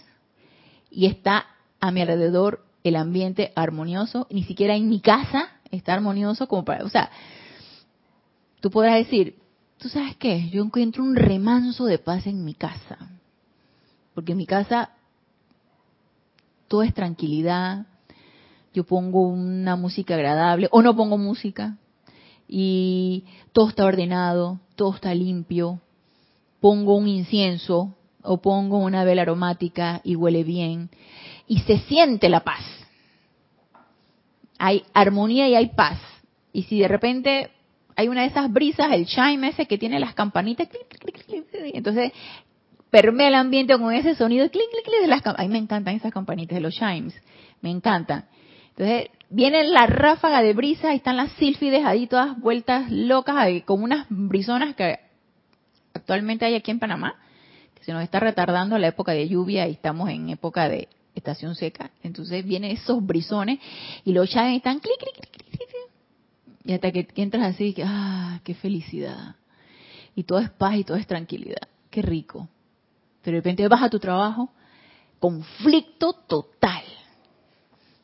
Y 0.91 1.05
está 1.05 1.49
a 1.81 1.91
mi 1.91 2.01
alrededor 2.01 2.64
el 2.85 2.97
ambiente 2.97 3.51
armonioso, 3.57 4.27
ni 4.31 4.45
siquiera 4.45 4.77
en 4.77 4.89
mi 4.89 5.01
casa 5.01 5.49
está 5.71 5.95
armonioso 5.95 6.47
como 6.47 6.65
para, 6.65 6.85
o 6.85 6.89
sea, 6.89 7.11
tú 8.61 8.71
podrás 8.71 8.97
decir, 8.97 9.39
¿tú 9.79 9.89
sabes 9.89 10.17
qué? 10.17 10.51
Yo 10.51 10.63
encuentro 10.63 11.03
un 11.03 11.17
remanso 11.17 11.87
de 11.87 11.99
paz 11.99 12.27
en 12.27 12.45
mi 12.45 12.55
casa, 12.55 12.99
porque 14.15 14.33
en 14.33 14.39
mi 14.39 14.47
casa 14.47 14.91
todo 16.69 16.83
es 16.83 16.93
tranquilidad, 16.93 17.87
yo 18.75 18.85
pongo 18.85 19.29
una 19.29 19.77
música 19.77 20.15
agradable 20.15 20.69
o 20.71 20.83
no 20.83 20.95
pongo 20.95 21.17
música 21.17 21.79
y 22.47 23.25
todo 23.53 23.71
está 23.71 23.87
ordenado, 23.87 24.61
todo 24.77 24.95
está 24.95 25.15
limpio, 25.15 25.81
pongo 26.61 26.97
un 26.97 27.09
incienso 27.09 27.95
o 28.23 28.39
pongo 28.43 28.79
una 28.79 29.05
vela 29.05 29.23
aromática 29.23 30.01
y 30.05 30.17
huele 30.17 30.45
bien 30.45 30.91
y 31.47 31.61
se 31.61 31.79
siente 31.81 32.29
la 32.29 32.41
paz. 32.41 32.65
Hay 34.59 34.85
armonía 34.95 35.49
y 35.49 35.55
hay 35.55 35.69
paz. 35.69 35.99
Y 36.53 36.63
si 36.65 36.81
de 36.81 36.89
repente 36.89 37.51
hay 37.97 38.09
una 38.09 38.23
de 38.23 38.29
esas 38.29 38.53
brisas, 38.53 38.93
el 38.93 39.07
chime 39.07 39.49
ese 39.49 39.67
que 39.67 39.79
tiene 39.79 40.01
las 40.01 40.15
campanitas, 40.15 40.69
entonces 41.73 42.13
permea 42.91 43.29
el 43.29 43.35
ambiente 43.35 43.77
con 43.79 43.93
ese 43.93 44.15
sonido, 44.15 44.49
de 44.49 45.07
las 45.07 45.23
mí 45.39 45.49
me 45.49 45.59
encantan 45.59 45.97
esas 45.97 46.13
campanitas 46.13 46.55
de 46.55 46.61
los 46.61 46.75
chimes, 46.75 47.15
me 47.61 47.71
encantan. 47.71 48.27
Entonces, 48.71 49.11
viene 49.31 49.65
la 49.65 49.87
ráfaga 49.87 50.43
de 50.43 50.53
brisa, 50.53 50.93
y 50.93 50.97
están 50.97 51.17
las 51.17 51.33
sílfides 51.33 51.85
ahí 51.85 52.07
todas 52.07 52.39
vueltas 52.39 52.91
locas, 52.91 53.49
como 53.65 53.85
unas 53.85 54.07
brisonas 54.09 54.75
que 54.75 54.99
actualmente 55.93 56.45
hay 56.45 56.55
aquí 56.55 56.71
en 56.71 56.79
Panamá, 56.79 57.17
que 57.75 57.85
se 57.85 57.93
nos 57.93 58.03
está 58.03 58.21
retardando 58.21 58.79
la 58.79 58.89
época 58.89 59.13
de 59.13 59.29
lluvia 59.29 59.67
y 59.69 59.73
estamos 59.73 60.09
en 60.11 60.31
época 60.31 60.69
de 60.69 60.89
estación 61.15 61.55
seca. 61.55 61.91
Entonces 62.03 62.45
vienen 62.45 62.73
esos 62.73 63.05
brisones 63.05 63.59
y 64.05 64.13
los 64.13 64.29
chaves 64.31 64.57
están 64.57 64.81
clic, 64.81 64.99
clic, 64.99 65.31
clic, 65.31 65.51
clic. 65.51 65.71
Y 66.67 66.73
hasta 66.73 66.91
que 66.93 67.07
entras 67.17 67.55
así, 67.55 67.75
que, 67.75 67.85
ah, 67.85 68.41
qué 68.43 68.55
felicidad. 68.55 69.37
Y 70.15 70.25
todo 70.25 70.39
es 70.39 70.51
paz 70.51 70.77
y 70.77 70.85
todo 70.85 70.97
es 70.97 71.07
tranquilidad. 71.07 71.69
Qué 71.91 72.01
rico. 72.01 72.49
Pero 73.23 73.37
de 73.37 73.41
repente 73.41 73.69
vas 73.69 73.83
a 73.83 73.91
tu 73.91 73.99
trabajo, 73.99 74.51
conflicto 75.19 76.13
total. 76.13 76.83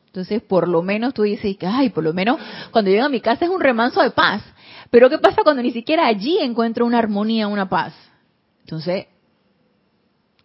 Entonces, 0.07 0.41
por 0.41 0.67
lo 0.67 0.81
menos 0.81 1.13
tú 1.13 1.23
dices, 1.23 1.55
ay, 1.61 1.89
por 1.89 2.03
lo 2.03 2.13
menos 2.13 2.39
cuando 2.71 2.91
llego 2.91 3.05
a 3.05 3.09
mi 3.09 3.21
casa 3.21 3.45
es 3.45 3.51
un 3.51 3.61
remanso 3.61 4.01
de 4.01 4.11
paz. 4.11 4.43
Pero 4.89 5.09
¿qué 5.09 5.17
pasa 5.17 5.41
cuando 5.43 5.63
ni 5.63 5.71
siquiera 5.71 6.05
allí 6.05 6.37
encuentro 6.39 6.85
una 6.85 6.99
armonía, 6.99 7.47
una 7.47 7.69
paz? 7.69 7.93
Entonces, 8.59 9.07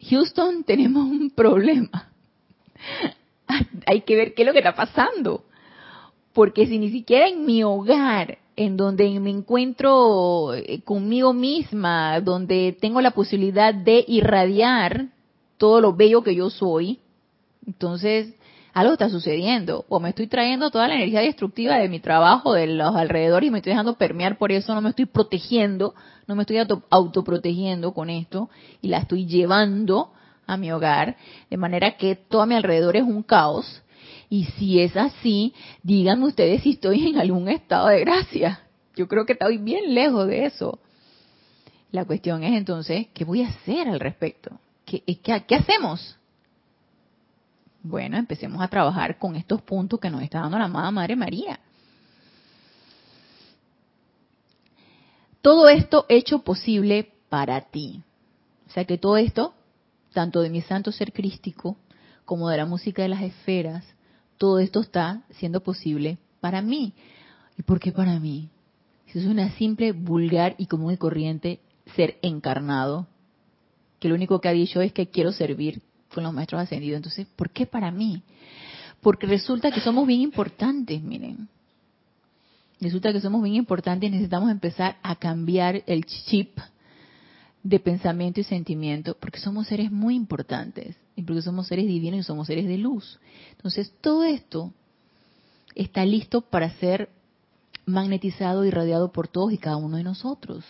Houston, 0.09 0.63
tenemos 0.65 1.05
un 1.05 1.31
problema. 1.31 2.06
Hay 3.87 4.01
que 4.03 4.17
ver 4.17 4.35
qué 4.35 4.43
es 4.43 4.47
lo 4.47 4.53
que 4.53 4.59
está 4.59 4.75
pasando. 4.75 5.45
Porque 6.33 6.67
si 6.67 6.79
ni 6.79 6.91
siquiera 6.91 7.29
en 7.29 7.47
mi 7.47 7.63
hogar, 7.65 8.39
en 8.57 8.77
donde 8.77 9.21
me 9.21 9.31
encuentro 9.31 10.55
eh, 10.55 10.81
conmigo 10.83 11.33
misma, 11.33 12.21
donde 12.21 12.77
tengo 12.81 13.01
la 13.01 13.13
posibilidad 13.13 13.75
de 13.75 14.05
irradiar 14.07 15.07
todo 15.59 15.81
lo 15.81 15.95
bello 15.95 16.23
que 16.23 16.35
yo 16.35 16.51
soy, 16.51 17.01
entonces 17.67 18.35
algo 18.73 18.93
está 18.93 19.09
sucediendo. 19.09 19.87
O 19.89 20.01
me 20.01 20.11
estoy 20.11 20.27
trayendo 20.27 20.71
toda 20.71 20.89
la 20.89 20.97
energía 20.97 21.21
destructiva 21.21 21.79
de 21.79 21.89
mi 21.89 22.01
trabajo, 22.01 22.53
de 22.53 22.67
los 22.67 22.95
alrededores, 22.95 23.49
y 23.49 23.51
me 23.51 23.59
estoy 23.59 23.71
dejando 23.71 23.95
permear 23.95 24.37
por 24.37 24.53
eso, 24.53 24.75
no 24.75 24.83
me 24.83 24.91
estoy 24.91 25.07
protegiendo, 25.07 25.95
no 26.27 26.35
me 26.35 26.43
estoy 26.43 26.59
autoprotegiendo 26.91 27.95
con 27.95 28.11
esto, 28.11 28.51
y 28.83 28.89
la 28.89 28.99
estoy 28.99 29.25
llevando 29.25 30.11
a 30.47 30.57
mi 30.57 30.71
hogar, 30.71 31.17
de 31.51 31.57
manera 31.57 31.97
que 31.97 32.15
todo 32.17 32.43
a 32.43 32.47
mi 32.47 32.55
alrededor 32.55 32.97
es 32.97 33.03
un 33.03 33.23
caos. 33.23 33.83
Y 34.29 34.45
si 34.45 34.81
es 34.81 34.97
así, 34.97 35.55
díganme 35.83 36.27
ustedes 36.27 36.63
si 36.63 36.71
estoy 36.71 37.09
en 37.09 37.19
algún 37.19 37.49
estado 37.49 37.89
de 37.89 38.01
gracia. 38.01 38.61
Yo 38.95 39.09
creo 39.09 39.27
que 39.27 39.35
estoy 39.35 39.59
bien 39.59 39.95
lejos 39.95 40.27
de 40.27 40.47
eso. 40.47 40.79
La 41.93 42.05
cuestión 42.05 42.43
es 42.43 42.57
entonces, 42.57 43.07
¿qué 43.15 43.25
voy 43.25 43.43
a 43.43 43.49
hacer 43.49 43.89
al 43.89 44.01
respecto? 44.01 44.59
¿Qué, 44.85 45.01
qué, 45.03 45.45
qué 45.47 45.55
hacemos? 45.55 46.17
Bueno, 47.83 48.17
empecemos 48.17 48.61
a 48.61 48.69
trabajar 48.69 49.19
con 49.19 49.37
estos 49.37 49.63
puntos 49.63 50.01
que 50.01 50.11
nos 50.11 50.23
está 50.23 50.41
dando 50.41 50.59
la 50.59 50.65
amada 50.65 50.91
Madre 50.91 51.15
María. 51.15 51.61
Todo 55.41 55.69
esto 55.69 56.05
hecho 56.09 56.41
posible 56.41 57.13
para 57.29 57.61
ti. 57.61 58.03
O 58.69 58.71
sea 58.73 58.85
que 58.85 58.99
todo 58.99 59.17
esto, 59.17 59.55
tanto 60.17 60.41
de 60.41 60.49
mi 60.49 60.63
santo 60.63 60.93
ser 60.93 61.13
crístico 61.13 61.77
como 62.25 62.49
de 62.49 62.57
la 62.57 62.65
música 62.65 63.03
de 63.03 63.11
las 63.11 63.21
esferas, 63.21 63.85
todo 64.39 64.61
esto 64.61 64.81
está 64.81 65.25
siendo 65.33 65.63
posible 65.63 66.17
para 66.41 66.63
mí. 66.63 66.95
¿Y 67.59 67.63
por 67.63 67.79
qué 67.79 67.93
para 67.93 68.19
mí? 68.19 68.49
Es 69.13 69.27
una 69.27 69.51
simple, 69.57 69.93
vulgar 69.93 70.55
y 70.57 70.67
común 70.69 70.95
y 70.95 70.97
corriente 70.97 71.61
ser 71.97 72.17
encarnado, 72.23 73.07
que 74.01 74.09
lo 74.09 74.15
único 74.15 74.41
que 74.41 74.49
ha 74.49 74.53
dicho 74.53 74.81
es 74.81 74.91
que 74.95 75.11
quiero 75.11 75.33
servir 75.33 75.83
con 76.15 76.25
los 76.25 76.33
maestros 76.33 76.63
ascendidos. 76.63 76.97
Entonces, 76.97 77.27
¿por 77.37 77.51
qué 77.51 77.67
para 77.67 77.91
mí? 77.91 78.23
Porque 79.03 79.27
resulta 79.27 79.71
que 79.71 79.83
somos 79.83 80.07
bien 80.07 80.23
importantes, 80.23 81.03
miren. 81.03 81.47
Resulta 82.81 83.13
que 83.13 83.21
somos 83.21 83.43
bien 83.43 83.57
importantes 83.57 84.09
y 84.09 84.13
necesitamos 84.13 84.51
empezar 84.51 84.97
a 85.03 85.17
cambiar 85.17 85.83
el 85.87 86.07
chip 86.07 86.59
de 87.69 87.81
pensamiento 87.81 88.41
y 88.41 88.45
sentimiento, 88.45 89.17
porque 89.19 89.41
somos 89.41 89.67
seres 89.67 89.91
muy 89.91 90.15
importantes, 90.15 90.97
y 91.17 91.23
porque 91.23 91.43
somos 91.43 91.67
seres 91.67 91.87
divinos 91.87 92.21
y 92.21 92.23
somos 92.23 92.47
seres 92.47 92.67
de 92.67 92.79
luz. 92.79 93.19
Entonces, 93.53 93.93
todo 94.01 94.23
esto 94.25 94.73
está 95.75 96.05
listo 96.05 96.43
para 96.43 96.71
ser 96.79 97.11
magnetizado 97.85 98.65
y 98.65 98.71
radiado 98.71 99.11
por 99.11 99.27
todos 99.29 99.53
y 99.53 99.59
cada 99.59 99.77
uno 99.77 99.97
de 99.97 100.05
nosotros. 100.05 100.65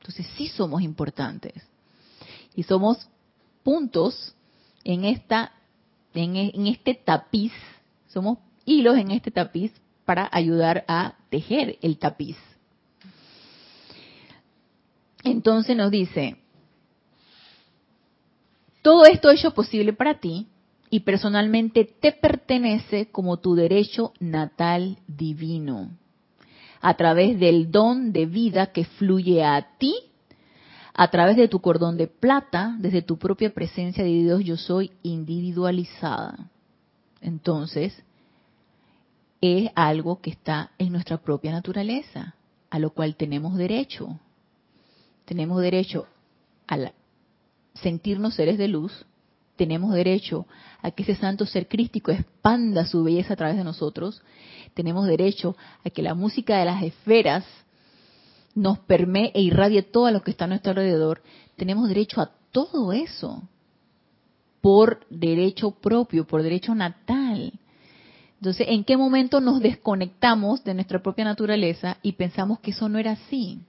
Entonces, 0.00 0.26
sí 0.36 0.48
somos 0.48 0.82
importantes. 0.82 1.54
Y 2.54 2.64
somos 2.64 3.08
puntos 3.62 4.34
en 4.84 5.04
esta 5.04 5.52
en, 6.14 6.66
este 6.66 6.94
tapiz, 6.94 7.52
somos 8.08 8.38
hilos 8.64 8.96
en 8.96 9.10
este 9.10 9.30
tapiz 9.30 9.70
para 10.06 10.28
ayudar 10.32 10.84
a 10.88 11.14
tejer 11.28 11.78
el 11.82 11.98
tapiz. 11.98 12.36
Entonces 15.26 15.76
nos 15.76 15.90
dice, 15.90 16.36
todo 18.82 19.04
esto 19.04 19.30
hecho 19.30 19.52
posible 19.52 19.92
para 19.92 20.20
ti 20.20 20.46
y 20.88 21.00
personalmente 21.00 21.84
te 21.84 22.12
pertenece 22.12 23.10
como 23.10 23.38
tu 23.38 23.56
derecho 23.56 24.12
natal 24.20 24.98
divino, 25.08 25.90
a 26.80 26.94
través 26.94 27.40
del 27.40 27.72
don 27.72 28.12
de 28.12 28.26
vida 28.26 28.72
que 28.72 28.84
fluye 28.84 29.44
a 29.44 29.76
ti 29.78 29.94
a 30.98 31.08
través 31.08 31.36
de 31.36 31.46
tu 31.46 31.60
cordón 31.60 31.98
de 31.98 32.06
plata, 32.06 32.74
desde 32.78 33.02
tu 33.02 33.18
propia 33.18 33.52
presencia 33.52 34.02
de 34.02 34.10
Dios 34.10 34.42
yo 34.42 34.56
soy 34.56 34.92
individualizada. 35.02 36.48
Entonces, 37.20 38.02
es 39.42 39.70
algo 39.74 40.22
que 40.22 40.30
está 40.30 40.70
en 40.78 40.92
nuestra 40.92 41.18
propia 41.18 41.52
naturaleza, 41.52 42.34
a 42.70 42.78
lo 42.78 42.90
cual 42.90 43.14
tenemos 43.14 43.58
derecho. 43.58 44.18
Tenemos 45.26 45.60
derecho 45.60 46.06
a 46.66 46.92
sentirnos 47.74 48.34
seres 48.34 48.56
de 48.56 48.68
luz, 48.68 49.04
tenemos 49.56 49.92
derecho 49.92 50.46
a 50.80 50.90
que 50.90 51.02
ese 51.02 51.16
santo 51.16 51.44
ser 51.46 51.68
crístico 51.68 52.10
expanda 52.10 52.86
su 52.86 53.02
belleza 53.02 53.34
a 53.34 53.36
través 53.36 53.56
de 53.56 53.64
nosotros, 53.64 54.22
tenemos 54.74 55.06
derecho 55.06 55.56
a 55.84 55.90
que 55.90 56.02
la 56.02 56.14
música 56.14 56.58
de 56.58 56.64
las 56.64 56.82
esferas 56.82 57.44
nos 58.54 58.78
permee 58.78 59.32
e 59.34 59.42
irradie 59.42 59.82
todo 59.82 60.10
lo 60.10 60.22
que 60.22 60.30
está 60.30 60.44
a 60.44 60.48
nuestro 60.48 60.70
alrededor, 60.70 61.22
tenemos 61.56 61.88
derecho 61.88 62.20
a 62.20 62.30
todo 62.52 62.92
eso 62.92 63.42
por 64.60 65.06
derecho 65.10 65.72
propio, 65.72 66.26
por 66.26 66.42
derecho 66.42 66.74
natal. 66.74 67.52
Entonces, 68.40 68.66
¿en 68.68 68.84
qué 68.84 68.96
momento 68.96 69.40
nos 69.40 69.60
desconectamos 69.60 70.64
de 70.64 70.74
nuestra 70.74 71.02
propia 71.02 71.24
naturaleza 71.24 71.98
y 72.02 72.12
pensamos 72.12 72.60
que 72.60 72.70
eso 72.70 72.88
no 72.88 72.98
era 72.98 73.12
así? 73.12 73.60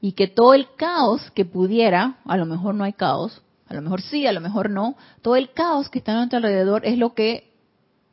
Y 0.00 0.12
que 0.12 0.28
todo 0.28 0.54
el 0.54 0.74
caos 0.76 1.30
que 1.32 1.44
pudiera, 1.44 2.18
a 2.24 2.36
lo 2.36 2.46
mejor 2.46 2.74
no 2.74 2.84
hay 2.84 2.92
caos, 2.92 3.42
a 3.68 3.74
lo 3.74 3.82
mejor 3.82 4.00
sí, 4.02 4.26
a 4.26 4.32
lo 4.32 4.40
mejor 4.40 4.70
no, 4.70 4.96
todo 5.22 5.36
el 5.36 5.52
caos 5.52 5.88
que 5.88 5.98
está 5.98 6.12
a 6.12 6.16
nuestro 6.16 6.38
alrededor 6.38 6.84
es 6.84 6.98
lo 6.98 7.14
que 7.14 7.52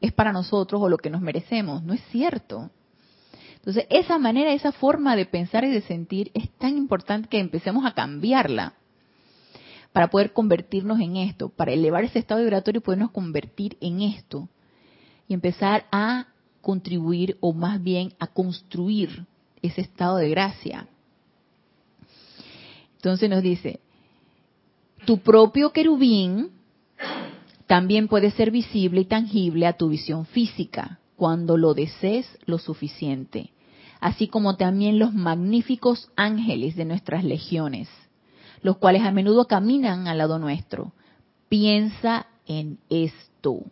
es 0.01 0.11
para 0.11 0.31
nosotros 0.31 0.81
o 0.81 0.89
lo 0.89 0.97
que 0.97 1.09
nos 1.09 1.21
merecemos. 1.21 1.83
No 1.83 1.93
es 1.93 2.01
cierto. 2.11 2.69
Entonces, 3.55 3.87
esa 3.89 4.17
manera, 4.17 4.53
esa 4.53 4.71
forma 4.71 5.15
de 5.15 5.25
pensar 5.25 5.65
y 5.65 5.69
de 5.69 5.81
sentir 5.81 6.31
es 6.33 6.49
tan 6.57 6.77
importante 6.77 7.27
que 7.27 7.39
empecemos 7.39 7.85
a 7.85 7.93
cambiarla 7.93 8.73
para 9.91 10.09
poder 10.09 10.31
convertirnos 10.31 10.99
en 10.99 11.17
esto, 11.17 11.49
para 11.49 11.73
elevar 11.73 12.03
ese 12.03 12.19
estado 12.19 12.41
vibratorio 12.41 12.79
y 12.79 12.83
podernos 12.83 13.11
convertir 13.11 13.77
en 13.81 14.01
esto 14.01 14.47
y 15.27 15.33
empezar 15.33 15.85
a 15.91 16.27
contribuir 16.61 17.37
o 17.39 17.53
más 17.53 17.81
bien 17.81 18.13
a 18.19 18.27
construir 18.27 19.25
ese 19.61 19.81
estado 19.81 20.17
de 20.17 20.29
gracia. 20.29 20.87
Entonces 22.97 23.29
nos 23.29 23.41
dice, 23.41 23.79
tu 25.05 25.19
propio 25.19 25.71
querubín 25.71 26.51
también 27.65 28.07
puede 28.07 28.31
ser 28.31 28.51
visible 28.51 29.01
y 29.01 29.05
tangible 29.05 29.65
a 29.65 29.73
tu 29.73 29.89
visión 29.89 30.25
física 30.25 30.99
cuando 31.15 31.57
lo 31.57 31.73
desees 31.73 32.27
lo 32.45 32.59
suficiente 32.59 33.51
así 33.99 34.27
como 34.27 34.55
también 34.55 34.99
los 34.99 35.13
magníficos 35.13 36.09
ángeles 36.15 36.75
de 36.75 36.85
nuestras 36.85 37.23
legiones, 37.23 37.89
los 38.61 38.77
cuales 38.77 39.03
a 39.03 39.11
menudo 39.11 39.45
caminan 39.47 40.07
al 40.07 40.19
lado 40.19 40.39
nuestro. 40.39 40.93
Piensa 41.49 42.27
en 42.45 42.79
esto. 42.89 43.63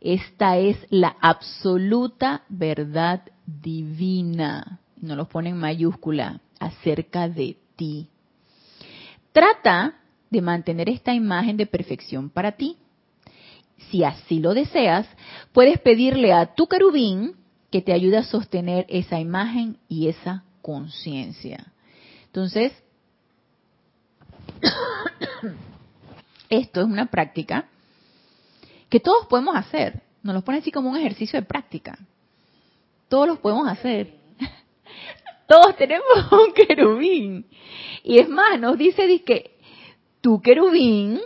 Esta 0.00 0.58
es 0.58 0.76
la 0.90 1.16
absoluta 1.20 2.42
verdad 2.48 3.22
divina. 3.46 4.80
No 5.00 5.16
lo 5.16 5.28
pone 5.28 5.50
en 5.50 5.58
mayúscula 5.58 6.40
acerca 6.58 7.28
de 7.28 7.56
ti. 7.76 8.08
Trata 9.32 9.94
de 10.30 10.40
mantener 10.40 10.88
esta 10.88 11.12
imagen 11.12 11.56
de 11.56 11.66
perfección 11.66 12.30
para 12.30 12.52
ti. 12.52 12.76
Si 13.90 14.04
así 14.04 14.38
lo 14.38 14.54
deseas, 14.54 15.06
puedes 15.52 15.80
pedirle 15.80 16.32
a 16.32 16.54
tu 16.54 16.66
querubín 16.66 17.34
que 17.70 17.82
te 17.82 17.92
ayude 17.92 18.18
a 18.18 18.22
sostener 18.22 18.86
esa 18.88 19.18
imagen 19.18 19.78
y 19.88 20.08
esa 20.08 20.44
conciencia. 20.60 21.72
Entonces, 22.26 22.72
esto 26.48 26.80
es 26.80 26.86
una 26.86 27.06
práctica 27.06 27.66
que 28.88 29.00
todos 29.00 29.26
podemos 29.26 29.56
hacer. 29.56 30.02
Nos 30.22 30.34
lo 30.34 30.42
pone 30.42 30.58
así 30.58 30.70
como 30.70 30.90
un 30.90 30.96
ejercicio 30.96 31.40
de 31.40 31.46
práctica. 31.46 31.98
Todos 33.08 33.26
los 33.26 33.38
podemos 33.38 33.68
hacer. 33.68 34.21
Todos 35.46 35.76
tenemos 35.76 36.06
un 36.32 36.52
querubín. 36.52 37.46
Y 38.04 38.18
es 38.18 38.28
más, 38.28 38.58
nos 38.60 38.78
dice 38.78 39.22
que 39.22 39.56
tu 40.20 40.40
querubín 40.40 41.20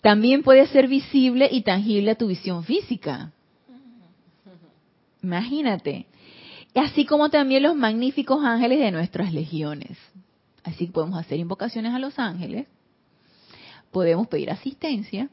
también 0.00 0.42
puede 0.42 0.66
ser 0.68 0.88
visible 0.88 1.48
y 1.50 1.62
tangible 1.62 2.12
a 2.12 2.14
tu 2.14 2.28
visión 2.28 2.64
física. 2.64 3.32
Imagínate. 5.22 6.06
Así 6.74 7.04
como 7.04 7.28
también 7.28 7.62
los 7.62 7.74
magníficos 7.74 8.44
ángeles 8.44 8.78
de 8.78 8.92
nuestras 8.92 9.32
legiones. 9.32 9.98
Así 10.62 10.86
podemos 10.86 11.18
hacer 11.18 11.38
invocaciones 11.38 11.94
a 11.94 11.98
los 11.98 12.18
ángeles, 12.18 12.66
podemos 13.90 14.28
pedir 14.28 14.50
asistencia 14.50 15.30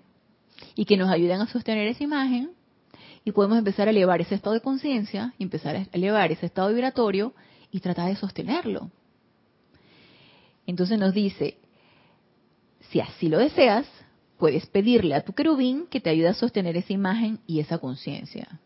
y 0.76 0.86
que 0.86 0.98
nos 0.98 1.10
ayuden 1.10 1.42
a 1.42 1.48
sostener 1.48 1.88
esa 1.88 2.04
imagen 2.04 2.52
y 3.26 3.32
podemos 3.32 3.58
empezar 3.58 3.88
a 3.88 3.92
elevar 3.92 4.22
ese 4.22 4.36
estado 4.36 4.54
de 4.54 4.62
conciencia 4.62 5.34
empezar 5.40 5.76
a 5.76 5.88
elevar 5.92 6.32
ese 6.32 6.46
estado 6.46 6.70
vibratorio 6.70 7.34
y 7.72 7.80
tratar 7.80 8.08
de 8.08 8.16
sostenerlo. 8.16 8.92
Entonces 10.68 11.00
nos 11.00 11.14
dice, 11.14 11.58
si 12.92 13.00
así 13.00 13.28
lo 13.28 13.40
deseas, 13.40 13.88
puedes 14.38 14.68
pedirle 14.68 15.16
a 15.16 15.26
tu 15.26 15.34
querubín 15.34 15.88
que 15.88 16.00
te 16.00 16.12
ayude 16.12 16.30
a 16.30 16.34
sostener 16.34 16.78
esa 16.78 16.94
imagen 16.94 17.40
y 17.48 17.60
esa 17.60 17.80
conciencia. 17.80 18.60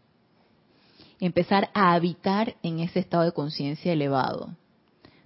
Empezar 1.22 1.70
a 1.74 1.94
habitar 1.94 2.56
en 2.62 2.80
ese 2.80 3.00
estado 3.00 3.24
de 3.24 3.32
conciencia 3.32 3.94
elevado, 3.94 4.56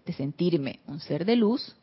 de 0.05 0.13
sentirme 0.13 0.79
un 0.87 0.99
ser 0.99 1.25
de 1.25 1.35
luz, 1.35 1.75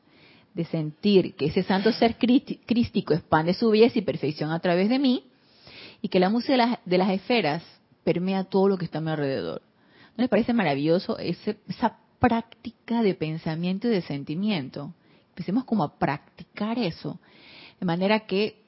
de 0.55 0.65
sentir 0.65 1.35
que 1.35 1.47
ese 1.47 1.63
santo 1.63 1.93
ser 1.93 2.17
crístico 2.17 3.15
expande 3.15 3.55
su 3.55 3.71
belleza 3.71 3.99
y 3.99 4.03
perfección 4.03 4.51
a 4.51 4.61
través 4.61 4.89
de 4.89 4.99
mí, 4.99 5.30
y 6.03 6.09
que 6.09 6.21
la 6.21 6.31
música 6.31 6.81
de 6.85 6.99
las, 6.99 7.11
esferas 7.11 7.63
permea 8.05 8.45
todo 8.45 8.69
lo 8.69 8.79
que 8.79 8.85
está 8.85 8.99
a 8.99 9.03
mi 9.03 9.11
alrededor. 9.11 9.63
¿No 10.17 10.23
les 10.23 10.29
parece 10.29 10.53
maravilloso 10.53 11.19
esa 11.19 11.99
práctica 12.19 13.03
de 13.03 13.15
pensamiento 13.15 13.89
y 13.89 13.91
de 13.91 14.03
sentimiento? 14.03 14.93
Empecemos 15.31 15.65
como 15.65 15.85
a 15.85 15.99
practicar 15.99 16.79
eso 16.79 17.19
de 17.79 17.87
manera 17.87 18.21
que 18.21 18.63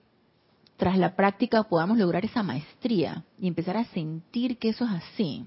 tras 0.76 0.98
la 0.98 1.14
práctica 1.14 1.62
podamos 1.64 1.98
lograr 1.98 2.24
esa 2.24 2.42
maestría 2.42 3.24
y 3.38 3.46
empezar 3.46 3.76
a 3.76 3.84
sentir 3.84 4.58
que 4.58 4.70
eso 4.70 4.84
es 4.84 4.90
así. 4.90 5.44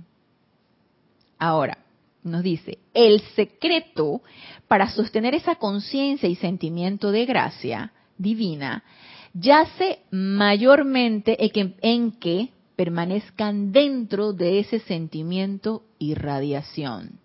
Ahora, 1.37 1.79
nos 2.23 2.41
dice, 2.41 2.79
el 2.93 3.21
secreto 3.35 4.21
para 4.67 4.89
sostener 4.89 5.35
esa 5.35 5.55
conciencia 5.55 6.29
y 6.29 6.35
sentimiento 6.35 7.11
de 7.11 7.25
gracia 7.25 7.91
divina 8.17 8.83
yace 9.35 9.99
mayormente 10.11 11.37
en 11.81 12.11
que, 12.13 12.49
permanezcan 12.75 13.71
dentro 13.71 14.33
de 14.33 14.59
ese 14.59 14.79
sentimiento 14.79 15.83
y 15.99 16.13
radiación, 16.13 17.19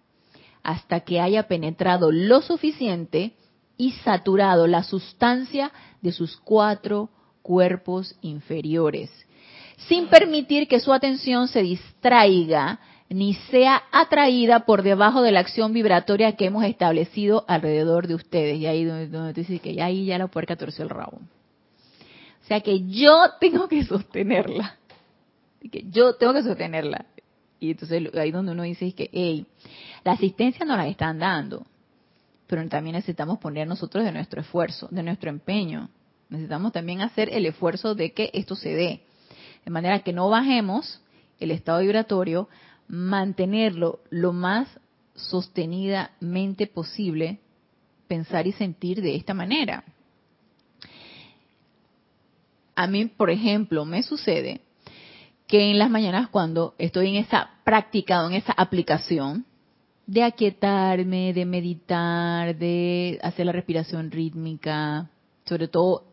hasta 0.63 1.01
que 1.01 1.21
haya 1.21 1.49
penetrado 1.49 2.13
lo 2.13 2.41
suficiente 2.43 3.33
y 3.77 3.93
saturado 4.05 4.67
la 4.67 4.85
sustancia 4.85 5.73
de 6.03 6.13
sus 6.13 6.37
cuatro 6.37 7.09
cuerpos 7.43 8.15
inferiores, 8.21 9.11
sin 9.89 10.09
permitir 10.09 10.69
que 10.69 10.79
su 10.79 10.93
atención 10.93 11.49
se 11.49 11.63
distraiga 11.63 12.79
ni 13.09 13.35
sea 13.35 13.83
atraída 13.91 14.67
por 14.67 14.83
debajo 14.83 15.23
de 15.23 15.33
la 15.33 15.41
acción 15.41 15.73
vibratoria 15.73 16.37
que 16.37 16.45
hemos 16.45 16.65
establecido 16.65 17.45
alrededor 17.49 18.07
de 18.07 18.15
ustedes. 18.15 18.59
Y 18.59 18.67
ahí 18.67 18.85
donde, 18.85 19.09
donde 19.09 19.33
dice 19.33 19.59
que 19.59 19.75
ya 19.75 19.87
ahí 19.87 20.05
ya 20.05 20.17
la 20.17 20.29
puerca 20.29 20.55
torció 20.55 20.85
el 20.85 20.91
rabo. 20.91 21.19
O 22.51 22.53
sea 22.53 22.61
que 22.63 22.85
yo 22.89 23.31
tengo 23.41 23.69
que 23.69 23.85
sostenerla. 23.85 24.77
Que 25.71 25.85
yo 25.89 26.17
tengo 26.17 26.33
que 26.33 26.43
sostenerla. 26.43 27.07
Y 27.61 27.71
entonces 27.71 28.13
ahí 28.15 28.33
donde 28.33 28.53
uno 28.53 28.65
dice 28.65 28.93
que, 28.93 29.09
hey, 29.13 29.47
la 30.03 30.13
asistencia 30.13 30.65
nos 30.65 30.77
la 30.77 30.89
están 30.89 31.19
dando 31.19 31.65
pero 32.51 32.69
también 32.69 32.97
necesitamos 32.97 33.39
poner 33.39 33.69
nosotros 33.69 34.05
de 34.05 34.11
nuestro 34.11 34.41
esfuerzo, 34.41 34.89
de 34.91 35.05
nuestro 35.05 35.31
empeño. 35.31 35.89
Necesitamos 36.31 36.73
también 36.73 37.01
hacer 37.01 37.29
el 37.33 37.47
esfuerzo 37.47 37.95
de 37.95 38.13
que 38.13 38.29
esto 38.33 38.57
se 38.57 38.71
dé. 38.71 39.03
De 39.65 39.71
manera 39.71 40.01
que 40.01 40.13
no 40.13 40.29
bajemos 40.29 41.01
el 41.39 41.53
estado 41.53 41.79
vibratorio, 41.79 42.49
mantenerlo 42.89 44.01
lo 44.11 44.33
más 44.33 44.67
sostenidamente 45.15 46.67
posible, 46.67 47.39
pensar 48.09 48.49
y 48.49 48.53
sentir 48.53 49.01
de 49.01 49.15
esta 49.15 49.33
manera. 49.33 49.85
A 52.81 52.87
mí, 52.87 53.05
por 53.05 53.29
ejemplo, 53.29 53.85
me 53.85 54.03
sucede 54.03 54.63
que 55.47 55.71
en 55.71 55.79
las 55.79 55.91
mañanas 55.91 56.31
cuando 56.31 56.75
estoy 56.79 57.11
en 57.11 57.17
esa 57.17 57.51
práctica 57.63 58.25
o 58.25 58.29
en 58.29 58.33
esa 58.33 58.55
aplicación, 58.57 59.45
de 60.07 60.23
aquietarme, 60.23 61.35
de 61.35 61.45
meditar, 61.45 62.57
de 62.57 63.21
hacer 63.23 63.45
la 63.45 63.53
respiración 63.53 64.11
rítmica, 64.11 65.11
sobre 65.45 65.69
todo 65.69 66.05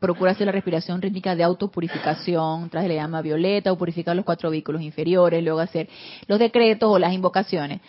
procura 0.00 0.32
hacer 0.32 0.44
la 0.44 0.52
respiración 0.52 1.00
rítmica 1.00 1.34
de 1.34 1.44
autopurificación, 1.44 2.68
tras 2.68 2.86
le 2.86 2.96
llama 2.96 3.22
violeta 3.22 3.72
o 3.72 3.78
purificar 3.78 4.14
los 4.14 4.26
cuatro 4.26 4.50
vehículos 4.50 4.82
inferiores, 4.82 5.42
luego 5.42 5.60
hacer 5.60 5.88
los 6.26 6.38
decretos 6.38 6.90
o 6.92 6.98
las 6.98 7.14
invocaciones, 7.14 7.80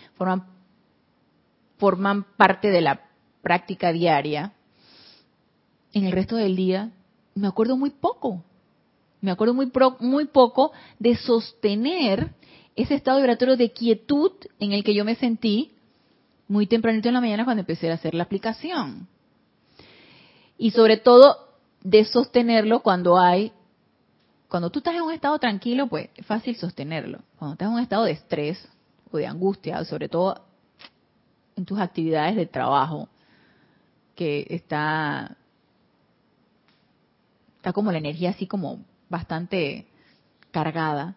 forman 1.78 2.24
parte 2.38 2.70
de 2.70 2.80
la 2.80 3.02
práctica 3.42 3.92
diaria. 3.92 4.54
En 5.92 6.06
el 6.06 6.14
resto 6.14 6.38
del 6.38 6.56
día 6.56 6.90
me 7.36 7.48
acuerdo 7.48 7.78
muy 7.78 7.90
poco, 7.90 8.44
me 9.22 9.32
acuerdo 9.32 9.54
muy, 9.54 9.72
muy 10.00 10.26
poco 10.26 10.72
de 11.00 11.16
sostener 11.16 12.32
ese 12.76 12.96
estado 12.96 13.18
vibratorio 13.18 13.58
de 13.58 13.72
quietud 13.72 14.32
en 14.60 14.72
el 14.72 14.84
que 14.84 14.94
yo 14.94 15.06
me 15.06 15.16
sentí 15.16 15.72
muy 16.48 16.68
tempranito 16.68 17.08
en 17.08 17.14
la 17.14 17.22
mañana 17.22 17.46
cuando 17.46 17.62
empecé 17.62 17.90
a 17.90 17.96
hacer 17.96 18.14
la 18.14 18.24
aplicación. 18.24 19.08
Y 20.58 20.72
sobre 20.72 20.98
todo 20.98 21.38
de 21.82 22.06
sostenerlo 22.06 22.82
cuando 22.82 23.18
hay, 23.18 23.52
cuando 24.48 24.70
tú 24.70 24.80
estás 24.80 24.96
en 24.96 25.02
un 25.02 25.12
estado 25.12 25.40
tranquilo, 25.40 25.88
pues 25.88 26.10
es 26.16 26.26
fácil 26.26 26.56
sostenerlo. 26.56 27.20
Cuando 27.38 27.54
estás 27.54 27.68
en 27.68 27.74
un 27.74 27.80
estado 27.80 28.06
de 28.06 28.12
estrés 28.12 28.68
o 29.12 29.18
de 29.18 29.28
angustia, 29.28 29.84
sobre 29.86 30.10
todo 30.10 30.44
en 31.56 31.66
tus 31.66 31.80
actividades 31.80 32.36
de 32.36 32.46
trabajo, 32.46 33.10
que 34.16 34.46
está, 34.50 35.38
está 37.64 37.72
como 37.72 37.94
la 37.94 37.98
energía 37.98 38.32
así 38.32 38.46
como 38.46 38.84
bastante 39.08 39.88
cargada, 40.52 41.16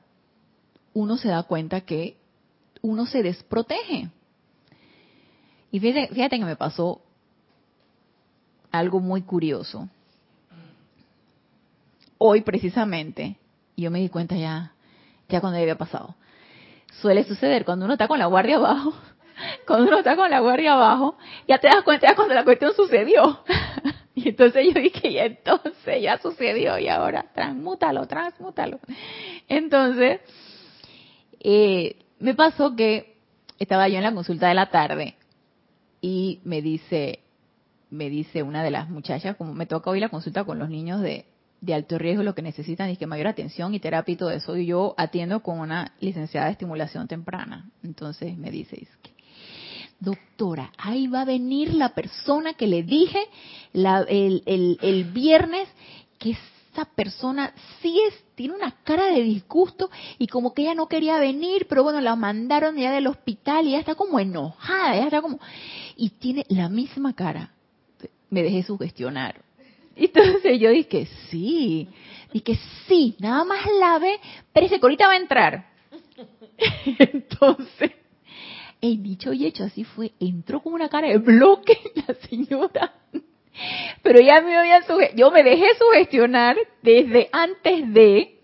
uno 0.95 1.17
se 1.17 1.27
da 1.27 1.43
cuenta 1.43 1.81
que 1.81 2.17
uno 2.83 3.05
se 3.07 3.25
desprotege. 3.25 4.11
Y 5.73 5.81
fíjate, 5.81 6.39
que 6.39 6.45
me 6.45 6.55
pasó 6.55 7.01
algo 8.71 9.01
muy 9.01 9.23
curioso. 9.23 9.89
Hoy 12.17 12.43
precisamente, 12.43 13.39
yo 13.77 13.91
me 13.91 13.99
di 13.99 14.09
cuenta 14.09 14.37
ya, 14.37 14.73
ya 15.29 15.41
cuando 15.41 15.59
había 15.59 15.77
pasado. 15.77 16.15
Suele 17.01 17.25
suceder 17.25 17.65
cuando 17.65 17.87
uno 17.87 17.95
está 17.95 18.07
con 18.07 18.21
la 18.21 18.27
guardia 18.27 18.59
abajo, 18.59 18.95
cuando 19.67 19.89
uno 19.89 19.99
está 19.99 20.15
con 20.15 20.31
la 20.31 20.39
guardia 20.39 20.75
abajo, 20.75 21.17
ya 21.49 21.59
te 21.59 21.67
das 21.67 21.83
cuenta 21.83 22.07
ya 22.07 22.15
cuando 22.15 22.35
la 22.35 22.45
cuestión 22.45 22.73
sucedió. 22.73 23.41
Entonces 24.31 24.75
yo 24.75 24.81
dije, 24.81 25.09
y 25.09 25.19
entonces 25.19 26.03
ya 26.03 26.19
sucedió 26.19 26.79
y 26.81 26.89
ahora 26.89 27.27
transmútalo, 27.33 28.07
transmútalo. 28.09 28.81
Entonces, 29.47 30.21
eh, 31.39 31.97
me 32.19 32.35
pasó 32.35 32.75
que 32.75 33.19
estaba 33.61 33.89
yo 33.89 33.99
en 33.99 34.03
la 34.03 34.13
consulta 34.13 34.49
de 34.49 34.55
la 34.55 34.71
tarde 34.71 35.15
y 36.01 36.41
me 36.43 36.61
dice, 36.61 37.21
me 37.91 38.11
dice 38.11 38.43
una 38.43 38.65
de 38.65 38.73
las 38.73 38.89
muchachas, 38.89 39.37
como 39.37 39.55
me 39.55 39.67
toca 39.67 39.91
hoy 39.91 40.01
la 40.01 40.09
consulta 40.09 40.43
con 40.43 40.59
los 40.59 40.71
niños 40.71 41.01
de, 41.03 41.27
de 41.61 41.75
alto 41.75 41.97
riesgo, 41.97 42.25
lo 42.25 42.35
que 42.35 42.43
necesitan 42.43 42.91
es 42.91 42.99
que 42.99 43.07
mayor 43.07 43.29
atención 43.29 43.75
y 43.75 43.81
terapia 43.81 44.13
y 44.13 44.17
todo 44.17 44.33
eso, 44.33 44.57
y 44.57 44.67
yo 44.67 44.97
atiendo 44.99 45.41
con 45.41 45.61
una 45.61 45.93
licenciada 46.01 46.47
de 46.47 46.53
estimulación 46.53 47.07
temprana. 47.07 47.71
Entonces 47.85 48.37
me 48.37 48.51
dice, 48.51 48.89
doctora, 49.99 50.73
ahí 50.79 51.07
va 51.07 51.23
a 51.23 51.25
venir 51.25 51.75
la 51.75 51.91
persona 51.91 52.55
que 52.55 52.67
le 52.67 52.83
dije 52.83 53.21
el, 53.73 54.43
el, 54.47 54.79
el 54.83 55.05
viernes 55.05 55.69
que 56.19 56.37
esta 56.77 56.85
persona 56.85 57.55
sí 57.81 57.99
es, 58.07 58.15
tiene 58.35 58.55
una 58.55 58.71
cara 58.85 59.07
de 59.07 59.23
disgusto 59.23 59.91
y 60.19 60.27
como 60.27 60.53
que 60.53 60.63
ella 60.63 60.75
no 60.75 60.89
quería 60.89 61.19
venir, 61.19 61.67
pero 61.69 61.83
bueno, 61.83 62.01
la 62.03 62.17
mandaron 62.17 62.77
ya 62.77 62.93
del 62.93 63.07
hospital 63.07 63.65
y 63.65 63.71
ella 63.71 63.81
está 63.81 63.95
como 63.95 64.21
enojada, 64.21 64.95
ella 64.95 65.07
está 65.07 65.23
como... 65.23 65.41
Y 65.97 66.11
tiene 66.11 66.45
la 66.49 66.69
misma 66.69 67.15
cara. 67.15 67.51
Me 68.29 68.43
dejé 68.43 68.63
sugestionar. 68.63 69.41
Entonces 69.97 70.61
yo 70.61 70.69
dije, 70.69 71.09
sí, 71.31 71.89
dije, 72.31 72.59
sí, 72.87 73.17
nada 73.19 73.45
más 73.45 73.61
la 73.81 73.99
ve, 73.99 74.21
pero 74.53 74.67
ese 74.67 74.79
ahorita 74.81 75.07
va 75.07 75.15
a 75.15 75.17
entrar. 75.17 75.67
Entonces, 76.99 77.93
el 78.87 79.03
dicho 79.03 79.33
y 79.33 79.47
hecho 79.47 79.65
así 79.65 79.85
fue, 79.85 80.13
entró 80.21 80.63
con 80.63 80.73
una 80.73 80.89
cara 80.89 81.09
de 81.09 81.19
bloque 81.19 81.79
la 82.07 82.15
señora. 82.29 82.95
Pero 84.03 84.21
ya 84.21 84.41
me 84.41 84.57
había 84.57 84.81
yo 85.15 85.31
me 85.31 85.43
dejé 85.43 85.67
sugestionar 85.79 86.57
desde 86.83 87.29
antes 87.33 87.93
de, 87.93 88.41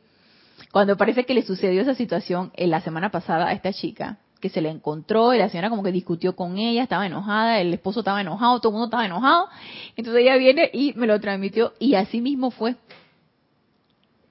cuando 0.73 0.97
parece 0.97 1.25
que 1.25 1.35
le 1.35 1.43
sucedió 1.43 1.83
esa 1.83 1.95
situación 1.95 2.51
en 2.55 2.71
la 2.71 2.81
semana 2.81 3.11
pasada 3.11 3.49
a 3.49 3.53
esta 3.53 3.73
chica, 3.73 4.19
que 4.41 4.49
se 4.49 4.61
le 4.61 4.71
encontró 4.71 5.33
y 5.33 5.39
la 5.39 5.49
señora 5.49 5.71
como 5.71 5.83
que 5.83 5.93
discutió 5.93 6.35
con 6.35 6.59
ella, 6.59 6.83
estaba 6.83 7.07
enojada, 7.07 7.61
el 7.61 7.73
esposo 7.73 8.01
estaba 8.01 8.21
enojado, 8.21 8.61
todo 8.61 8.71
el 8.71 8.73
mundo 8.73 8.87
estaba 8.87 9.07
enojado. 9.07 9.49
Entonces 9.97 10.23
ella 10.23 10.37
viene 10.37 10.69
y 10.73 10.95
me 10.95 11.07
lo 11.07 11.21
transmitió 11.21 11.75
y 11.79 11.95
así 11.95 12.21
mismo 12.21 12.51
fue. 12.51 12.75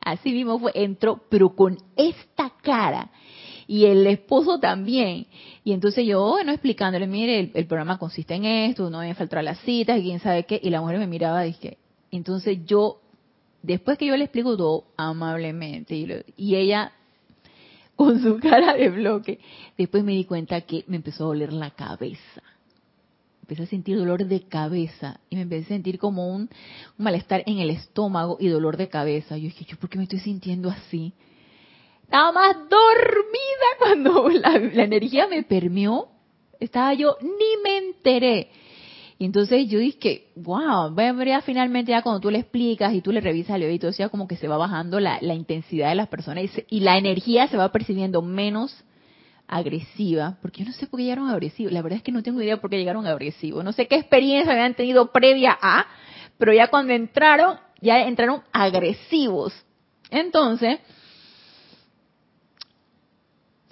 Así 0.04 0.34
mismo 0.34 0.60
fue, 0.60 0.72
entró, 0.76 1.22
pero 1.30 1.56
con 1.56 1.78
esta 1.96 2.52
cara. 2.62 3.12
Y 3.72 3.86
el 3.86 4.06
esposo 4.06 4.60
también. 4.60 5.28
Y 5.64 5.72
entonces 5.72 6.06
yo, 6.06 6.32
bueno, 6.32 6.52
explicándole, 6.52 7.08
mire, 7.08 7.52
el, 7.54 7.66
programa 7.68 7.98
consiste 7.98 8.36
en 8.36 8.44
esto, 8.44 8.90
no 8.90 9.00
me 9.00 9.16
faltar 9.16 9.46
las 9.46 9.60
citas, 9.60 10.02
quién 10.02 10.20
sabe 10.20 10.44
qué. 10.44 10.60
Y 10.62 10.70
la 10.72 10.82
mujer 10.82 11.00
me 11.00 11.08
miraba 11.08 11.46
y 11.46 11.54
dije, 11.54 11.78
entonces 12.12 12.66
yo, 12.66 13.00
después 13.64 13.98
que 13.98 14.08
yo 14.08 14.18
le 14.18 14.26
explico 14.26 14.58
todo 14.58 14.88
amablemente, 14.98 15.96
y, 16.36 16.56
ella 16.58 16.92
con 17.96 18.22
su 18.22 18.40
cara 18.40 18.74
de 18.74 18.90
bloque. 18.90 19.40
Después 19.78 20.04
me 20.04 20.12
di 20.12 20.26
cuenta 20.26 20.60
que 20.60 20.84
me 20.88 20.98
empezó 20.98 21.24
a 21.24 21.28
doler 21.28 21.54
la 21.54 21.70
cabeza. 21.70 22.44
Empecé 23.44 23.64
a 23.64 23.68
sentir 23.68 23.98
dolor 23.98 24.26
de 24.26 24.42
cabeza 24.42 25.22
y 25.30 25.38
me 25.38 25.44
empecé 25.44 25.64
a 25.64 25.68
sentir 25.70 25.98
como 25.98 26.28
un, 26.28 26.50
malestar 26.98 27.42
en 27.46 27.60
el 27.60 27.70
estómago 27.70 28.36
y 28.38 28.50
dolor 28.50 28.76
de 28.76 28.90
cabeza. 28.90 29.38
Yo 29.38 29.44
dije, 29.44 29.64
¿yo 29.64 29.78
por 29.78 29.90
qué 29.90 29.98
me 29.98 30.04
estoy 30.04 30.20
sintiendo 30.20 30.70
así? 30.70 31.14
Estaba 32.12 32.34
más 32.34 32.58
dormida 32.70 33.68
cuando 33.80 34.28
la, 34.28 34.60
la 34.60 34.84
energía 34.84 35.28
me 35.28 35.44
permeó. 35.44 36.10
Estaba 36.60 36.94
yo, 36.94 37.16
ni 37.22 37.64
me 37.64 37.78
enteré. 37.78 38.50
Y 39.18 39.24
entonces 39.24 39.70
yo 39.70 39.80
dije, 39.80 40.28
wow, 40.36 40.94
ya 41.26 41.42
finalmente 41.42 41.92
ya 41.92 42.02
cuando 42.02 42.20
tú 42.20 42.30
le 42.30 42.40
explicas 42.40 42.94
y 42.94 43.00
tú 43.00 43.14
le 43.14 43.22
revisas 43.22 43.56
el 43.56 43.64
oído, 43.64 43.94
sea 43.94 44.10
como 44.10 44.28
que 44.28 44.36
se 44.36 44.50
va 44.50 44.58
bajando 44.58 45.00
la, 45.00 45.22
intensidad 45.22 45.88
de 45.88 45.96
las 45.96 46.10
personas 46.10 46.44
y, 46.68 46.82
la 46.82 46.98
energía 46.98 47.48
se 47.48 47.56
va 47.56 47.72
percibiendo 47.72 48.22
menos 48.22 48.84
agresiva, 49.48 50.38
porque 50.42 50.64
yo 50.64 50.66
no 50.66 50.74
sé 50.74 50.88
por 50.88 50.98
qué 50.98 51.04
llegaron 51.04 51.30
agresivos, 51.30 51.72
la 51.72 51.82
verdad 51.82 51.98
es 51.98 52.04
que 52.04 52.12
no 52.12 52.24
tengo 52.24 52.42
idea 52.42 52.60
por 52.60 52.70
qué 52.70 52.78
llegaron 52.78 53.08
agresivos, 53.08 53.64
no 53.64 53.72
sé 53.72 53.88
qué 53.88 53.96
experiencia 53.96 54.52
habían 54.52 54.74
tenido 54.74 55.14
previa 55.14 55.58
a, 55.62 55.86
pero 56.38 56.52
ya 56.52 56.68
cuando 56.68 56.92
entraron, 56.92 57.58
ya 57.80 58.02
entraron 58.02 58.42
agresivos. 58.52 59.54
Entonces, 60.10 60.80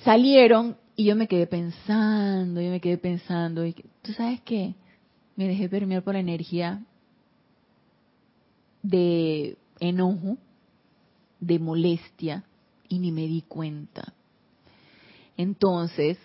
salieron 0.04 0.78
y 0.96 1.06
yo 1.06 1.16
me 1.16 1.28
quedé 1.28 1.48
pensando, 1.48 2.62
yo 2.62 2.70
me 2.70 2.82
quedé 2.82 2.98
pensando, 2.98 3.66
y 3.66 3.74
tú 4.02 4.12
sabes 4.14 4.42
qué, 4.42 4.76
me 5.36 5.48
dejé 5.48 5.70
permear 5.70 6.04
por 6.04 6.14
la 6.14 6.20
energía 6.20 6.84
de 8.82 9.58
enojo, 9.80 10.38
de 11.40 11.60
molestia, 11.60 12.44
y 12.90 13.00
ni 13.00 13.12
me 13.12 13.28
di 13.28 13.44
cuenta. 13.44 14.14
Entonces, 15.38 16.18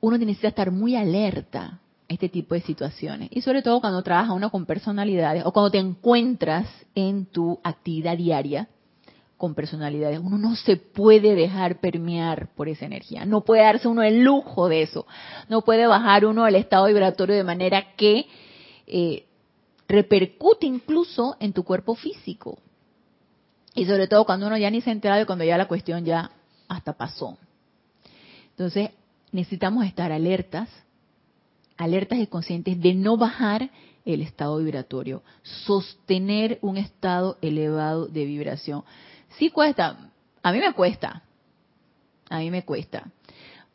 uno 0.00 0.18
necesita 0.18 0.48
estar 0.48 0.70
muy 0.70 0.94
alerta 0.94 1.80
a 2.08 2.12
este 2.12 2.28
tipo 2.28 2.54
de 2.54 2.60
situaciones. 2.60 3.28
Y 3.32 3.40
sobre 3.40 3.62
todo 3.62 3.80
cuando 3.80 4.02
trabaja 4.02 4.34
uno 4.34 4.50
con 4.50 4.66
personalidades 4.66 5.44
o 5.44 5.52
cuando 5.52 5.70
te 5.72 5.78
encuentras 5.78 6.68
en 6.94 7.26
tu 7.26 7.58
actividad 7.64 8.16
diaria 8.16 8.68
con 9.42 9.56
personalidades. 9.56 10.20
Uno 10.20 10.38
no 10.38 10.54
se 10.54 10.76
puede 10.76 11.34
dejar 11.34 11.80
permear 11.80 12.54
por 12.54 12.68
esa 12.68 12.86
energía. 12.86 13.24
No 13.24 13.40
puede 13.40 13.64
darse 13.64 13.88
uno 13.88 14.04
el 14.04 14.22
lujo 14.22 14.68
de 14.68 14.82
eso. 14.82 15.04
No 15.48 15.62
puede 15.62 15.84
bajar 15.88 16.24
uno 16.24 16.46
el 16.46 16.54
estado 16.54 16.86
vibratorio 16.86 17.34
de 17.34 17.42
manera 17.42 17.96
que 17.96 18.26
eh, 18.86 19.26
repercute 19.88 20.64
incluso 20.64 21.36
en 21.40 21.52
tu 21.52 21.64
cuerpo 21.64 21.96
físico. 21.96 22.60
Y 23.74 23.84
sobre 23.84 24.06
todo 24.06 24.24
cuando 24.26 24.46
uno 24.46 24.56
ya 24.58 24.70
ni 24.70 24.80
se 24.80 24.90
ha 24.90 24.92
enterado 24.92 25.22
y 25.22 25.26
cuando 25.26 25.42
ya 25.42 25.58
la 25.58 25.66
cuestión 25.66 26.04
ya 26.04 26.30
hasta 26.68 26.92
pasó. 26.92 27.36
Entonces, 28.50 28.90
necesitamos 29.32 29.84
estar 29.86 30.12
alertas, 30.12 30.68
alertas 31.76 32.20
y 32.20 32.28
conscientes 32.28 32.80
de 32.80 32.94
no 32.94 33.16
bajar 33.16 33.70
el 34.04 34.22
estado 34.22 34.58
vibratorio, 34.58 35.22
sostener 35.42 36.58
un 36.62 36.76
estado 36.76 37.38
elevado 37.40 38.06
de 38.06 38.24
vibración. 38.24 38.84
Sí 39.38 39.50
cuesta, 39.50 40.10
a 40.42 40.52
mí 40.52 40.58
me 40.58 40.72
cuesta, 40.72 41.22
a 42.28 42.38
mí 42.38 42.50
me 42.50 42.64
cuesta, 42.64 43.10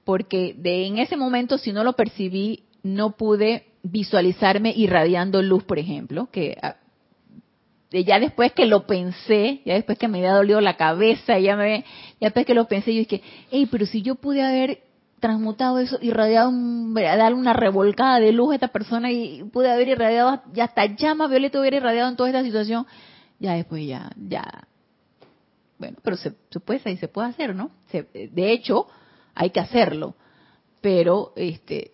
porque 0.03 0.55
de 0.57 0.87
en 0.87 0.99
ese 0.99 1.17
momento 1.17 1.57
si 1.57 1.71
no 1.71 1.83
lo 1.83 1.93
percibí, 1.93 2.63
no 2.83 3.11
pude 3.17 3.67
visualizarme 3.83 4.73
irradiando 4.75 5.41
luz, 5.41 5.63
por 5.63 5.79
ejemplo, 5.79 6.29
que 6.31 6.57
ah, 6.61 6.77
ya 7.91 8.19
después 8.19 8.51
que 8.51 8.65
lo 8.65 8.85
pensé, 8.85 9.61
ya 9.65 9.75
después 9.75 9.97
que 9.97 10.07
me 10.07 10.19
había 10.19 10.33
dolido 10.33 10.59
la 10.61 10.75
cabeza, 10.75 11.39
ya 11.39 11.55
me, 11.55 11.85
ya 12.19 12.27
después 12.27 12.45
que 12.45 12.53
lo 12.53 12.67
pensé, 12.67 12.93
yo 12.93 12.99
dije, 12.99 13.21
hey, 13.49 13.67
pero 13.71 13.85
si 13.85 14.01
yo 14.01 14.15
pude 14.15 14.41
haber 14.41 14.81
transmutado 15.19 15.79
eso, 15.79 15.97
irradiado, 16.01 16.51
darle 16.93 17.37
una 17.37 17.53
revolcada 17.53 18.19
de 18.19 18.31
luz 18.31 18.51
a 18.51 18.55
esta 18.55 18.67
persona 18.67 19.11
y 19.11 19.43
pude 19.45 19.71
haber 19.71 19.87
irradiado, 19.87 20.41
ya 20.53 20.65
hasta 20.65 20.85
llama 20.85 21.27
violeta 21.27 21.59
hubiera 21.59 21.77
irradiado 21.77 22.09
en 22.09 22.15
toda 22.15 22.29
esta 22.29 22.43
situación, 22.43 22.85
ya 23.39 23.53
después 23.53 23.85
ya, 23.87 24.11
ya, 24.15 24.67
bueno, 25.79 25.97
pero 26.03 26.17
se, 26.17 26.33
se 26.49 26.59
puede 26.59 26.97
se 26.97 27.07
puede 27.07 27.29
hacer, 27.29 27.55
¿no? 27.55 27.71
de 27.91 28.51
hecho, 28.51 28.87
hay 29.33 29.49
que 29.49 29.59
hacerlo, 29.59 30.15
pero 30.81 31.33
este, 31.35 31.91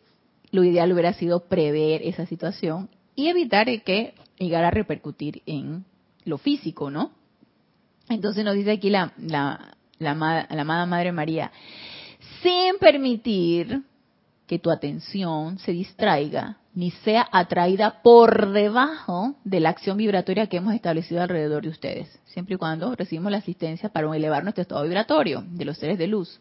lo 0.51 0.63
ideal 0.63 0.91
hubiera 0.91 1.13
sido 1.13 1.47
prever 1.47 2.01
esa 2.03 2.25
situación 2.25 2.89
y 3.15 3.27
evitar 3.27 3.67
que 3.83 4.13
llegara 4.37 4.69
a 4.69 4.71
repercutir 4.71 5.41
en 5.45 5.85
lo 6.25 6.37
físico, 6.37 6.89
¿no? 6.89 7.11
Entonces 8.09 8.43
nos 8.43 8.55
dice 8.55 8.71
aquí 8.71 8.89
la, 8.89 9.13
la, 9.17 9.75
la, 9.99 10.13
la 10.13 10.61
amada 10.61 10.85
Madre 10.85 11.11
María, 11.11 11.51
sin 12.43 12.77
permitir 12.77 13.81
que 14.45 14.59
tu 14.59 14.69
atención 14.69 15.57
se 15.57 15.71
distraiga 15.71 16.57
ni 16.75 16.91
sea 16.91 17.27
atraída 17.31 18.01
por 18.01 18.51
debajo 18.51 19.35
de 19.43 19.59
la 19.59 19.69
acción 19.69 19.97
vibratoria 19.97 20.47
que 20.47 20.57
hemos 20.57 20.73
establecido 20.73 21.21
alrededor 21.21 21.63
de 21.63 21.69
ustedes, 21.69 22.19
siempre 22.25 22.55
y 22.55 22.57
cuando 22.57 22.95
recibimos 22.95 23.31
la 23.31 23.37
asistencia 23.37 23.89
para 23.89 24.13
elevar 24.15 24.43
nuestro 24.43 24.63
estado 24.63 24.83
vibratorio 24.83 25.43
de 25.47 25.65
los 25.65 25.77
seres 25.77 25.97
de 25.97 26.07
luz. 26.07 26.39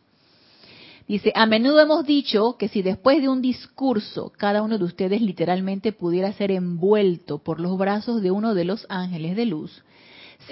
Dice, 1.06 1.32
a 1.34 1.46
menudo 1.46 1.80
hemos 1.80 2.06
dicho 2.06 2.56
que 2.58 2.68
si 2.68 2.80
después 2.80 3.20
de 3.20 3.28
un 3.28 3.42
discurso 3.42 4.32
cada 4.36 4.62
uno 4.62 4.78
de 4.78 4.84
ustedes 4.84 5.20
literalmente 5.20 5.92
pudiera 5.92 6.32
ser 6.32 6.50
envuelto 6.50 7.38
por 7.38 7.60
los 7.60 7.76
brazos 7.76 8.22
de 8.22 8.30
uno 8.30 8.54
de 8.54 8.64
los 8.64 8.86
ángeles 8.88 9.36
de 9.36 9.46
luz, 9.46 9.82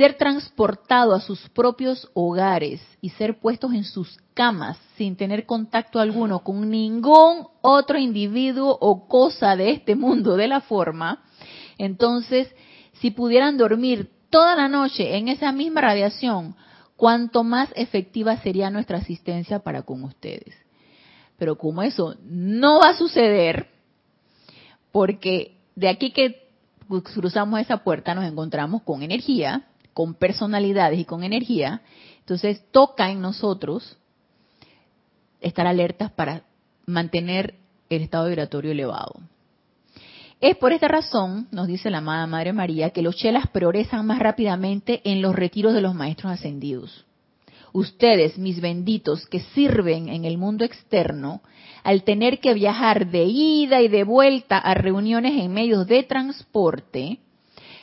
ser 0.00 0.14
transportado 0.14 1.14
a 1.14 1.20
sus 1.20 1.50
propios 1.50 2.08
hogares 2.14 2.80
y 3.02 3.10
ser 3.10 3.38
puestos 3.38 3.74
en 3.74 3.84
sus 3.84 4.18
camas 4.32 4.78
sin 4.96 5.14
tener 5.14 5.44
contacto 5.44 6.00
alguno 6.00 6.38
con 6.38 6.70
ningún 6.70 7.46
otro 7.60 7.98
individuo 7.98 8.78
o 8.80 9.06
cosa 9.06 9.56
de 9.56 9.72
este 9.72 9.96
mundo 9.96 10.38
de 10.38 10.48
la 10.48 10.62
forma, 10.62 11.22
entonces 11.76 12.48
si 12.94 13.10
pudieran 13.10 13.58
dormir 13.58 14.10
toda 14.30 14.56
la 14.56 14.68
noche 14.70 15.18
en 15.18 15.28
esa 15.28 15.52
misma 15.52 15.82
radiación, 15.82 16.56
cuanto 16.96 17.44
más 17.44 17.68
efectiva 17.74 18.38
sería 18.38 18.70
nuestra 18.70 18.96
asistencia 18.96 19.58
para 19.58 19.82
con 19.82 20.02
ustedes. 20.04 20.54
Pero 21.36 21.58
como 21.58 21.82
eso 21.82 22.16
no 22.24 22.80
va 22.80 22.88
a 22.88 22.96
suceder, 22.96 23.68
porque 24.92 25.58
de 25.76 25.90
aquí 25.90 26.10
que 26.10 26.48
cruzamos 27.02 27.60
esa 27.60 27.84
puerta 27.84 28.14
nos 28.14 28.24
encontramos 28.24 28.80
con 28.80 29.02
energía, 29.02 29.66
con 29.92 30.14
personalidades 30.14 30.98
y 30.98 31.04
con 31.04 31.24
energía, 31.24 31.82
entonces 32.20 32.62
toca 32.70 33.10
en 33.10 33.20
nosotros 33.20 33.98
estar 35.40 35.66
alertas 35.66 36.10
para 36.12 36.44
mantener 36.86 37.54
el 37.88 38.02
estado 38.02 38.28
vibratorio 38.28 38.72
elevado. 38.72 39.14
Es 40.40 40.56
por 40.56 40.72
esta 40.72 40.88
razón, 40.88 41.48
nos 41.50 41.66
dice 41.66 41.90
la 41.90 41.98
amada 41.98 42.26
Madre 42.26 42.52
María, 42.52 42.90
que 42.90 43.02
los 43.02 43.16
chelas 43.16 43.48
progresan 43.48 44.06
más 44.06 44.20
rápidamente 44.20 45.02
en 45.04 45.20
los 45.20 45.34
retiros 45.34 45.74
de 45.74 45.82
los 45.82 45.94
maestros 45.94 46.32
ascendidos. 46.32 47.04
Ustedes, 47.72 48.38
mis 48.38 48.60
benditos, 48.60 49.26
que 49.26 49.40
sirven 49.40 50.08
en 50.08 50.24
el 50.24 50.38
mundo 50.38 50.64
externo, 50.64 51.42
al 51.84 52.04
tener 52.04 52.40
que 52.40 52.54
viajar 52.54 53.10
de 53.10 53.24
ida 53.24 53.80
y 53.82 53.88
de 53.88 54.02
vuelta 54.02 54.58
a 54.58 54.74
reuniones 54.74 55.34
en 55.36 55.52
medios 55.52 55.86
de 55.86 56.02
transporte, 56.02 57.18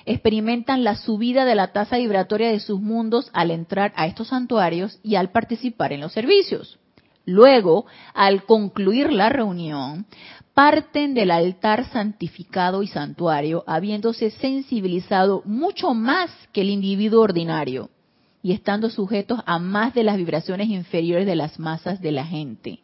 experimentan 0.08 0.84
la 0.84 0.96
subida 0.96 1.46
de 1.46 1.56
la 1.56 1.74
tasa 1.74 1.98
vibratoria 1.98 2.50
de 2.50 2.60
sus 2.60 2.80
mundos 2.80 3.30
al 3.34 3.52
entrar 3.52 3.94
a 3.96 4.08
estos 4.08 4.30
santuarios 4.30 5.00
y 5.04 5.16
al 5.16 5.32
participar 5.32 5.94
en 5.94 6.02
los 6.02 6.14
servicios. 6.14 6.80
Luego, 7.26 7.86
al 8.14 8.46
concluir 8.46 9.12
la 9.12 9.28
reunión, 9.28 10.06
parten 10.54 11.14
del 11.14 11.30
altar 11.30 11.86
santificado 11.92 12.84
y 12.84 12.88
santuario, 12.88 13.66
habiéndose 13.68 14.32
sensibilizado 14.32 15.44
mucho 15.46 15.94
más 15.94 16.32
que 16.54 16.62
el 16.62 16.70
individuo 16.70 17.22
ordinario 17.22 17.90
y 18.42 18.54
estando 18.54 18.90
sujetos 18.90 19.42
a 19.46 19.60
más 19.60 19.94
de 19.94 20.04
las 20.04 20.16
vibraciones 20.16 20.70
inferiores 20.70 21.26
de 21.26 21.36
las 21.36 21.60
masas 21.60 22.02
de 22.02 22.14
la 22.14 22.26
gente. 22.26 22.80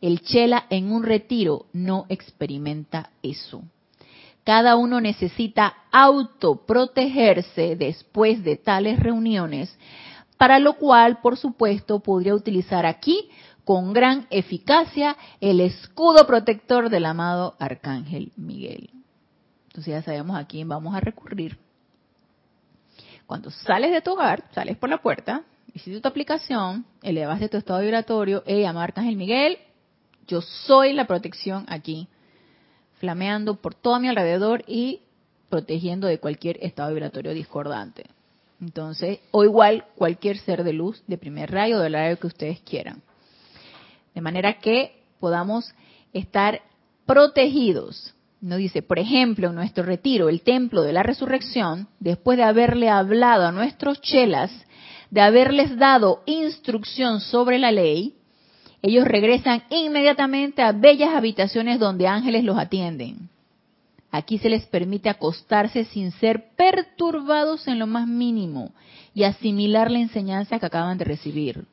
El 0.00 0.22
chela 0.22 0.66
en 0.70 0.90
un 0.90 1.04
retiro 1.04 1.66
no 1.72 2.06
experimenta 2.08 3.10
eso. 3.22 3.62
Cada 4.48 4.76
uno 4.76 4.98
necesita 4.98 5.74
autoprotegerse 5.92 7.76
después 7.76 8.42
de 8.42 8.56
tales 8.56 8.98
reuniones, 8.98 9.76
para 10.38 10.58
lo 10.58 10.78
cual, 10.78 11.20
por 11.20 11.36
supuesto, 11.36 12.00
podría 12.00 12.34
utilizar 12.34 12.86
aquí 12.86 13.28
con 13.66 13.92
gran 13.92 14.26
eficacia 14.30 15.18
el 15.42 15.60
escudo 15.60 16.26
protector 16.26 16.88
del 16.88 17.04
amado 17.04 17.56
Arcángel 17.58 18.32
Miguel. 18.36 18.88
Entonces 19.66 19.92
ya 19.92 20.02
sabemos 20.02 20.38
a 20.38 20.46
quién 20.46 20.66
vamos 20.66 20.94
a 20.94 21.00
recurrir. 21.00 21.58
Cuando 23.26 23.50
sales 23.50 23.90
de 23.90 24.00
tu 24.00 24.12
hogar, 24.12 24.44
sales 24.54 24.78
por 24.78 24.88
la 24.88 25.02
puerta, 25.02 25.42
hiciste 25.74 26.00
tu 26.00 26.08
aplicación, 26.08 26.86
elevaste 27.02 27.50
tu 27.50 27.58
estado 27.58 27.80
vibratorio, 27.80 28.42
hey, 28.46 28.64
amado 28.64 28.84
Arcángel 28.84 29.16
Miguel, 29.16 29.58
yo 30.26 30.40
soy 30.40 30.94
la 30.94 31.06
protección 31.06 31.66
aquí, 31.68 32.08
flameando 32.98 33.56
por 33.56 33.74
todo 33.74 34.00
mi 34.00 34.08
alrededor 34.08 34.64
y 34.66 35.00
protegiendo 35.48 36.06
de 36.06 36.18
cualquier 36.18 36.58
estado 36.62 36.90
vibratorio 36.90 37.32
discordante. 37.32 38.06
Entonces, 38.60 39.20
o 39.30 39.44
igual 39.44 39.84
cualquier 39.94 40.38
ser 40.38 40.64
de 40.64 40.72
luz 40.72 41.02
de 41.06 41.16
primer 41.16 41.50
rayo 41.50 41.78
del 41.78 41.92
rayo 41.92 42.18
que 42.18 42.26
ustedes 42.26 42.60
quieran. 42.60 43.02
De 44.14 44.20
manera 44.20 44.58
que 44.58 45.00
podamos 45.20 45.72
estar 46.12 46.60
protegidos. 47.06 48.14
Nos 48.40 48.58
dice, 48.58 48.82
por 48.82 48.98
ejemplo, 48.98 49.48
en 49.48 49.54
nuestro 49.54 49.84
retiro, 49.84 50.28
el 50.28 50.42
templo 50.42 50.82
de 50.82 50.92
la 50.92 51.02
resurrección, 51.02 51.88
después 51.98 52.36
de 52.36 52.44
haberle 52.44 52.88
hablado 52.88 53.46
a 53.46 53.52
nuestros 53.52 54.00
chelas, 54.00 54.50
de 55.10 55.20
haberles 55.20 55.76
dado 55.76 56.22
instrucción 56.26 57.20
sobre 57.20 57.58
la 57.58 57.72
ley, 57.72 58.14
ellos 58.82 59.06
regresan 59.06 59.62
inmediatamente 59.70 60.62
a 60.62 60.72
bellas 60.72 61.14
habitaciones 61.14 61.80
donde 61.80 62.06
ángeles 62.06 62.44
los 62.44 62.58
atienden. 62.58 63.28
Aquí 64.10 64.38
se 64.38 64.48
les 64.48 64.66
permite 64.66 65.08
acostarse 65.08 65.84
sin 65.84 66.12
ser 66.12 66.50
perturbados 66.56 67.66
en 67.68 67.78
lo 67.78 67.86
más 67.86 68.06
mínimo 68.06 68.72
y 69.14 69.24
asimilar 69.24 69.90
la 69.90 69.98
enseñanza 69.98 70.58
que 70.58 70.66
acaban 70.66 70.96
de 70.96 71.04
recibir. 71.04 71.66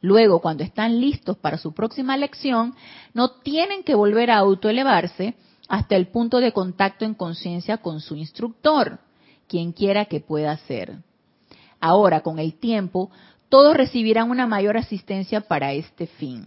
Luego, 0.00 0.40
cuando 0.40 0.64
están 0.64 0.98
listos 0.98 1.36
para 1.36 1.58
su 1.58 1.72
próxima 1.72 2.16
lección, 2.16 2.74
no 3.12 3.30
tienen 3.30 3.84
que 3.84 3.94
volver 3.94 4.30
a 4.30 4.38
autoelevarse 4.38 5.34
hasta 5.68 5.94
el 5.94 6.08
punto 6.08 6.38
de 6.38 6.52
contacto 6.52 7.04
en 7.04 7.14
conciencia 7.14 7.76
con 7.76 8.00
su 8.00 8.16
instructor, 8.16 8.98
quien 9.46 9.72
quiera 9.72 10.06
que 10.06 10.20
pueda 10.20 10.56
ser. 10.56 10.96
Ahora, 11.80 12.22
con 12.22 12.38
el 12.38 12.54
tiempo, 12.54 13.10
todos 13.50 13.76
recibirán 13.76 14.30
una 14.30 14.46
mayor 14.46 14.78
asistencia 14.78 15.42
para 15.42 15.72
este 15.72 16.06
fin. 16.06 16.46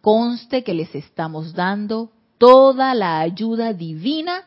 Conste 0.00 0.62
que 0.62 0.74
les 0.74 0.94
estamos 0.94 1.54
dando 1.54 2.12
toda 2.38 2.94
la 2.94 3.20
ayuda 3.20 3.72
divina 3.72 4.42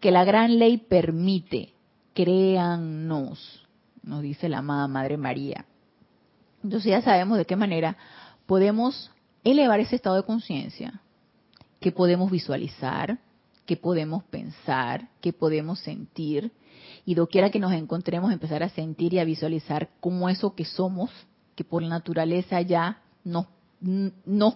que 0.00 0.10
la 0.10 0.24
gran 0.24 0.58
ley 0.58 0.78
permite. 0.78 1.74
Créannos, 2.14 3.66
nos 4.02 4.22
dice 4.22 4.48
la 4.48 4.58
amada 4.58 4.88
Madre 4.88 5.18
María. 5.18 5.66
Entonces 6.64 6.90
ya 6.90 7.02
sabemos 7.02 7.36
de 7.36 7.44
qué 7.44 7.54
manera 7.54 7.98
podemos 8.46 9.10
elevar 9.44 9.78
ese 9.80 9.96
estado 9.96 10.16
de 10.16 10.24
conciencia, 10.24 11.02
que 11.80 11.92
podemos 11.92 12.30
visualizar, 12.30 13.18
que 13.66 13.76
podemos 13.76 14.24
pensar, 14.24 15.08
que 15.20 15.34
podemos 15.34 15.80
sentir, 15.80 16.50
y 17.04 17.14
doquiera 17.14 17.50
que 17.50 17.60
nos 17.60 17.72
encontremos 17.72 18.32
empezar 18.32 18.62
a 18.62 18.70
sentir 18.70 19.12
y 19.12 19.18
a 19.18 19.24
visualizar 19.24 19.90
cómo 20.00 20.30
eso 20.30 20.54
que 20.54 20.64
somos 20.64 21.10
que 21.54 21.64
por 21.64 21.82
naturaleza 21.82 22.60
ya 22.60 23.00
nos, 23.24 23.46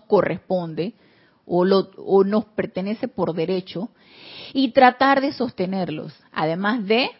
corresponde 0.06 0.94
o 1.44 2.24
nos 2.24 2.44
pertenece 2.46 3.08
por 3.08 3.34
derecho 3.34 3.90
y 4.52 4.72
tratar 4.72 5.20
de 5.20 5.32
sostenerlos, 5.32 6.14
además 6.32 6.84
de 6.86 7.10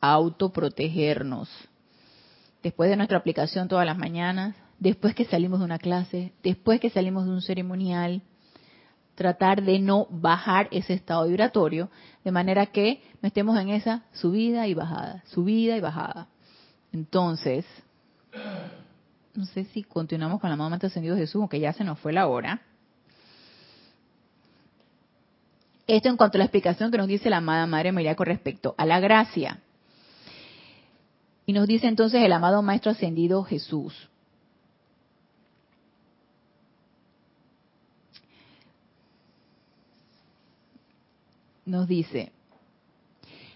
autoprotegernos. 0.00 1.48
Después 2.62 2.90
de 2.90 2.96
nuestra 2.96 3.18
aplicación 3.18 3.68
todas 3.68 3.86
las 3.86 3.98
mañanas, 3.98 4.56
después 4.78 5.14
que 5.14 5.24
salimos 5.24 5.60
de 5.60 5.64
una 5.64 5.78
clase, 5.78 6.32
después 6.42 6.80
que 6.80 6.90
salimos 6.90 7.24
de 7.26 7.30
un 7.30 7.42
ceremonial, 7.42 8.22
tratar 9.14 9.62
de 9.62 9.78
no 9.78 10.06
bajar 10.10 10.68
ese 10.70 10.92
estado 10.92 11.26
vibratorio, 11.26 11.90
de 12.24 12.32
manera 12.32 12.66
que 12.66 13.02
no 13.22 13.28
estemos 13.28 13.58
en 13.58 13.70
esa 13.70 14.02
subida 14.12 14.66
y 14.66 14.74
bajada, 14.74 15.22
subida 15.26 15.76
y 15.76 15.80
bajada. 15.80 16.28
Entonces, 16.92 17.64
no 19.36 19.44
sé 19.46 19.64
si 19.64 19.82
continuamos 19.82 20.40
con 20.40 20.50
la 20.50 20.56
mamá 20.56 20.78
ascendido 20.80 21.16
Jesús, 21.16 21.40
aunque 21.40 21.60
ya 21.60 21.72
se 21.72 21.84
nos 21.84 21.98
fue 21.98 22.12
la 22.12 22.26
hora. 22.26 22.62
Esto 25.86 26.08
en 26.08 26.16
cuanto 26.16 26.36
a 26.36 26.40
la 26.40 26.44
explicación 26.44 26.90
que 26.90 26.98
nos 26.98 27.06
dice 27.06 27.30
la 27.30 27.36
amada 27.36 27.66
Madre 27.66 27.92
María 27.92 28.16
con 28.16 28.26
respecto 28.26 28.74
a 28.76 28.86
la 28.86 28.98
gracia. 28.98 29.60
Y 31.44 31.52
nos 31.52 31.68
dice 31.68 31.86
entonces 31.86 32.22
el 32.22 32.32
amado 32.32 32.62
Maestro 32.62 32.90
Ascendido 32.90 33.44
Jesús. 33.44 34.08
Nos 41.64 41.86
dice, 41.86 42.32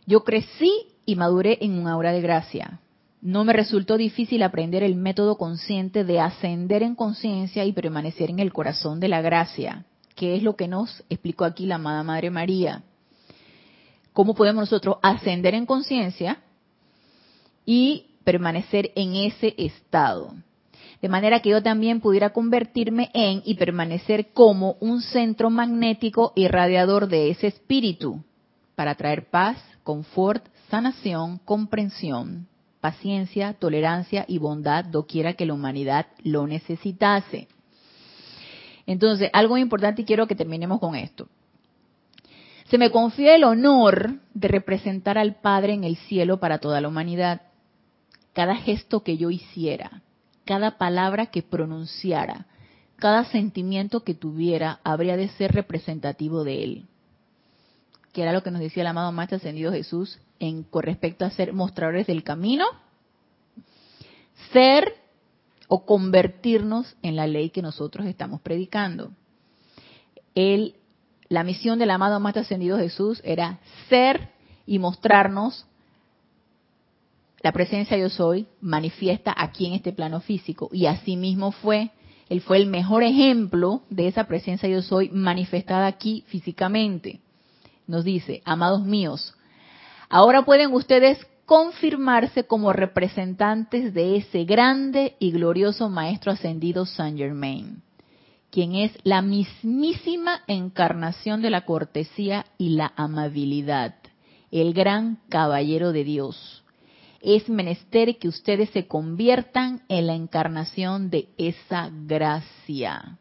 yo 0.04 0.24
crecí 0.24 0.88
y 1.06 1.14
maduré 1.16 1.58
en 1.60 1.78
un 1.78 1.88
aura 1.88 2.12
de 2.12 2.20
gracia 2.20 2.80
no 3.22 3.44
me 3.44 3.52
resultó 3.52 3.96
difícil 3.96 4.42
aprender 4.42 4.82
el 4.82 4.96
método 4.96 5.36
consciente 5.36 6.04
de 6.04 6.20
ascender 6.20 6.82
en 6.82 6.94
conciencia 6.94 7.64
y 7.64 7.72
permanecer 7.72 8.30
en 8.30 8.38
el 8.38 8.52
corazón 8.52 8.98
de 8.98 9.08
la 9.08 9.20
gracia, 9.20 9.84
que 10.14 10.36
es 10.36 10.42
lo 10.42 10.56
que 10.56 10.68
nos 10.68 11.04
explicó 11.10 11.44
aquí 11.44 11.66
la 11.66 11.74
amada 11.74 12.02
Madre 12.02 12.30
María. 12.30 12.82
¿Cómo 14.12 14.34
podemos 14.34 14.62
nosotros 14.62 14.96
ascender 15.02 15.54
en 15.54 15.66
conciencia 15.66 16.38
y 17.66 18.06
permanecer 18.24 18.90
en 18.94 19.14
ese 19.16 19.54
estado? 19.58 20.34
De 21.02 21.08
manera 21.08 21.40
que 21.40 21.50
yo 21.50 21.62
también 21.62 22.00
pudiera 22.00 22.30
convertirme 22.30 23.10
en 23.14 23.42
y 23.44 23.54
permanecer 23.54 24.32
como 24.32 24.76
un 24.80 25.00
centro 25.02 25.48
magnético 25.50 26.32
irradiador 26.36 27.08
de 27.08 27.30
ese 27.30 27.46
espíritu 27.46 28.22
para 28.74 28.94
traer 28.94 29.30
paz, 29.30 29.58
confort, 29.82 30.44
sanación, 30.70 31.38
comprensión, 31.38 32.46
paciencia, 32.80 33.54
tolerancia 33.54 34.24
y 34.26 34.38
bondad 34.38 34.84
doquiera 34.84 35.34
que 35.34 35.46
la 35.46 35.54
humanidad 35.54 36.06
lo 36.22 36.46
necesitase. 36.46 37.48
Entonces, 38.86 39.30
algo 39.32 39.56
importante 39.58 40.02
y 40.02 40.04
quiero 40.04 40.26
que 40.26 40.34
terminemos 40.34 40.80
con 40.80 40.94
esto. 40.94 41.28
Se 42.70 42.78
me 42.78 42.90
confía 42.90 43.34
el 43.34 43.44
honor 43.44 44.20
de 44.32 44.48
representar 44.48 45.18
al 45.18 45.36
Padre 45.40 45.74
en 45.74 45.84
el 45.84 45.96
cielo 45.96 46.38
para 46.38 46.58
toda 46.58 46.80
la 46.80 46.88
humanidad. 46.88 47.42
Cada 48.32 48.56
gesto 48.56 49.02
que 49.02 49.16
yo 49.16 49.30
hiciera, 49.30 50.02
cada 50.44 50.78
palabra 50.78 51.26
que 51.26 51.42
pronunciara, 51.42 52.46
cada 52.96 53.24
sentimiento 53.24 54.04
que 54.04 54.14
tuviera, 54.14 54.80
habría 54.84 55.16
de 55.16 55.28
ser 55.30 55.52
representativo 55.52 56.44
de 56.44 56.62
Él. 56.62 56.86
Que 58.12 58.22
era 58.22 58.32
lo 58.32 58.42
que 58.42 58.50
nos 58.50 58.60
decía 58.60 58.82
el 58.82 58.86
amado 58.86 59.10
Maestro 59.10 59.36
Ascendido 59.36 59.72
Jesús 59.72 60.18
con 60.70 60.82
respecto 60.82 61.24
a 61.24 61.30
ser 61.30 61.52
mostradores 61.52 62.06
del 62.06 62.24
camino, 62.24 62.64
ser 64.52 64.94
o 65.68 65.84
convertirnos 65.84 66.96
en 67.02 67.14
la 67.14 67.26
ley 67.26 67.50
que 67.50 67.62
nosotros 67.62 68.06
estamos 68.06 68.40
predicando. 68.40 69.12
La 71.28 71.44
misión 71.44 71.78
del 71.78 71.90
amado 71.90 72.18
más 72.18 72.36
ascendido 72.36 72.78
Jesús 72.78 73.20
era 73.24 73.60
ser 73.88 74.30
y 74.66 74.78
mostrarnos 74.78 75.66
la 77.42 77.52
presencia 77.52 77.96
yo 77.96 78.08
soy 78.08 78.46
manifiesta 78.60 79.34
aquí 79.36 79.66
en 79.66 79.74
este 79.74 79.92
plano 79.92 80.20
físico 80.20 80.68
y 80.72 80.86
así 80.86 81.16
mismo 81.16 81.52
fue 81.52 81.90
él 82.28 82.40
fue 82.42 82.58
el 82.58 82.66
mejor 82.66 83.02
ejemplo 83.02 83.82
de 83.88 84.08
esa 84.08 84.24
presencia 84.24 84.68
yo 84.68 84.82
soy 84.82 85.08
manifestada 85.10 85.86
aquí 85.86 86.24
físicamente 86.26 87.20
nos 87.86 88.04
dice 88.04 88.42
amados 88.44 88.84
míos 88.84 89.34
Ahora 90.12 90.44
pueden 90.44 90.74
ustedes 90.74 91.24
confirmarse 91.46 92.42
como 92.42 92.72
representantes 92.72 93.94
de 93.94 94.16
ese 94.16 94.44
grande 94.44 95.14
y 95.20 95.30
glorioso 95.30 95.88
Maestro 95.88 96.32
Ascendido 96.32 96.84
Saint 96.84 97.16
Germain, 97.16 97.80
quien 98.50 98.74
es 98.74 98.90
la 99.04 99.22
mismísima 99.22 100.42
encarnación 100.48 101.42
de 101.42 101.50
la 101.50 101.64
cortesía 101.64 102.44
y 102.58 102.70
la 102.70 102.92
amabilidad, 102.96 103.94
el 104.50 104.74
gran 104.74 105.20
caballero 105.28 105.92
de 105.92 106.02
Dios. 106.02 106.64
Es 107.20 107.48
menester 107.48 108.18
que 108.18 108.26
ustedes 108.26 108.70
se 108.70 108.88
conviertan 108.88 109.82
en 109.88 110.08
la 110.08 110.14
encarnación 110.14 111.10
de 111.10 111.28
esa 111.38 111.88
gracia, 111.92 113.18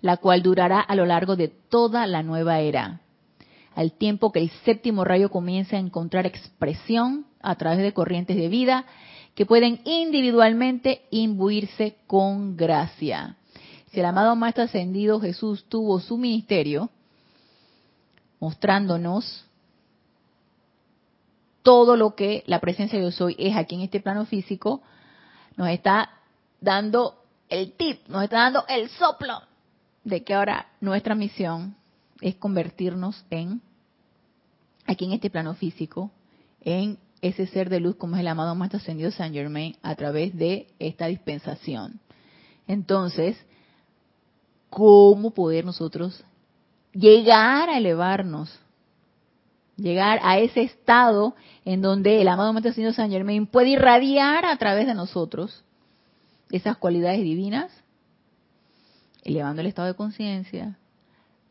la 0.00 0.16
cual 0.16 0.42
durará 0.42 0.80
a 0.80 0.96
lo 0.96 1.06
largo 1.06 1.36
de 1.36 1.46
toda 1.46 2.08
la 2.08 2.24
nueva 2.24 2.58
era 2.58 3.02
al 3.78 3.92
tiempo 3.92 4.32
que 4.32 4.40
el 4.40 4.50
séptimo 4.64 5.04
rayo 5.04 5.30
comienza 5.30 5.76
a 5.76 5.78
encontrar 5.78 6.26
expresión 6.26 7.26
a 7.40 7.54
través 7.54 7.78
de 7.78 7.92
corrientes 7.92 8.36
de 8.36 8.48
vida 8.48 8.86
que 9.36 9.46
pueden 9.46 9.82
individualmente 9.84 11.02
imbuirse 11.12 11.94
con 12.08 12.56
gracia. 12.56 13.36
Si 13.92 14.00
el 14.00 14.06
amado 14.06 14.34
Maestro 14.34 14.64
Ascendido 14.64 15.20
Jesús 15.20 15.64
tuvo 15.68 16.00
su 16.00 16.18
ministerio, 16.18 16.90
mostrándonos 18.40 19.44
todo 21.62 21.96
lo 21.96 22.16
que 22.16 22.42
la 22.48 22.58
presencia 22.58 22.98
de 22.98 23.04
Dios 23.04 23.20
hoy 23.20 23.36
es 23.38 23.56
aquí 23.56 23.76
en 23.76 23.82
este 23.82 24.00
plano 24.00 24.26
físico, 24.26 24.82
nos 25.56 25.68
está 25.68 26.10
dando 26.60 27.22
el 27.48 27.74
tip, 27.74 28.08
nos 28.08 28.24
está 28.24 28.38
dando 28.38 28.64
el 28.68 28.88
soplo 28.88 29.40
de 30.02 30.24
que 30.24 30.34
ahora 30.34 30.66
nuestra 30.80 31.14
misión 31.14 31.76
es 32.20 32.34
convertirnos 32.34 33.24
en, 33.30 33.62
aquí 34.88 35.04
en 35.04 35.12
este 35.12 35.30
plano 35.30 35.54
físico, 35.54 36.10
en 36.62 36.98
ese 37.20 37.46
ser 37.46 37.68
de 37.68 37.78
luz 37.78 37.96
como 37.96 38.16
es 38.16 38.20
el 38.20 38.28
amado 38.28 38.54
Maestro 38.54 38.78
Ascendido 38.78 39.10
San 39.10 39.32
Germain 39.32 39.76
a 39.82 39.94
través 39.94 40.36
de 40.36 40.66
esta 40.78 41.06
dispensación. 41.06 42.00
Entonces, 42.66 43.36
¿cómo 44.70 45.30
poder 45.32 45.64
nosotros 45.64 46.24
llegar 46.92 47.68
a 47.68 47.78
elevarnos? 47.78 48.58
Llegar 49.76 50.18
a 50.22 50.38
ese 50.38 50.62
estado 50.62 51.36
en 51.64 51.82
donde 51.82 52.20
el 52.20 52.28
amado 52.28 52.52
Maestro 52.52 52.70
Ascendido 52.70 52.94
San 52.94 53.10
Germain 53.10 53.46
puede 53.46 53.70
irradiar 53.70 54.44
a 54.46 54.56
través 54.56 54.86
de 54.86 54.94
nosotros 54.94 55.64
esas 56.50 56.78
cualidades 56.78 57.22
divinas, 57.22 57.70
elevando 59.22 59.60
el 59.60 59.66
estado 59.66 59.88
de 59.88 59.94
conciencia, 59.94 60.78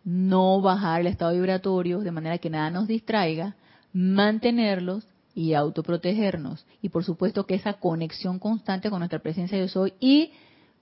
no 0.08 0.62
bajar 0.62 1.02
el 1.02 1.08
estado 1.08 1.34
vibratorio 1.34 2.00
de 2.00 2.12
manera 2.12 2.38
que 2.38 2.50
nada 2.50 2.70
nos 2.70 2.88
distraiga, 2.88 3.58
mantenerlos 3.92 5.06
y 5.36 5.54
autoprotegernos. 5.54 6.66
Y 6.82 6.88
por 6.88 7.04
supuesto 7.04 7.46
que 7.46 7.56
esa 7.56 7.74
conexión 7.74 8.40
constante 8.40 8.90
con 8.90 9.00
nuestra 9.00 9.20
presencia 9.20 9.58
yo 9.58 9.68
soy 9.68 9.94
y 10.00 10.32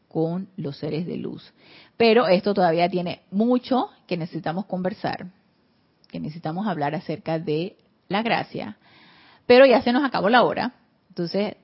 con 0.09 0.47
los 0.57 0.77
seres 0.77 1.07
de 1.07 1.17
luz. 1.17 1.51
Pero 1.97 2.27
esto 2.27 2.53
todavía 2.53 2.87
tiene 2.87 3.23
mucho 3.31 3.89
que 4.05 4.15
necesitamos 4.15 4.67
conversar, 4.67 5.25
que 6.07 6.19
necesitamos 6.19 6.67
hablar 6.67 6.93
acerca 6.93 7.39
de 7.39 7.77
la 8.09 8.21
gracia. 8.21 8.77
Pero 9.47 9.65
ya 9.65 9.81
se 9.81 9.91
nos 9.91 10.03
acabó 10.03 10.29
la 10.29 10.43
hora. 10.43 10.75
Entonces, 11.09 11.55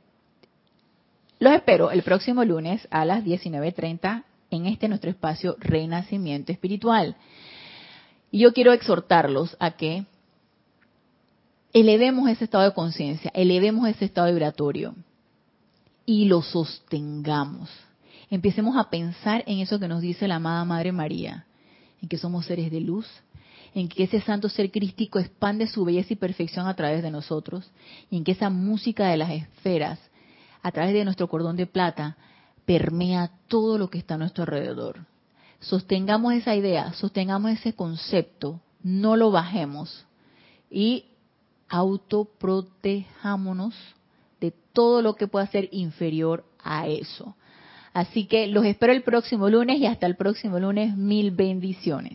los 1.37 1.53
espero 1.53 1.91
el 1.91 2.01
próximo 2.01 2.43
lunes 2.43 2.87
a 2.89 3.05
las 3.05 3.23
19.30 3.23 4.23
en 4.49 4.65
este 4.65 4.87
nuestro 4.87 5.11
espacio 5.11 5.55
Renacimiento 5.59 6.51
Espiritual. 6.51 7.15
Y 8.31 8.39
yo 8.39 8.53
quiero 8.53 8.71
exhortarlos 8.71 9.57
a 9.59 9.71
que 9.71 10.05
elevemos 11.73 12.29
ese 12.29 12.45
estado 12.45 12.63
de 12.63 12.73
conciencia, 12.73 13.29
elevemos 13.33 13.87
ese 13.89 14.05
estado 14.05 14.27
vibratorio 14.27 14.95
y 16.05 16.25
lo 16.25 16.41
sostengamos. 16.41 17.69
Empecemos 18.29 18.77
a 18.77 18.89
pensar 18.89 19.43
en 19.45 19.59
eso 19.59 19.79
que 19.79 19.89
nos 19.89 20.01
dice 20.01 20.29
la 20.29 20.35
amada 20.35 20.63
Madre 20.63 20.93
María, 20.93 21.45
en 22.01 22.07
que 22.07 22.17
somos 22.17 22.45
seres 22.45 22.71
de 22.71 22.79
luz, 22.79 23.05
en 23.75 23.89
que 23.89 24.03
ese 24.03 24.21
santo 24.21 24.47
ser 24.47 24.71
crístico 24.71 25.19
expande 25.19 25.67
su 25.67 25.83
belleza 25.83 26.13
y 26.13 26.17
perfección 26.17 26.67
a 26.67 26.75
través 26.75 27.03
de 27.03 27.11
nosotros, 27.11 27.69
y 28.09 28.17
en 28.17 28.23
que 28.23 28.31
esa 28.31 28.49
música 28.49 29.07
de 29.07 29.17
las 29.17 29.31
esferas, 29.31 29.99
a 30.63 30.71
través 30.71 30.93
de 30.93 31.03
nuestro 31.03 31.27
cordón 31.27 31.57
de 31.57 31.67
plata, 31.67 32.15
permea 32.65 33.31
todo 33.49 33.77
lo 33.77 33.89
que 33.89 33.97
está 33.97 34.15
a 34.15 34.17
nuestro 34.17 34.43
alrededor 34.43 35.10
sostengamos 35.61 36.33
esa 36.33 36.53
idea, 36.55 36.91
sostengamos 36.93 37.51
ese 37.51 37.73
concepto, 37.73 38.59
no 38.83 39.15
lo 39.15 39.31
bajemos 39.31 40.05
y 40.69 41.05
autoprotejámonos 41.69 43.73
de 44.41 44.53
todo 44.73 45.01
lo 45.01 45.15
que 45.15 45.27
pueda 45.27 45.47
ser 45.47 45.69
inferior 45.71 46.43
a 46.63 46.87
eso. 46.87 47.35
Así 47.93 48.25
que 48.25 48.47
los 48.47 48.65
espero 48.65 48.93
el 48.93 49.03
próximo 49.03 49.49
lunes 49.49 49.79
y 49.79 49.85
hasta 49.85 50.07
el 50.07 50.15
próximo 50.15 50.57
lunes, 50.59 50.97
mil 50.97 51.31
bendiciones. 51.31 52.09